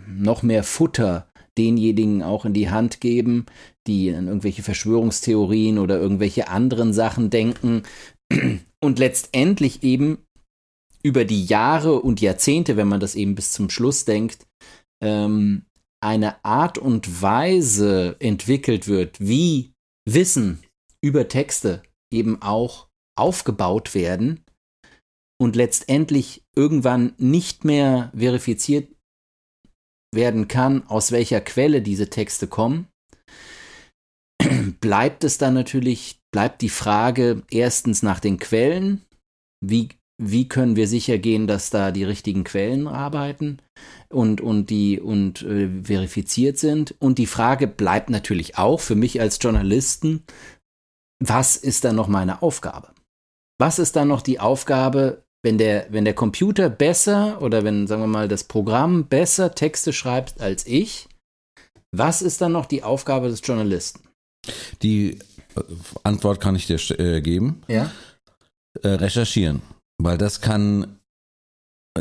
noch 0.08 0.42
mehr 0.42 0.64
Futter 0.64 1.28
denjenigen 1.58 2.24
auch 2.24 2.46
in 2.46 2.54
die 2.54 2.70
Hand 2.70 3.02
geben, 3.02 3.46
die 3.86 4.14
an 4.14 4.28
irgendwelche 4.28 4.64
Verschwörungstheorien 4.64 5.78
oder 5.78 6.00
irgendwelche 6.00 6.48
anderen 6.48 6.94
Sachen 6.94 7.30
denken. 7.30 7.84
Und 8.82 9.00
letztendlich 9.00 9.84
eben 9.84 10.20
über 11.04 11.26
die 11.26 11.46
Jahre 11.46 12.02
und 12.02 12.22
Jahrzehnte, 12.22 12.78
wenn 12.78 12.88
man 12.88 13.00
das 13.00 13.16
eben 13.16 13.36
bis 13.36 13.52
zum 13.52 13.70
Schluss 13.70 14.06
denkt, 14.06 14.48
ähm, 15.04 15.64
eine 16.02 16.44
Art 16.46 16.78
und 16.78 17.22
Weise 17.22 18.16
entwickelt 18.20 18.88
wird, 18.88 19.20
wie 19.20 19.74
Wissen 20.08 20.64
über 21.02 21.28
Texte 21.28 21.84
eben 22.12 22.42
auch 22.42 22.88
aufgebaut 23.18 23.94
werden 23.96 24.44
und 25.42 25.56
letztendlich 25.56 26.44
irgendwann 26.56 27.14
nicht 27.18 27.66
mehr 27.66 28.12
verifiziert 28.16 28.94
werden 30.14 30.48
kann, 30.48 30.88
aus 30.88 31.12
welcher 31.12 31.42
Quelle 31.42 31.82
diese 31.82 32.10
Texte 32.10 32.48
kommen, 32.48 32.88
bleibt 34.82 35.24
es 35.24 35.38
dann 35.38 35.54
natürlich, 35.54 36.20
bleibt 36.32 36.62
die 36.62 36.70
Frage 36.70 37.44
erstens 37.52 38.02
nach 38.02 38.20
den 38.20 38.40
Quellen, 38.40 39.06
wie 39.64 39.90
wie 40.20 40.48
können 40.48 40.76
wir 40.76 40.88
sicher 40.88 41.18
gehen, 41.18 41.48
dass 41.48 41.70
da 41.70 41.92
die 41.92 42.04
richtigen 42.04 42.44
Quellen 42.44 42.88
arbeiten 42.88 43.60
und, 44.10 44.42
und 44.42 44.70
die 44.70 45.00
und 45.00 45.42
äh, 45.44 45.70
verifiziert 45.84 46.58
sind. 46.58 46.94
Und 47.00 47.18
die 47.18 47.26
Frage 47.26 47.68
bleibt 47.68 48.10
natürlich 48.10 48.58
auch 48.58 48.82
für 48.82 48.96
mich 48.96 49.22
als 49.22 49.40
Journalisten, 49.42 50.24
was 51.24 51.56
ist 51.56 51.86
dann 51.86 51.96
noch 51.96 52.08
meine 52.08 52.42
Aufgabe? 52.42 52.90
Was 53.60 53.80
ist 53.80 53.96
dann 53.96 54.10
noch 54.10 54.22
die 54.22 54.40
Aufgabe, 54.40 55.24
wenn 55.42 55.58
der, 55.58 55.88
wenn 55.90 56.06
der 56.06 56.14
Computer 56.14 56.70
besser 56.70 57.42
oder 57.42 57.64
wenn, 57.64 57.88
sagen 57.88 58.02
wir 58.02 58.08
mal, 58.08 58.28
das 58.28 58.44
Programm 58.44 59.06
besser 59.06 59.56
Texte 59.56 59.94
schreibt 59.94 60.42
als 60.42 60.68
ich, 60.68 61.08
was 61.96 62.22
ist 62.22 62.42
dann 62.42 62.52
noch 62.52 62.66
die 62.66 62.84
Aufgabe 62.84 63.30
des 63.30 63.42
Journalisten? 63.44 64.02
Die 64.82 65.18
äh, 65.56 65.62
Antwort 66.04 66.42
kann 66.42 66.56
ich 66.56 66.68
dir 66.68 66.80
äh, 67.00 67.22
geben. 67.22 67.62
Ja. 67.68 67.92
Äh, 68.82 68.90
recherchieren. 68.90 69.62
Weil 70.02 70.18
das 70.18 70.42
kann 70.42 71.00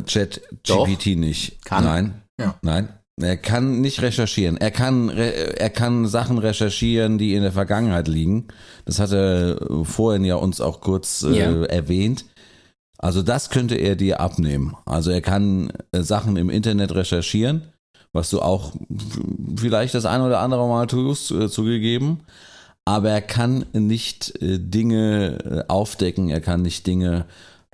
Chat 0.06 0.40
GPT 0.62 1.16
nicht. 1.16 1.64
Kann. 1.64 1.84
Nein. 1.84 2.22
Ja. 2.40 2.54
Nein. 2.62 2.88
Er 3.20 3.36
kann 3.36 3.80
nicht 3.80 4.00
recherchieren. 4.00 4.56
Er 4.56 4.70
kann, 4.70 5.08
er 5.08 5.70
kann 5.70 6.06
Sachen 6.06 6.38
recherchieren, 6.38 7.18
die 7.18 7.34
in 7.34 7.42
der 7.42 7.50
Vergangenheit 7.50 8.06
liegen. 8.06 8.46
Das 8.84 9.00
hat 9.00 9.10
er 9.12 9.58
vorhin 9.82 10.24
ja 10.24 10.36
uns 10.36 10.60
auch 10.60 10.80
kurz 10.80 11.24
äh, 11.24 11.36
ja. 11.36 11.64
erwähnt. 11.64 12.26
Also 12.96 13.22
das 13.22 13.50
könnte 13.50 13.76
er 13.76 13.96
dir 13.96 14.20
abnehmen. 14.20 14.76
Also 14.84 15.10
er 15.10 15.20
kann 15.20 15.72
äh, 15.92 16.02
Sachen 16.02 16.36
im 16.36 16.50
Internet 16.50 16.94
recherchieren, 16.94 17.72
was 18.12 18.30
du 18.30 18.40
auch 18.40 18.72
vielleicht 19.56 19.94
das 19.94 20.04
ein 20.04 20.20
oder 20.20 20.40
andere 20.40 20.66
Mal 20.68 20.86
tust, 20.86 21.30
äh, 21.30 21.48
zugegeben. 21.48 22.20
Aber 22.84 23.10
er 23.10 23.22
kann 23.22 23.66
nicht 23.72 24.40
äh, 24.42 24.58
Dinge 24.58 25.38
äh, 25.44 25.64
aufdecken, 25.68 26.28
er 26.28 26.40
kann 26.40 26.62
nicht 26.62 26.86
Dinge 26.86 27.26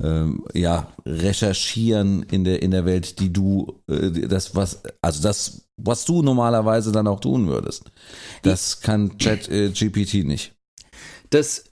ähm, 0.03 0.45
ja, 0.53 0.93
recherchieren 1.07 2.25
in 2.25 2.45
der, 2.45 2.63
in 2.63 2.71
der 2.71 2.85
Welt, 2.85 3.21
die 3.21 3.33
du, 3.33 3.81
äh, 3.89 4.11
das, 4.27 4.57
was, 4.57 4.83
also 5.01 5.23
das, 5.23 5.69
was 5.77 6.05
du 6.05 6.23
normalerweise 6.23 6.93
dann 6.93 7.07
auch 7.07 7.21
tun 7.21 7.47
würdest. 7.47 7.91
Das 8.43 8.81
kann 8.81 9.19
Chat 9.19 9.49
äh, 9.49 9.71
GPT 9.71 10.25
nicht. 10.25 10.55
Das 11.31 11.65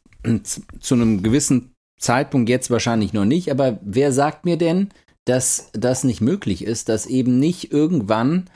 zu 0.81 0.95
einem 0.95 1.23
gewissen 1.23 1.75
Zeitpunkt 1.99 2.49
jetzt 2.49 2.71
wahrscheinlich 2.71 3.13
noch 3.13 3.25
nicht, 3.25 3.51
aber 3.51 3.81
wer 3.83 4.13
sagt 4.13 4.45
mir 4.45 4.57
denn, 4.57 4.91
dass 5.25 5.71
das 5.73 6.05
nicht 6.05 6.21
möglich 6.21 6.65
ist, 6.65 6.89
dass 6.89 7.07
eben 7.07 7.39
nicht 7.39 7.73
irgendwann 7.73 8.51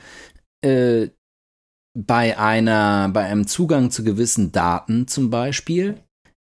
äh, 0.61 1.09
bei 1.97 2.37
einer, 2.37 3.09
bei 3.09 3.23
einem 3.23 3.47
Zugang 3.47 3.89
zu 3.89 4.03
gewissen 4.03 4.51
Daten 4.51 5.07
zum 5.07 5.29
Beispiel 5.29 5.97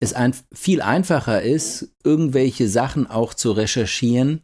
es 0.06 0.14
ein, 0.14 0.34
viel 0.54 0.82
einfacher 0.82 1.42
ist, 1.42 1.90
irgendwelche 2.04 2.70
Sachen 2.70 3.08
auch 3.08 3.34
zu 3.34 3.52
recherchieren 3.52 4.42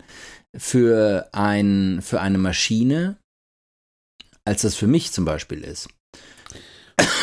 für, 0.55 1.29
ein, 1.31 2.01
für 2.01 2.19
eine 2.19 2.37
Maschine, 2.37 3.17
als 4.43 4.63
das 4.63 4.75
für 4.75 4.87
mich 4.87 5.11
zum 5.11 5.25
Beispiel 5.25 5.63
ist. 5.63 5.87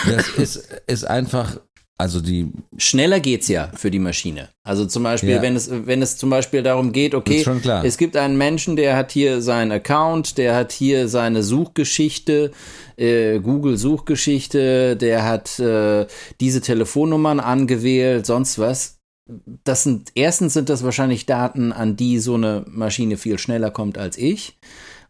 Das 0.06 0.28
ist, 0.30 0.56
ist 0.86 1.04
einfach 1.04 1.60
also 2.00 2.20
die. 2.20 2.52
Schneller 2.76 3.18
geht's 3.18 3.48
ja 3.48 3.72
für 3.74 3.90
die 3.90 3.98
Maschine. 3.98 4.50
Also 4.62 4.86
zum 4.86 5.02
Beispiel, 5.02 5.30
ja. 5.30 5.42
wenn 5.42 5.56
es, 5.56 5.68
wenn 5.68 6.00
es 6.00 6.16
zum 6.16 6.30
Beispiel 6.30 6.62
darum 6.62 6.92
geht, 6.92 7.12
okay, 7.12 7.44
es 7.82 7.98
gibt 7.98 8.16
einen 8.16 8.38
Menschen, 8.38 8.76
der 8.76 8.96
hat 8.96 9.10
hier 9.10 9.42
seinen 9.42 9.72
Account, 9.72 10.38
der 10.38 10.54
hat 10.54 10.70
hier 10.70 11.08
seine 11.08 11.42
Suchgeschichte, 11.42 12.52
äh, 12.96 13.40
Google 13.40 13.76
Suchgeschichte, 13.76 14.96
der 14.96 15.24
hat 15.24 15.58
äh, 15.58 16.06
diese 16.40 16.60
Telefonnummern 16.60 17.40
angewählt, 17.40 18.26
sonst 18.26 18.60
was. 18.60 19.00
Das 19.64 19.82
sind, 19.82 20.12
erstens 20.14 20.54
sind 20.54 20.68
das 20.68 20.84
wahrscheinlich 20.84 21.26
Daten, 21.26 21.72
an 21.72 21.96
die 21.96 22.18
so 22.20 22.34
eine 22.34 22.64
Maschine 22.68 23.16
viel 23.16 23.38
schneller 23.38 23.72
kommt 23.72 23.98
als 23.98 24.16
ich. 24.16 24.56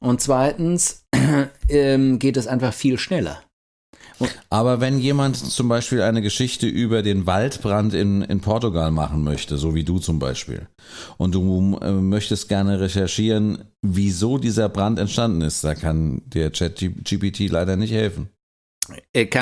Und 0.01 0.23
zweitens 0.23 1.05
äh, 1.69 2.17
geht 2.17 2.39
es 2.39 2.47
einfach 2.47 2.73
viel 2.73 2.99
schneller. 2.99 3.43
Aber 4.51 4.81
wenn 4.81 4.99
jemand 4.99 5.37
zum 5.37 5.69
Beispiel 5.69 6.03
eine 6.03 6.23
Geschichte 6.23 6.67
über 6.67 7.03
den 7.03 7.27
Waldbrand 7.27 7.95
in, 7.95 8.23
in 8.23 8.41
Portugal 8.41 8.91
machen 8.91 9.23
möchte, 9.23 9.57
so 9.57 9.75
wie 9.75 9.85
du 9.85 9.99
zum 9.99 10.19
Beispiel, 10.19 10.69
und 11.19 11.35
du 11.35 11.79
äh, 11.81 11.93
möchtest 11.93 12.49
gerne 12.49 12.81
recherchieren, 12.81 13.65
wieso 13.83 14.39
dieser 14.39 14.69
Brand 14.69 14.99
entstanden 14.99 15.43
ist, 15.43 15.63
da 15.63 15.75
kann 15.75 16.23
der 16.27 16.53
Chat-GPT 16.53 17.49
leider 17.51 17.77
nicht 17.77 17.93
helfen. 17.93 18.31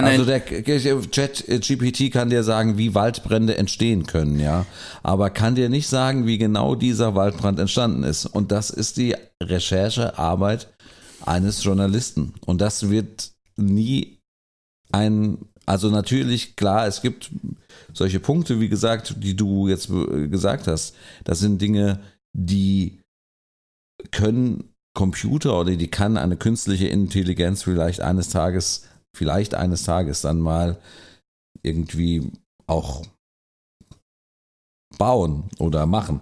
also 0.04 0.24
der 0.24 0.44
Chat-GPT 0.44 2.12
kann 2.12 2.30
dir 2.30 2.42
sagen, 2.42 2.78
wie 2.78 2.94
Waldbrände 2.94 3.56
entstehen 3.56 4.06
können, 4.06 4.40
ja, 4.40 4.66
aber 5.04 5.30
kann 5.30 5.54
dir 5.54 5.68
nicht 5.68 5.86
sagen, 5.86 6.26
wie 6.26 6.36
genau 6.36 6.74
dieser 6.74 7.14
Waldbrand 7.14 7.60
entstanden 7.60 8.02
ist. 8.02 8.26
Und 8.26 8.50
das 8.50 8.70
ist 8.70 8.96
die 8.96 9.14
Recherchearbeit 9.40 10.68
eines 11.24 11.62
Journalisten. 11.62 12.34
Und 12.44 12.60
das 12.60 12.90
wird 12.90 13.30
nie 13.56 14.15
ein, 14.92 15.38
also 15.64 15.90
natürlich, 15.90 16.56
klar, 16.56 16.86
es 16.86 17.02
gibt 17.02 17.30
solche 17.92 18.20
Punkte, 18.20 18.60
wie 18.60 18.68
gesagt, 18.68 19.16
die 19.18 19.36
du 19.36 19.68
jetzt 19.68 19.88
gesagt 19.88 20.66
hast. 20.66 20.94
Das 21.24 21.38
sind 21.38 21.60
Dinge, 21.60 22.00
die 22.32 23.00
können 24.10 24.72
Computer 24.94 25.60
oder 25.60 25.76
die 25.76 25.90
kann 25.90 26.16
eine 26.16 26.36
künstliche 26.36 26.88
Intelligenz 26.88 27.62
vielleicht 27.62 28.00
eines 28.00 28.28
Tages, 28.30 28.88
vielleicht 29.14 29.54
eines 29.54 29.84
Tages 29.84 30.22
dann 30.22 30.40
mal 30.40 30.78
irgendwie 31.62 32.32
auch 32.66 33.04
bauen 34.96 35.44
oder 35.58 35.86
machen. 35.86 36.20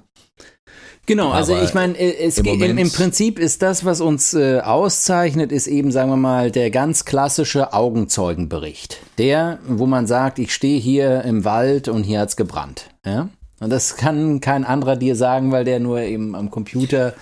Genau, 1.07 1.31
also 1.31 1.57
ich 1.61 1.75
meine, 1.75 1.99
äh, 1.99 2.25
es 2.25 2.39
im, 2.39 2.47
im, 2.47 2.79
im, 2.79 2.91
Prinzip 2.91 3.39
ist 3.39 3.63
das, 3.63 3.85
was 3.85 4.01
uns 4.01 4.33
äh, 4.35 4.61
auszeichnet, 4.61 5.53
ist 5.53 5.67
eben, 5.67 5.93
sagen 5.93 6.11
wir 6.11 6.17
mal, 6.17 6.51
der 6.51 6.71
ganz 6.71 7.05
klassische 7.05 7.73
Augenzeugenbericht. 7.73 9.01
Der, 9.19 9.59
wo 9.67 9.87
man 9.87 10.07
sagt, 10.07 10.39
ich 10.39 10.55
stehe 10.55 10.81
hier 10.81 11.23
im 11.23 11.45
Wald 11.45 11.89
und 11.89 12.05
hier 12.05 12.21
hat's 12.21 12.37
gebrannt. 12.37 12.89
Ja? 13.05 13.29
Und 13.61 13.71
das 13.71 13.97
kann 13.97 14.41
kein 14.41 14.65
anderer 14.65 14.97
dir 14.97 15.15
sagen, 15.15 15.53
weil 15.53 15.65
der 15.65 15.79
nur 15.79 16.01
eben 16.01 16.35
am 16.35 16.51
Computer 16.51 17.15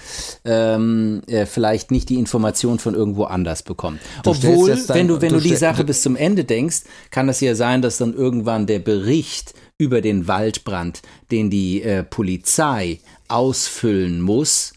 ähm, 0.44 1.22
äh, 1.26 1.46
vielleicht 1.46 1.90
nicht 1.90 2.08
die 2.08 2.16
Information 2.16 2.78
von 2.78 2.94
irgendwo 2.94 3.24
anders 3.24 3.62
bekommt. 3.62 4.00
Du 4.22 4.30
Obwohl, 4.30 4.70
wenn 4.88 5.08
du, 5.08 5.20
wenn 5.20 5.28
du, 5.28 5.38
du 5.38 5.42
die 5.42 5.56
Sache 5.56 5.84
bis 5.84 6.02
zum 6.02 6.16
Ende 6.16 6.44
denkst, 6.44 6.82
kann 7.10 7.28
es 7.28 7.40
ja 7.40 7.54
sein, 7.54 7.82
dass 7.82 7.98
dann 7.98 8.14
irgendwann 8.14 8.66
der 8.66 8.78
Bericht 8.78 9.54
über 9.78 10.00
den 10.00 10.26
Waldbrand, 10.26 11.02
den 11.30 11.50
die 11.50 11.82
äh, 11.82 12.02
Polizei 12.02 13.00
ausfüllen 13.32 14.20
muss, 14.20 14.72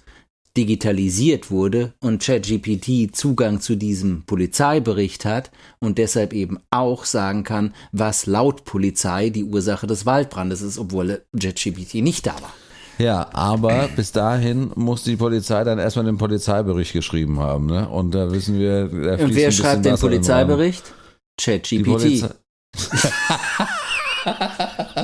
digitalisiert 0.58 1.52
wurde 1.52 1.94
und 2.00 2.24
ChatGPT 2.24 3.14
Zugang 3.16 3.60
zu 3.60 3.76
diesem 3.76 4.24
Polizeibericht 4.26 5.26
hat 5.26 5.52
und 5.80 5.98
deshalb 5.98 6.34
eben 6.34 6.60
auch 6.72 7.06
sagen 7.06 7.44
kann, 7.44 7.74
was 7.92 8.26
laut 8.26 8.64
Polizei 8.64 9.30
die 9.30 9.44
Ursache 9.44 9.88
des 9.88 10.06
Waldbrandes 10.06 10.62
ist, 10.62 10.78
obwohl 10.78 11.24
ChatGPT 11.38 11.96
nicht 11.96 12.26
da 12.26 12.36
war. 12.36 12.54
Ja, 12.98 13.30
aber 13.34 13.90
bis 13.94 14.14
dahin 14.14 14.72
muss 14.76 15.04
die 15.04 15.18
Polizei 15.18 15.66
dann 15.66 15.80
erstmal 15.80 16.06
den 16.06 16.18
Polizeibericht 16.18 16.94
geschrieben 16.94 17.40
haben, 17.40 17.66
ne? 17.66 17.90
Und 17.90 18.16
da 18.16 18.32
wissen 18.32 18.58
wir, 18.58 18.88
da 18.88 19.22
Und 19.22 19.36
wer 19.36 19.52
schreibt 19.52 19.84
den 19.84 19.98
Polizeibericht? 19.98 20.94
ChatGPT. 21.38 22.30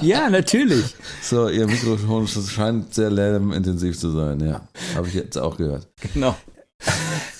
ja, 0.01 0.29
natürlich. 0.29 0.95
So, 1.21 1.49
Ihr 1.49 1.67
Mikrofon 1.67 2.27
scheint 2.27 2.93
sehr 2.93 3.09
lärmintensiv 3.09 3.97
zu 3.97 4.11
sein, 4.11 4.39
ja. 4.39 4.67
Habe 4.95 5.07
ich 5.07 5.13
jetzt 5.13 5.37
auch 5.37 5.57
gehört. 5.57 5.87
Genau. 6.13 6.35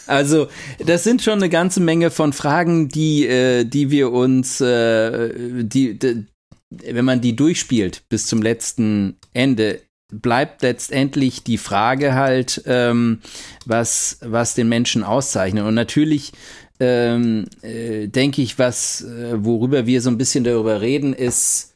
Also, 0.08 0.48
das 0.86 1.04
sind 1.04 1.22
schon 1.22 1.36
eine 1.36 1.50
ganze 1.50 1.80
Menge 1.80 2.12
von 2.12 2.34
Fragen, 2.34 2.90
die, 2.90 3.26
äh, 3.26 3.64
die 3.64 3.92
wir 3.92 4.12
uns, 4.12 4.60
äh, 4.62 5.64
die, 5.64 5.98
die, 5.98 6.26
wenn 6.70 7.06
man 7.06 7.22
die 7.22 7.36
durchspielt 7.36 8.04
bis 8.10 8.28
zum 8.28 8.42
letzten 8.42 9.18
Ende, 9.34 9.82
bleibt 10.12 10.62
letztendlich 10.62 11.44
die 11.44 11.58
Frage 11.58 12.14
halt, 12.14 12.62
ähm, 12.66 13.22
was, 13.66 14.18
was 14.22 14.56
den 14.56 14.68
Menschen 14.68 15.04
auszeichnet. 15.04 15.66
Und 15.66 15.76
natürlich 15.76 16.34
ähm, 16.82 17.46
äh, 17.62 18.08
denke 18.08 18.42
ich, 18.42 18.60
was, 18.60 19.02
äh, 19.02 19.44
worüber 19.46 19.86
wir 19.86 20.02
so 20.02 20.10
ein 20.10 20.18
bisschen 20.18 20.44
darüber 20.44 20.82
reden, 20.82 21.14
ist, 21.14 21.71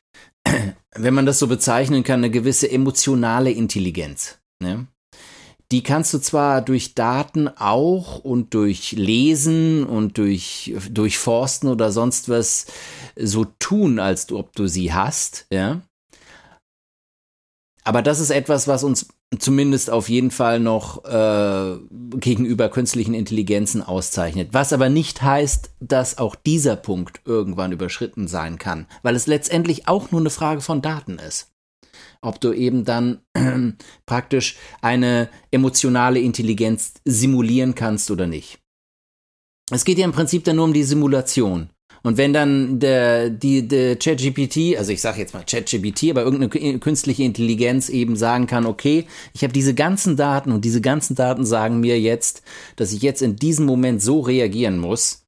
wenn 0.96 1.14
man 1.14 1.26
das 1.26 1.40
so 1.40 1.48
bezeichnen 1.48 2.04
kann, 2.04 2.20
eine 2.20 2.32
gewisse 2.32 2.70
emotionale 2.70 3.52
Intelligenz. 3.52 4.40
Ne? 4.62 4.88
Die 5.72 5.82
kannst 5.82 6.14
du 6.14 6.20
zwar 6.20 6.62
durch 6.62 6.94
Daten 6.94 7.48
auch 7.48 8.20
und 8.20 8.54
durch 8.54 8.92
Lesen 8.92 9.84
und 9.84 10.18
durch 10.18 10.74
Durchforsten 10.92 11.70
oder 11.70 11.92
sonst 11.92 12.30
was 12.30 12.68
so 13.16 13.46
tun, 13.60 14.00
als 14.00 14.32
ob 14.32 14.54
du 14.56 14.68
sie 14.68 14.94
hast, 14.94 15.48
ja. 15.52 15.82
Aber 17.84 18.02
das 18.02 18.20
ist 18.20 18.32
etwas, 18.32 18.68
was 18.68 18.84
uns 18.84 19.08
zumindest 19.40 19.90
auf 19.90 20.10
jeden 20.10 20.32
Fall 20.32 20.60
noch 20.60 21.06
äh, 21.06 21.78
gegenüber 22.18 22.70
künstlichen 22.70 23.14
Intelligenzen 23.14 23.82
auszeichnet. 23.82 24.50
Was 24.52 24.74
aber 24.74 24.90
nicht 24.90 25.22
heißt, 25.22 25.72
dass 25.80 26.18
auch 26.18 26.36
dieser 26.36 26.76
Punkt 26.76 27.22
irgendwann 27.26 27.72
überschritten 27.72 28.28
sein 28.28 28.58
kann, 28.58 28.88
weil 29.04 29.16
es 29.16 29.28
letztendlich 29.28 29.88
auch 29.88 30.12
nur 30.12 30.22
eine 30.22 30.30
Frage 30.30 30.62
von 30.62 30.82
Daten 30.82 31.20
ist. 31.20 31.52
Ob 32.22 32.42
du 32.42 32.54
eben 32.54 32.86
dann 32.86 33.22
äh, 33.34 33.74
praktisch 34.06 34.58
eine 34.82 35.30
emotionale 35.52 36.20
Intelligenz 36.20 36.94
simulieren 37.06 37.76
kannst 37.76 38.12
oder 38.12 38.28
nicht. 38.28 38.60
Es 39.72 39.86
geht 39.86 39.98
ja 39.98 40.06
im 40.06 40.12
Prinzip 40.12 40.44
dann 40.44 40.58
nur 40.58 40.66
um 40.66 40.74
die 40.74 40.84
Simulation. 40.84 41.70
Und 42.06 42.18
wenn 42.18 42.34
dann 42.34 42.78
der, 42.80 43.32
die, 43.32 43.68
der 43.68 43.96
ChatGPT, 43.96 44.78
also 44.78 44.92
ich 44.92 45.02
sage 45.02 45.20
jetzt 45.20 45.34
mal 45.34 45.44
ChatGPT, 45.44 46.12
aber 46.12 46.22
irgendeine 46.22 46.78
künstliche 46.78 47.24
Intelligenz 47.24 47.90
eben 47.90 48.16
sagen 48.16 48.46
kann, 48.46 48.68
okay, 48.68 49.08
ich 49.34 49.42
habe 49.42 49.54
diese 49.54 49.74
ganzen 49.74 50.16
Daten 50.16 50.52
und 50.52 50.64
diese 50.64 50.82
ganzen 50.82 51.16
Daten 51.16 51.46
sagen 51.46 51.80
mir 51.80 52.00
jetzt, 52.00 52.44
dass 52.76 52.94
ich 52.94 53.02
jetzt 53.02 53.24
in 53.24 53.38
diesem 53.38 53.66
Moment 53.66 54.04
so 54.04 54.20
reagieren 54.20 54.78
muss, 54.78 55.26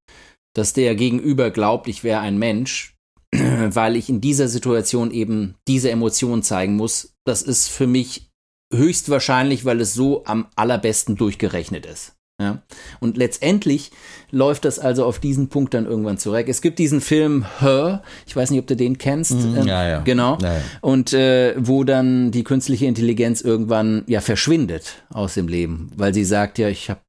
dass 0.54 0.74
der 0.74 0.94
Gegenüber 0.94 1.50
glaubt, 1.50 1.88
ich 1.88 2.04
wäre 2.04 2.20
ein 2.20 2.38
Mensch, 2.38 2.96
weil 3.34 3.96
ich 3.96 4.08
in 4.08 4.22
dieser 4.22 4.48
Situation 4.48 5.10
eben 5.10 5.56
diese 5.68 5.90
Emotion 5.90 6.44
zeigen 6.44 6.76
muss. 6.76 7.16
Das 7.26 7.42
ist 7.42 7.70
für 7.70 7.88
mich 7.88 8.30
höchstwahrscheinlich, 8.72 9.66
weil 9.66 9.82
es 9.82 9.96
so 9.96 10.26
am 10.26 10.46
allerbesten 10.56 11.16
durchgerechnet 11.16 11.88
ist. 11.88 12.17
Ja. 12.40 12.62
Und 13.00 13.18
letztendlich 13.18 13.90
läuft 14.30 14.66
das 14.66 14.78
also 14.78 15.06
auf 15.06 15.18
diesen 15.18 15.50
Punkt 15.50 15.74
dann 15.74 15.88
irgendwann 15.88 16.20
zurück. 16.20 16.46
Es 16.48 16.62
gibt 16.62 16.78
diesen 16.78 17.02
Film 17.02 17.46
Her, 17.60 18.04
ich 18.28 18.36
weiß 18.36 18.52
nicht, 18.52 18.60
ob 18.60 18.68
du 18.68 18.76
den 18.76 19.00
kennst. 19.00 19.34
Mm, 19.34 19.68
ja, 19.68 19.88
ja. 19.88 20.00
Genau. 20.02 20.38
Ja, 20.42 20.54
ja. 20.54 20.62
Und 20.82 21.14
äh, 21.14 21.56
wo 21.58 21.84
dann 21.84 22.30
die 22.30 22.44
künstliche 22.44 22.86
Intelligenz 22.86 23.42
irgendwann 23.42 24.04
ja 24.06 24.22
verschwindet 24.22 25.04
aus 25.10 25.34
dem 25.34 25.48
Leben, 25.48 25.90
weil 25.96 26.14
sie 26.14 26.26
sagt, 26.26 26.60
ja, 26.60 26.70
ich 26.70 26.92
habe 26.92 27.02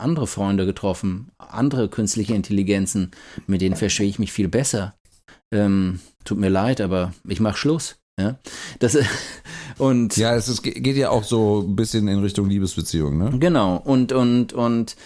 andere 0.00 0.26
Freunde 0.26 0.66
getroffen, 0.66 1.28
andere 1.38 1.88
künstliche 1.88 2.34
Intelligenzen, 2.34 3.12
mit 3.46 3.60
denen 3.60 3.76
verstehe 3.76 4.08
ich 4.08 4.18
mich 4.18 4.32
viel 4.32 4.48
besser. 4.48 4.94
Ähm, 5.52 6.00
tut 6.24 6.38
mir 6.38 6.48
leid, 6.48 6.80
aber 6.80 7.12
ich 7.28 7.38
mache 7.38 7.56
Schluss. 7.56 7.96
Ja, 8.18 8.38
das 8.78 8.96
und 9.78 10.16
ja, 10.16 10.34
es 10.34 10.48
ist, 10.48 10.62
geht 10.62 10.96
ja 10.96 11.10
auch 11.10 11.24
so 11.24 11.64
ein 11.66 11.76
bisschen 11.76 12.08
in 12.08 12.20
Richtung 12.20 12.48
Liebesbeziehung, 12.48 13.18
ne? 13.18 13.32
Genau 13.38 13.76
und 13.76 14.12
und 14.12 14.52
und 14.52 14.96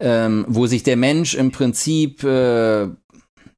ähm, 0.00 0.44
wo 0.48 0.66
sich 0.66 0.82
der 0.82 0.96
Mensch 0.96 1.34
im 1.34 1.50
Prinzip 1.50 2.22
äh, 2.24 2.88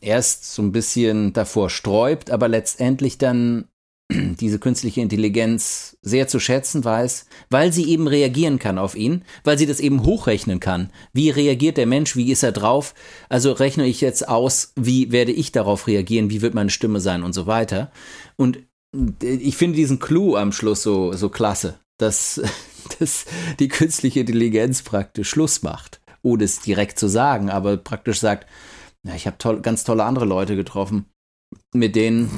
erst 0.01 0.55
so 0.55 0.63
ein 0.63 0.73
bisschen 0.73 1.33
davor 1.33 1.71
sträubt, 1.71 2.31
aber 2.31 2.49
letztendlich 2.49 3.19
dann 3.19 3.69
diese 4.11 4.59
künstliche 4.59 5.01
Intelligenz 5.01 5.97
sehr 6.03 6.29
zu 6.29 6.39
schätzen 6.39 6.85
weiß, 6.85 7.27
weil 7.51 7.73
sie 7.73 7.89
eben 7.91 8.07
reagieren 8.07 8.59
kann 8.59 8.79
auf 8.79 8.95
ihn, 8.95 9.25
weil 9.45 9.59
sie 9.59 9.67
das 9.67 9.81
eben 9.81 10.05
hochrechnen 10.05 10.61
kann. 10.61 10.91
Wie 11.13 11.31
reagiert 11.31 11.77
der 11.77 11.87
Mensch? 11.87 12.15
Wie 12.17 12.31
ist 12.31 12.43
er 12.43 12.53
drauf? 12.53 12.95
Also 13.29 13.53
rechne 13.53 13.87
ich 13.87 14.01
jetzt 14.01 14.29
aus, 14.29 14.73
wie 14.77 15.11
werde 15.11 15.33
ich 15.33 15.53
darauf 15.53 15.87
reagieren? 15.87 16.31
Wie 16.31 16.43
wird 16.43 16.55
meine 16.55 16.71
Stimme 16.71 17.01
sein 17.01 17.23
und 17.23 17.33
so 17.33 17.47
weiter? 17.47 17.91
Und 18.37 18.61
ich 19.23 19.57
finde 19.57 19.77
diesen 19.77 19.99
Clou 19.99 20.37
am 20.37 20.53
Schluss 20.53 20.83
so, 20.83 21.13
so 21.13 21.29
klasse, 21.29 21.79
dass, 21.99 22.41
dass 22.99 23.27
die 23.59 23.69
künstliche 23.69 24.21
Intelligenz 24.21 24.83
praktisch 24.83 25.29
Schluss 25.29 25.63
macht, 25.63 26.01
ohne 26.23 26.45
es 26.45 26.61
direkt 26.61 26.99
zu 26.99 27.09
sagen, 27.09 27.51
aber 27.51 27.77
praktisch 27.77 28.21
sagt, 28.21 28.47
ja, 29.07 29.15
ich 29.15 29.27
habe 29.27 29.39
toll, 29.39 29.61
ganz 29.61 29.85
tolle 29.85 30.05
andere 30.05 30.25
Leute 30.25 30.57
getroffen, 30.57 31.07
mit 31.73 31.95
denen 31.97 32.31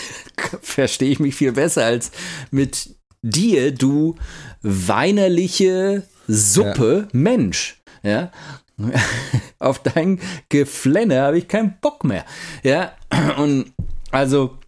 verstehe 0.62 1.10
ich 1.10 1.20
mich 1.20 1.34
viel 1.34 1.52
besser 1.52 1.84
als 1.84 2.10
mit 2.50 2.96
dir, 3.22 3.72
du 3.72 4.16
weinerliche 4.62 6.04
Suppe 6.28 7.08
ja. 7.12 7.18
Mensch. 7.18 7.82
Ja. 8.02 8.30
Auf 9.58 9.82
dein 9.82 10.20
Geflenne 10.48 11.20
habe 11.20 11.38
ich 11.38 11.48
keinen 11.48 11.78
Bock 11.80 12.04
mehr. 12.04 12.24
Ja. 12.62 12.92
Und 13.36 13.72
also, 14.10 14.58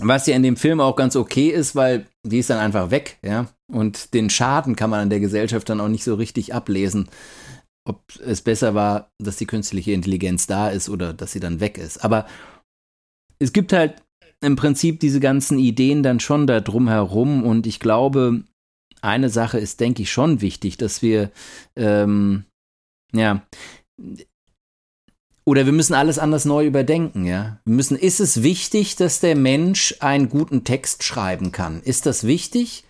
was 0.00 0.26
ja 0.26 0.36
in 0.36 0.42
dem 0.42 0.56
Film 0.56 0.80
auch 0.80 0.96
ganz 0.96 1.16
okay 1.16 1.48
ist, 1.48 1.74
weil 1.74 2.06
die 2.24 2.38
ist 2.38 2.50
dann 2.50 2.58
einfach 2.58 2.90
weg, 2.90 3.18
ja. 3.22 3.46
Und 3.72 4.14
den 4.14 4.30
Schaden 4.30 4.76
kann 4.76 4.90
man 4.90 5.00
an 5.00 5.10
der 5.10 5.20
Gesellschaft 5.20 5.68
dann 5.68 5.80
auch 5.80 5.88
nicht 5.88 6.04
so 6.04 6.14
richtig 6.14 6.54
ablesen, 6.54 7.08
ob 7.88 8.02
es 8.24 8.42
besser 8.42 8.74
war, 8.74 9.10
dass 9.18 9.36
die 9.36 9.46
künstliche 9.46 9.92
Intelligenz 9.92 10.46
da 10.46 10.68
ist 10.68 10.88
oder 10.88 11.12
dass 11.12 11.32
sie 11.32 11.40
dann 11.40 11.60
weg 11.60 11.78
ist. 11.78 12.04
Aber 12.04 12.26
es 13.38 13.52
gibt 13.52 13.72
halt 13.72 14.02
im 14.40 14.56
Prinzip 14.56 15.00
diese 15.00 15.20
ganzen 15.20 15.58
Ideen 15.58 16.02
dann 16.02 16.20
schon 16.20 16.46
da 16.46 16.60
drum 16.60 16.88
herum 16.88 17.42
und 17.44 17.66
ich 17.66 17.80
glaube, 17.80 18.44
eine 19.02 19.30
Sache 19.30 19.58
ist, 19.58 19.80
denke 19.80 20.02
ich, 20.02 20.12
schon 20.12 20.40
wichtig, 20.40 20.76
dass 20.76 21.02
wir, 21.02 21.30
ähm, 21.76 22.44
ja, 23.12 23.42
oder 25.46 25.64
wir 25.64 25.72
müssen 25.72 25.94
alles 25.94 26.18
anders 26.18 26.44
neu 26.44 26.66
überdenken, 26.66 27.24
ja. 27.24 27.60
Wir 27.64 27.74
müssen, 27.74 27.96
ist 27.96 28.20
es 28.20 28.42
wichtig, 28.42 28.96
dass 28.96 29.20
der 29.20 29.36
Mensch 29.36 29.94
einen 30.00 30.28
guten 30.28 30.64
Text 30.64 31.04
schreiben 31.04 31.52
kann? 31.52 31.82
Ist 31.82 32.06
das 32.06 32.24
wichtig? 32.24 32.84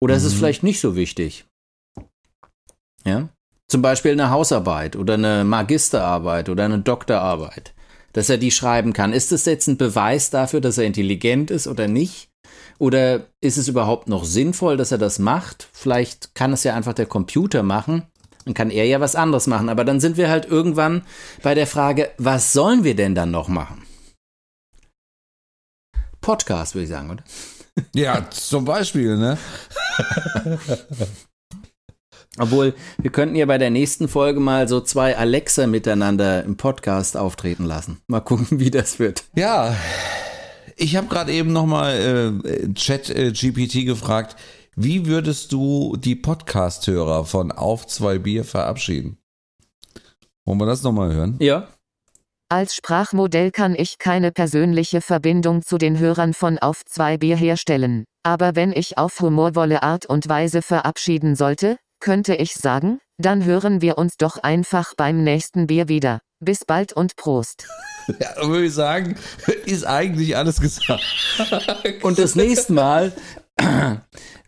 Oder 0.00 0.14
mhm. 0.14 0.18
ist 0.18 0.24
es 0.24 0.34
mhm. 0.34 0.38
vielleicht 0.38 0.62
nicht 0.62 0.80
so 0.80 0.94
wichtig? 0.94 1.46
Ja. 3.04 3.28
Zum 3.68 3.82
Beispiel 3.82 4.12
eine 4.12 4.30
Hausarbeit 4.30 4.94
oder 4.94 5.14
eine 5.14 5.44
Magisterarbeit 5.44 6.48
oder 6.48 6.66
eine 6.66 6.80
Doktorarbeit 6.80 7.74
dass 8.14 8.30
er 8.30 8.38
die 8.38 8.52
schreiben 8.52 8.94
kann. 8.94 9.12
Ist 9.12 9.32
das 9.32 9.44
jetzt 9.44 9.66
ein 9.66 9.76
Beweis 9.76 10.30
dafür, 10.30 10.62
dass 10.62 10.78
er 10.78 10.84
intelligent 10.84 11.50
ist 11.50 11.66
oder 11.66 11.88
nicht? 11.88 12.30
Oder 12.78 13.26
ist 13.40 13.58
es 13.58 13.68
überhaupt 13.68 14.08
noch 14.08 14.24
sinnvoll, 14.24 14.76
dass 14.76 14.92
er 14.92 14.98
das 14.98 15.18
macht? 15.18 15.68
Vielleicht 15.72 16.34
kann 16.34 16.52
es 16.52 16.64
ja 16.64 16.74
einfach 16.74 16.94
der 16.94 17.06
Computer 17.06 17.62
machen. 17.62 18.04
Dann 18.44 18.54
kann 18.54 18.70
er 18.70 18.86
ja 18.86 19.00
was 19.00 19.16
anderes 19.16 19.46
machen. 19.46 19.68
Aber 19.68 19.84
dann 19.84 20.00
sind 20.00 20.16
wir 20.16 20.28
halt 20.28 20.46
irgendwann 20.46 21.02
bei 21.42 21.54
der 21.54 21.66
Frage, 21.66 22.10
was 22.18 22.52
sollen 22.52 22.84
wir 22.84 22.94
denn 22.96 23.14
dann 23.14 23.30
noch 23.30 23.48
machen? 23.48 23.82
Podcast, 26.20 26.74
würde 26.74 26.84
ich 26.84 26.90
sagen, 26.90 27.10
oder? 27.10 27.24
Ja, 27.92 28.30
zum 28.30 28.64
Beispiel, 28.64 29.16
ne? 29.16 29.36
Obwohl, 32.38 32.74
wir 32.98 33.10
könnten 33.10 33.36
ja 33.36 33.46
bei 33.46 33.58
der 33.58 33.70
nächsten 33.70 34.08
Folge 34.08 34.40
mal 34.40 34.68
so 34.68 34.80
zwei 34.80 35.16
Alexa 35.16 35.66
miteinander 35.66 36.42
im 36.42 36.56
Podcast 36.56 37.16
auftreten 37.16 37.64
lassen. 37.64 37.98
Mal 38.08 38.20
gucken, 38.20 38.46
wie 38.60 38.70
das 38.70 38.98
wird. 38.98 39.24
Ja, 39.36 39.76
ich 40.76 40.96
habe 40.96 41.06
gerade 41.06 41.32
eben 41.32 41.52
nochmal 41.52 42.40
äh, 42.42 42.72
Chat 42.74 43.10
äh, 43.10 43.30
GPT 43.32 43.86
gefragt, 43.86 44.36
wie 44.76 45.06
würdest 45.06 45.52
du 45.52 45.96
die 45.96 46.16
Podcast-Hörer 46.16 47.24
von 47.24 47.52
Auf 47.52 47.86
zwei 47.86 48.18
Bier 48.18 48.44
verabschieden? 48.44 49.18
Wollen 50.44 50.58
wir 50.58 50.66
das 50.66 50.82
nochmal 50.82 51.14
hören? 51.14 51.36
Ja. 51.40 51.68
Als 52.48 52.74
Sprachmodell 52.74 53.50
kann 53.50 53.74
ich 53.74 53.98
keine 53.98 54.32
persönliche 54.32 55.00
Verbindung 55.00 55.62
zu 55.62 55.78
den 55.78 55.98
Hörern 55.98 56.34
von 56.34 56.58
Auf 56.58 56.84
zwei 56.84 57.16
Bier 57.16 57.36
herstellen. 57.36 58.04
Aber 58.22 58.56
wenn 58.56 58.72
ich 58.72 58.98
auf 58.98 59.20
humorvolle 59.20 59.82
Art 59.82 60.06
und 60.06 60.28
Weise 60.28 60.60
verabschieden 60.60 61.36
sollte, 61.36 61.78
könnte 62.00 62.34
ich 62.34 62.54
sagen, 62.54 62.98
dann 63.16 63.44
hören 63.44 63.80
wir 63.80 63.96
uns 63.96 64.16
doch 64.16 64.38
einfach 64.38 64.94
beim 64.96 65.22
nächsten 65.22 65.68
Bier 65.68 65.88
wieder. 65.88 66.20
Bis 66.40 66.64
bald 66.66 66.92
und 66.92 67.16
Prost. 67.16 67.66
Ja, 68.20 68.46
würde 68.46 68.66
ich 68.66 68.74
sagen, 68.74 69.16
ist 69.64 69.86
eigentlich 69.86 70.36
alles 70.36 70.60
gesagt. 70.60 71.02
Und 72.02 72.18
das 72.18 72.34
nächste 72.34 72.74
Mal 72.74 73.14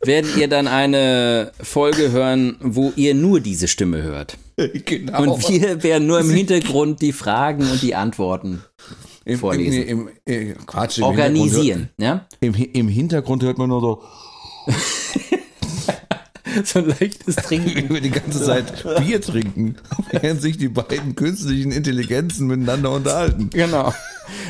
werdet 0.02 0.36
ihr 0.36 0.48
dann 0.48 0.66
eine 0.66 1.52
Folge 1.60 2.10
hören, 2.10 2.56
wo 2.60 2.92
ihr 2.96 3.14
nur 3.14 3.40
diese 3.40 3.68
Stimme 3.68 4.02
hört. 4.02 4.38
Genau. 4.86 5.34
Und 5.34 5.48
wir 5.50 5.82
werden 5.82 6.06
nur 6.06 6.18
im 6.18 6.30
Hintergrund 6.30 7.02
die 7.02 7.12
Fragen 7.12 7.70
und 7.70 7.82
die 7.82 7.94
Antworten 7.94 8.62
Im, 9.26 9.38
vorlesen. 9.38 9.82
Im, 9.82 10.08
im, 10.24 10.66
Quatsch, 10.66 10.98
Organisieren. 11.02 11.90
Hört, 11.98 12.26
ja? 12.40 12.54
Im 12.72 12.88
Hintergrund 12.88 13.42
hört 13.42 13.58
man 13.58 13.68
nur 13.68 13.82
so. 13.82 14.02
so 16.64 16.78
ein 16.80 16.86
leichtes 16.86 17.36
Trinken. 17.36 17.86
Über 17.86 18.00
die 18.00 18.10
ganze 18.10 18.42
Zeit 18.42 18.84
Bier 19.00 19.20
trinken, 19.20 19.76
während 20.10 20.40
sich 20.40 20.58
die 20.58 20.68
beiden 20.68 21.14
künstlichen 21.14 21.72
Intelligenzen 21.72 22.46
miteinander 22.46 22.92
unterhalten. 22.92 23.50
Genau. 23.50 23.92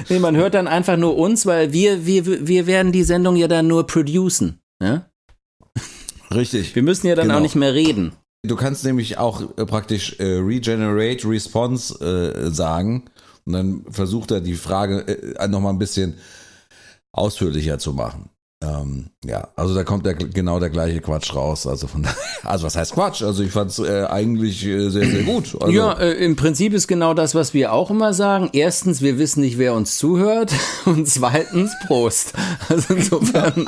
Nee, 0.08 0.18
man 0.18 0.36
hört 0.36 0.54
dann 0.54 0.68
einfach 0.68 0.96
nur 0.96 1.16
uns, 1.16 1.46
weil 1.46 1.72
wir, 1.72 2.06
wir, 2.06 2.46
wir 2.46 2.66
werden 2.66 2.92
die 2.92 3.04
Sendung 3.04 3.36
ja 3.36 3.48
dann 3.48 3.66
nur 3.66 3.86
producen. 3.86 4.60
Ja? 4.82 5.10
Richtig. 6.34 6.74
Wir 6.74 6.82
müssen 6.82 7.06
ja 7.06 7.14
dann 7.14 7.26
genau. 7.26 7.38
auch 7.38 7.42
nicht 7.42 7.56
mehr 7.56 7.74
reden. 7.74 8.12
Du 8.42 8.56
kannst 8.56 8.84
nämlich 8.84 9.18
auch 9.18 9.42
äh, 9.56 9.66
praktisch 9.66 10.18
äh, 10.18 10.24
Regenerate 10.24 11.28
Response 11.28 11.94
äh, 12.00 12.50
sagen 12.50 13.04
und 13.44 13.52
dann 13.52 13.84
versucht 13.90 14.30
er 14.30 14.40
die 14.40 14.54
Frage 14.54 15.06
äh, 15.06 15.48
nochmal 15.48 15.72
ein 15.72 15.78
bisschen 15.78 16.14
ausführlicher 17.12 17.78
zu 17.78 17.92
machen. 17.92 18.30
Ähm, 18.66 19.06
ja, 19.24 19.48
also 19.56 19.74
da 19.74 19.84
kommt 19.84 20.06
der, 20.06 20.14
genau 20.14 20.58
der 20.60 20.70
gleiche 20.70 21.00
Quatsch 21.00 21.34
raus. 21.34 21.66
Also 21.66 21.86
von 21.86 22.06
also 22.44 22.66
was 22.66 22.76
heißt 22.76 22.94
Quatsch? 22.94 23.22
Also 23.22 23.42
ich 23.42 23.50
fand 23.50 23.70
es 23.70 23.78
äh, 23.78 24.04
eigentlich 24.04 24.64
äh, 24.64 24.88
sehr, 24.88 25.06
sehr 25.06 25.22
gut. 25.22 25.56
Also 25.60 25.72
ja, 25.72 25.92
äh, 25.92 26.12
im 26.24 26.36
Prinzip 26.36 26.72
ist 26.72 26.86
genau 26.86 27.14
das, 27.14 27.34
was 27.34 27.54
wir 27.54 27.72
auch 27.72 27.90
immer 27.90 28.14
sagen. 28.14 28.50
Erstens, 28.52 29.02
wir 29.02 29.18
wissen 29.18 29.40
nicht, 29.40 29.58
wer 29.58 29.74
uns 29.74 29.98
zuhört. 29.98 30.52
Und 30.84 31.08
zweitens, 31.08 31.72
Prost. 31.86 32.32
Also 32.68 32.94
insofern. 32.94 33.66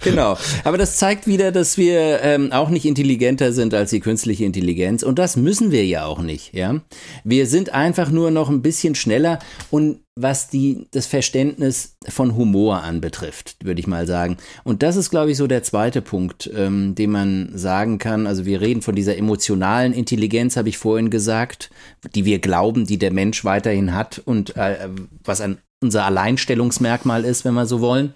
genau. 0.00 0.38
Aber 0.64 0.78
das 0.78 0.96
zeigt 0.96 1.26
wieder, 1.26 1.52
dass 1.52 1.76
wir 1.76 2.22
ähm, 2.22 2.52
auch 2.52 2.70
nicht 2.70 2.86
intelligenter 2.86 3.52
sind 3.52 3.74
als 3.74 3.90
die 3.90 4.00
künstliche 4.00 4.44
Intelligenz. 4.44 5.02
Und 5.02 5.18
das 5.18 5.36
müssen 5.36 5.70
wir 5.70 5.84
ja 5.84 6.06
auch 6.06 6.22
nicht. 6.22 6.54
Ja, 6.54 6.80
wir 7.24 7.46
sind 7.46 7.74
einfach 7.74 8.10
nur 8.10 8.30
noch 8.30 8.48
ein 8.48 8.62
bisschen 8.62 8.94
schneller 8.94 9.38
und 9.70 10.01
was 10.14 10.48
die, 10.48 10.88
das 10.90 11.06
Verständnis 11.06 11.96
von 12.06 12.36
Humor 12.36 12.82
anbetrifft, 12.82 13.56
würde 13.64 13.80
ich 13.80 13.86
mal 13.86 14.06
sagen. 14.06 14.36
Und 14.62 14.82
das 14.82 14.96
ist, 14.96 15.10
glaube 15.10 15.30
ich, 15.30 15.38
so 15.38 15.46
der 15.46 15.62
zweite 15.62 16.02
Punkt, 16.02 16.50
ähm, 16.54 16.94
den 16.94 17.10
man 17.10 17.56
sagen 17.56 17.98
kann. 17.98 18.26
Also 18.26 18.44
wir 18.44 18.60
reden 18.60 18.82
von 18.82 18.94
dieser 18.94 19.16
emotionalen 19.16 19.94
Intelligenz, 19.94 20.56
habe 20.56 20.68
ich 20.68 20.76
vorhin 20.76 21.08
gesagt, 21.08 21.70
die 22.14 22.26
wir 22.26 22.40
glauben, 22.40 22.86
die 22.86 22.98
der 22.98 23.12
Mensch 23.12 23.44
weiterhin 23.44 23.94
hat 23.94 24.20
und 24.24 24.54
äh, 24.56 24.88
was 25.24 25.40
ein, 25.40 25.58
unser 25.80 26.04
Alleinstellungsmerkmal 26.04 27.24
ist, 27.24 27.44
wenn 27.46 27.54
wir 27.54 27.66
so 27.66 27.80
wollen, 27.80 28.14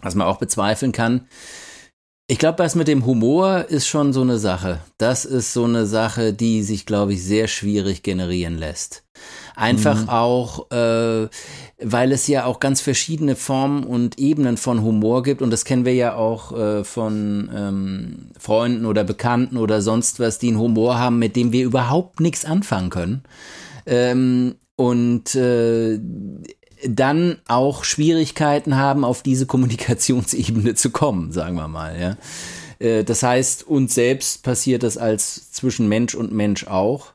was 0.00 0.14
man 0.14 0.26
auch 0.26 0.38
bezweifeln 0.38 0.92
kann. 0.92 1.26
Ich 2.30 2.38
glaube, 2.38 2.56
das 2.56 2.74
mit 2.74 2.88
dem 2.88 3.06
Humor 3.06 3.64
ist 3.70 3.88
schon 3.88 4.12
so 4.12 4.20
eine 4.20 4.38
Sache. 4.38 4.80
Das 4.98 5.24
ist 5.24 5.54
so 5.54 5.64
eine 5.64 5.86
Sache, 5.86 6.34
die 6.34 6.62
sich, 6.62 6.84
glaube 6.84 7.14
ich, 7.14 7.24
sehr 7.24 7.48
schwierig 7.48 8.02
generieren 8.02 8.58
lässt. 8.58 9.02
Einfach 9.58 10.02
mhm. 10.02 10.08
auch, 10.08 10.70
äh, 10.70 11.28
weil 11.82 12.12
es 12.12 12.28
ja 12.28 12.44
auch 12.44 12.60
ganz 12.60 12.80
verschiedene 12.80 13.34
Formen 13.34 13.82
und 13.82 14.16
Ebenen 14.16 14.56
von 14.56 14.82
Humor 14.82 15.24
gibt. 15.24 15.42
Und 15.42 15.50
das 15.50 15.64
kennen 15.64 15.84
wir 15.84 15.94
ja 15.94 16.14
auch 16.14 16.56
äh, 16.56 16.84
von 16.84 17.50
ähm, 17.52 18.30
Freunden 18.38 18.86
oder 18.86 19.02
Bekannten 19.02 19.56
oder 19.56 19.82
sonst 19.82 20.20
was, 20.20 20.38
die 20.38 20.48
einen 20.48 20.60
Humor 20.60 21.00
haben, 21.00 21.18
mit 21.18 21.34
dem 21.34 21.50
wir 21.50 21.64
überhaupt 21.64 22.20
nichts 22.20 22.44
anfangen 22.44 22.90
können. 22.90 23.22
Ähm, 23.84 24.54
und 24.76 25.34
äh, 25.34 25.98
dann 26.86 27.38
auch 27.48 27.82
Schwierigkeiten 27.82 28.76
haben, 28.76 29.04
auf 29.04 29.24
diese 29.24 29.46
Kommunikationsebene 29.46 30.76
zu 30.76 30.90
kommen, 30.90 31.32
sagen 31.32 31.56
wir 31.56 31.66
mal, 31.66 31.98
ja. 32.00 32.16
Äh, 32.78 33.02
das 33.02 33.24
heißt, 33.24 33.66
uns 33.66 33.94
selbst 33.94 34.44
passiert 34.44 34.84
das 34.84 34.96
als 34.98 35.50
zwischen 35.50 35.88
Mensch 35.88 36.14
und 36.14 36.32
Mensch 36.32 36.68
auch. 36.68 37.14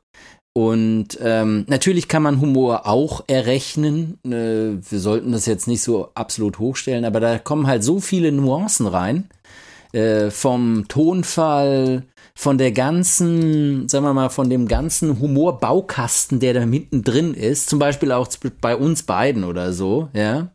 Und 0.55 1.17
ähm, 1.19 1.65
natürlich 1.67 2.07
kann 2.07 2.21
man 2.21 2.39
Humor 2.39 2.85
auch 2.85 3.23
errechnen. 3.27 4.19
Äh, 4.23 4.77
wir 4.87 4.99
sollten 4.99 5.31
das 5.31 5.47
jetzt 5.47 5.67
nicht 5.67 5.81
so 5.81 6.09
absolut 6.13 6.59
hochstellen, 6.59 7.05
aber 7.05 7.19
da 7.19 7.39
kommen 7.39 7.65
halt 7.65 7.83
so 7.83 7.99
viele 7.99 8.31
Nuancen 8.31 8.85
rein. 8.85 9.29
Äh, 9.93 10.29
vom 10.31 10.87
Tonfall, 10.87 12.03
von 12.35 12.57
der 12.57 12.71
ganzen, 12.71 13.87
sagen 13.87 14.05
wir 14.05 14.13
mal, 14.13 14.29
von 14.29 14.49
dem 14.49 14.67
ganzen 14.67 15.19
Humorbaukasten, 15.19 16.39
der 16.39 16.53
da 16.55 16.65
mittendrin 16.65 17.33
ist, 17.33 17.69
zum 17.69 17.79
Beispiel 17.79 18.11
auch 18.11 18.27
bei 18.59 18.75
uns 18.75 19.03
beiden 19.03 19.43
oder 19.43 19.71
so, 19.71 20.09
ja, 20.13 20.49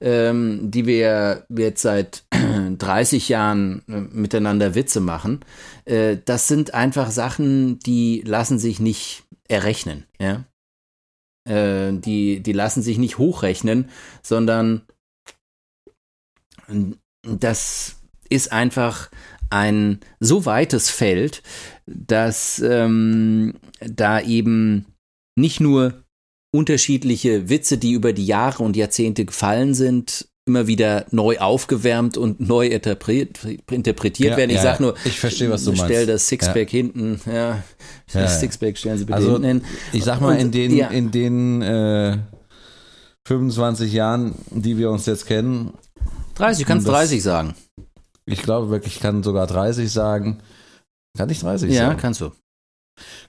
ähm, 0.00 0.70
die 0.70 0.86
wir 0.86 1.46
jetzt 1.48 1.82
seit 1.82 2.24
30 2.78 3.28
Jahren 3.30 3.82
äh, 3.88 4.00
miteinander 4.12 4.74
Witze 4.74 5.00
machen, 5.00 5.40
äh, 5.86 6.18
das 6.22 6.48
sind 6.48 6.74
einfach 6.74 7.10
Sachen, 7.10 7.78
die 7.80 8.22
lassen 8.26 8.58
sich 8.58 8.80
nicht 8.80 9.23
errechnen, 9.48 10.06
ja. 10.18 10.44
Äh, 11.48 11.92
die, 11.92 12.40
die 12.40 12.52
lassen 12.52 12.82
sich 12.82 12.98
nicht 12.98 13.18
hochrechnen, 13.18 13.90
sondern 14.22 14.86
das 17.22 17.96
ist 18.30 18.52
einfach 18.52 19.10
ein 19.50 20.00
so 20.20 20.46
weites 20.46 20.90
Feld, 20.90 21.42
dass 21.86 22.60
ähm, 22.60 23.54
da 23.80 24.20
eben 24.20 24.86
nicht 25.36 25.60
nur 25.60 26.04
unterschiedliche 26.54 27.48
Witze, 27.48 27.78
die 27.78 27.92
über 27.92 28.12
die 28.12 28.26
Jahre 28.26 28.62
und 28.62 28.76
Jahrzehnte 28.76 29.24
gefallen 29.24 29.74
sind, 29.74 30.28
immer 30.46 30.66
wieder 30.66 31.06
neu 31.10 31.38
aufgewärmt 31.38 32.16
und 32.18 32.40
neu 32.40 32.66
interpretiert 32.66 33.38
ja, 34.30 34.36
werden. 34.36 34.50
Ich 34.50 34.56
ja, 34.56 34.62
sag 34.62 34.80
nur, 34.80 34.94
ich 35.04 35.18
verstehe, 35.18 35.50
was 35.50 35.64
du 35.64 35.70
meinst. 35.70 35.84
Stell 35.84 36.06
das 36.06 36.28
Sixpack 36.28 36.72
ja. 36.72 36.78
hinten, 36.78 37.20
ja, 37.26 37.62
das 38.12 38.40
Sixpack 38.40 38.76
stellen 38.76 38.98
Sie 38.98 39.04
bitte 39.04 39.16
also, 39.16 39.32
hinten 39.32 39.46
hin. 39.46 39.64
Ich 39.92 40.04
sag 40.04 40.20
mal, 40.20 40.38
in 40.38 40.50
den, 40.50 40.78
in 40.78 41.10
den 41.10 41.62
äh, 41.62 42.18
25 43.26 43.92
Jahren, 43.92 44.34
die 44.50 44.76
wir 44.76 44.90
uns 44.90 45.06
jetzt 45.06 45.26
kennen. 45.26 45.72
30, 46.34 46.66
kannst 46.66 46.86
30 46.88 47.22
sagen. 47.22 47.54
Ich 48.26 48.42
glaube 48.42 48.70
wirklich, 48.70 48.96
ich 48.96 49.00
kann 49.00 49.22
sogar 49.22 49.46
30 49.46 49.90
sagen. 49.90 50.40
Kann 51.16 51.30
ich 51.30 51.40
30 51.40 51.70
ja, 51.70 51.76
sagen? 51.76 51.90
Ja, 51.92 52.00
kannst 52.00 52.20
du. 52.20 52.32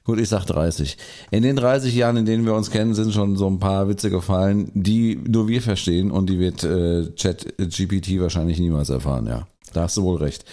Gut, 0.03 0.20
ich 0.20 0.30
sag 0.30 0.45
30. 0.45 0.97
In 1.32 1.41
den 1.43 1.55
30 1.55 1.93
Jahren, 1.95 2.18
in 2.18 2.26
denen 2.26 2.45
wir 2.45 2.53
uns 2.53 2.70
kennen, 2.70 2.93
sind 2.93 3.13
schon 3.13 3.36
so 3.36 3.47
ein 3.47 3.59
paar 3.59 3.88
Witze 3.88 4.09
gefallen, 4.09 4.70
die 4.74 5.16
nur 5.16 5.47
wir 5.47 5.61
verstehen 5.61 6.11
und 6.11 6.30
die 6.30 6.39
wird 6.39 6.63
äh, 6.63 7.13
Chat 7.16 7.55
GPT 7.57 8.20
wahrscheinlich 8.20 8.59
niemals 8.59 8.89
erfahren, 8.89 9.26
ja. 9.28 9.47
Da 9.74 9.82
hast 9.82 9.97
du 9.97 10.03
wohl 10.03 10.18
recht. 10.18 10.45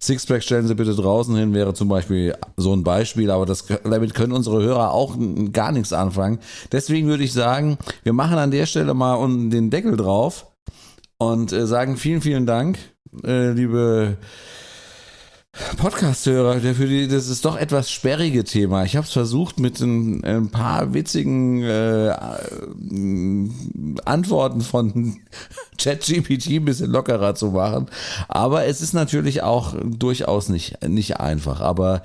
Sixpack 0.00 0.42
stellen 0.42 0.66
Sie 0.66 0.74
bitte 0.74 0.94
draußen 0.94 1.36
hin, 1.36 1.52
wäre 1.52 1.74
zum 1.74 1.88
Beispiel 1.88 2.34
so 2.56 2.72
ein 2.72 2.82
Beispiel, 2.84 3.30
aber 3.30 3.44
das, 3.44 3.66
damit 3.84 4.14
können 4.14 4.32
unsere 4.32 4.62
Hörer 4.62 4.92
auch 4.92 5.16
gar 5.52 5.72
nichts 5.72 5.92
anfangen. 5.92 6.38
Deswegen 6.72 7.06
würde 7.08 7.24
ich 7.24 7.34
sagen, 7.34 7.76
wir 8.04 8.14
machen 8.14 8.38
an 8.38 8.50
der 8.50 8.64
Stelle 8.64 8.94
mal 8.94 9.18
den 9.50 9.68
Deckel 9.68 9.96
drauf 9.98 10.46
und 11.18 11.52
äh, 11.52 11.66
sagen 11.66 11.98
vielen, 11.98 12.22
vielen 12.22 12.46
Dank, 12.46 12.78
äh, 13.24 13.50
liebe 13.50 14.16
Podcast-Hörer, 15.52 16.60
der 16.60 16.76
für 16.76 16.86
die, 16.86 17.08
das 17.08 17.28
ist 17.28 17.44
doch 17.44 17.56
etwas 17.56 17.90
sperrige 17.90 18.44
Thema. 18.44 18.84
Ich 18.84 18.94
habe 18.94 19.04
es 19.04 19.12
versucht, 19.12 19.58
mit 19.58 19.80
ein, 19.80 20.22
ein 20.24 20.50
paar 20.50 20.94
witzigen 20.94 21.64
äh, 21.64 22.14
Antworten 24.04 24.60
von 24.60 25.20
ChatGPT 25.78 26.50
ein 26.50 26.64
bisschen 26.64 26.90
lockerer 26.90 27.34
zu 27.34 27.48
machen. 27.48 27.86
Aber 28.28 28.66
es 28.66 28.80
ist 28.80 28.92
natürlich 28.92 29.42
auch 29.42 29.74
durchaus 29.84 30.48
nicht, 30.50 30.86
nicht 30.86 31.18
einfach. 31.18 31.60
Aber 31.60 32.02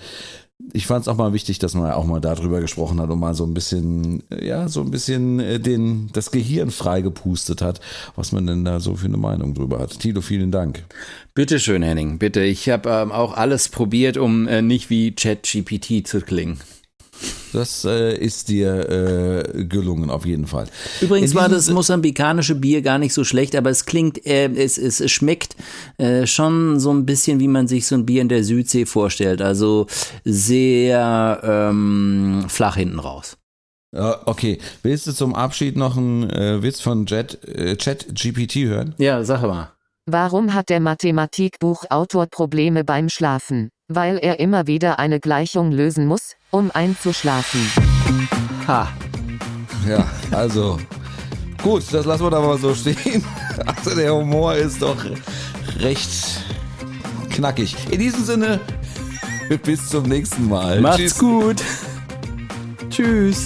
ich 0.72 0.88
fand 0.88 1.01
es 1.01 1.08
auch 1.08 1.18
mal 1.18 1.34
wichtig, 1.34 1.60
dass 1.60 1.74
man 1.74 1.91
auch 1.91 2.06
mal 2.06 2.22
darüber 2.22 2.62
gesprochen 2.62 3.01
hat 3.01 3.10
und 3.10 3.20
mal 3.20 3.34
so 3.34 3.45
ein 3.45 3.53
bisschen, 3.53 4.24
ja, 4.41 4.70
so 4.70 4.82
ein 4.82 4.91
bisschen 4.91 5.39
äh, 5.39 5.60
den, 5.60 6.10
das 6.14 6.32
Gehirn 6.32 6.72
freigepustet 6.72 7.62
hat, 7.62 7.82
was 8.16 8.32
man 8.32 8.47
denn 8.47 8.64
da 8.64 8.80
so 8.80 8.95
für 8.95 9.08
eine 9.08 9.18
Meinung 9.18 9.53
drüber 9.53 9.80
hat. 9.80 9.99
Tilo, 9.99 10.22
vielen 10.22 10.51
Dank. 10.51 10.86
Bitte 11.34 11.60
schön, 11.60 11.82
Henning, 11.84 12.20
bitte. 12.20 12.41
Ich 12.41 12.70
habe 12.70 12.89
ähm, 12.89 13.12
auch 13.12 13.34
alles 13.36 13.68
probiert, 13.70 14.18
um 14.18 14.47
äh, 14.47 14.62
nicht 14.62 14.89
wie 14.89 15.12
ChatGPT 15.12 16.08
zu 16.08 16.22
klingen. 16.22 16.60
Das 17.56 17.86
äh, 17.86 18.18
ist 18.18 18.49
dir 18.49 18.89
äh, 18.89 19.64
gelungen, 19.64 20.10
auf 20.10 20.26
jeden 20.26 20.45
Fall. 20.45 20.68
Übrigens 20.99 21.34
war 21.36 21.47
das 21.47 21.70
mosambikanische 21.70 22.53
Bier 22.53 22.82
gar 22.82 22.99
nicht 22.99 23.14
so 23.14 23.24
schlecht, 23.24 23.56
aber 23.56 23.70
es 23.70 23.86
klingt, 23.86 24.26
äh, 24.26 24.49
es, 24.49 24.78
es, 24.78 24.99
es 24.99 25.10
schmeckt 25.10 25.56
äh, 25.97 26.28
schon 26.28 26.82
so 26.82 26.91
ein 26.91 27.06
bisschen, 27.06 27.39
wie 27.39 27.47
man 27.47 27.70
sich 27.70 27.88
so 27.88 27.95
ein 27.95 28.06
Bier 28.06 28.22
in 28.22 28.28
der 28.28 28.43
Südsee 28.43 28.86
vorstellt. 28.86 29.41
Also 29.41 29.88
sehr 30.26 31.39
ähm, 31.43 32.43
flach 32.49 32.76
hinten 32.76 32.99
raus. 32.99 33.38
Okay, 33.93 34.60
willst 34.84 35.08
du 35.08 35.14
zum 35.14 35.34
Abschied 35.34 35.78
noch 35.78 35.95
einen 35.95 36.30
äh, 36.30 36.62
Witz 36.62 36.82
von 36.82 37.06
Jet, 37.06 37.41
äh, 37.47 37.78
Chat 37.78 38.08
GPT 38.14 38.56
hören? 38.68 38.93
Ja, 38.97 39.24
sag 39.24 39.43
mal. 39.43 39.72
Warum 40.06 40.53
hat 40.53 40.68
der 40.68 40.82
Mathematikbuchautor 40.82 42.28
Probleme 42.28 42.84
beim 42.84 43.08
Schlafen? 43.08 43.72
Weil 43.88 44.18
er 44.18 44.40
immer 44.40 44.66
wieder 44.66 44.98
eine 44.98 45.20
Gleichung 45.20 45.72
lösen 45.72 46.08
muss, 46.08 46.36
um 46.50 46.72
einzuschlafen. 46.74 47.60
Ha. 48.68 48.88
Ja, 49.88 50.08
also. 50.32 50.80
Gut, 51.62 51.84
das 51.92 52.06
lassen 52.06 52.24
wir 52.24 52.32
da 52.32 52.42
mal 52.42 52.58
so 52.58 52.74
stehen. 52.74 53.24
Also 53.66 53.96
der 53.96 54.14
Humor 54.14 54.54
ist 54.56 54.82
doch 54.82 54.98
recht 55.80 56.12
knackig. 57.30 57.74
In 57.90 58.00
diesem 58.00 58.26
Sinne, 58.26 58.60
bis 59.64 59.88
zum 59.88 60.04
nächsten 60.04 60.50
Mal. 60.50 60.82
Macht's 60.82 60.98
Tschüss. 60.98 61.18
gut. 61.20 61.64
Tschüss. 62.90 63.46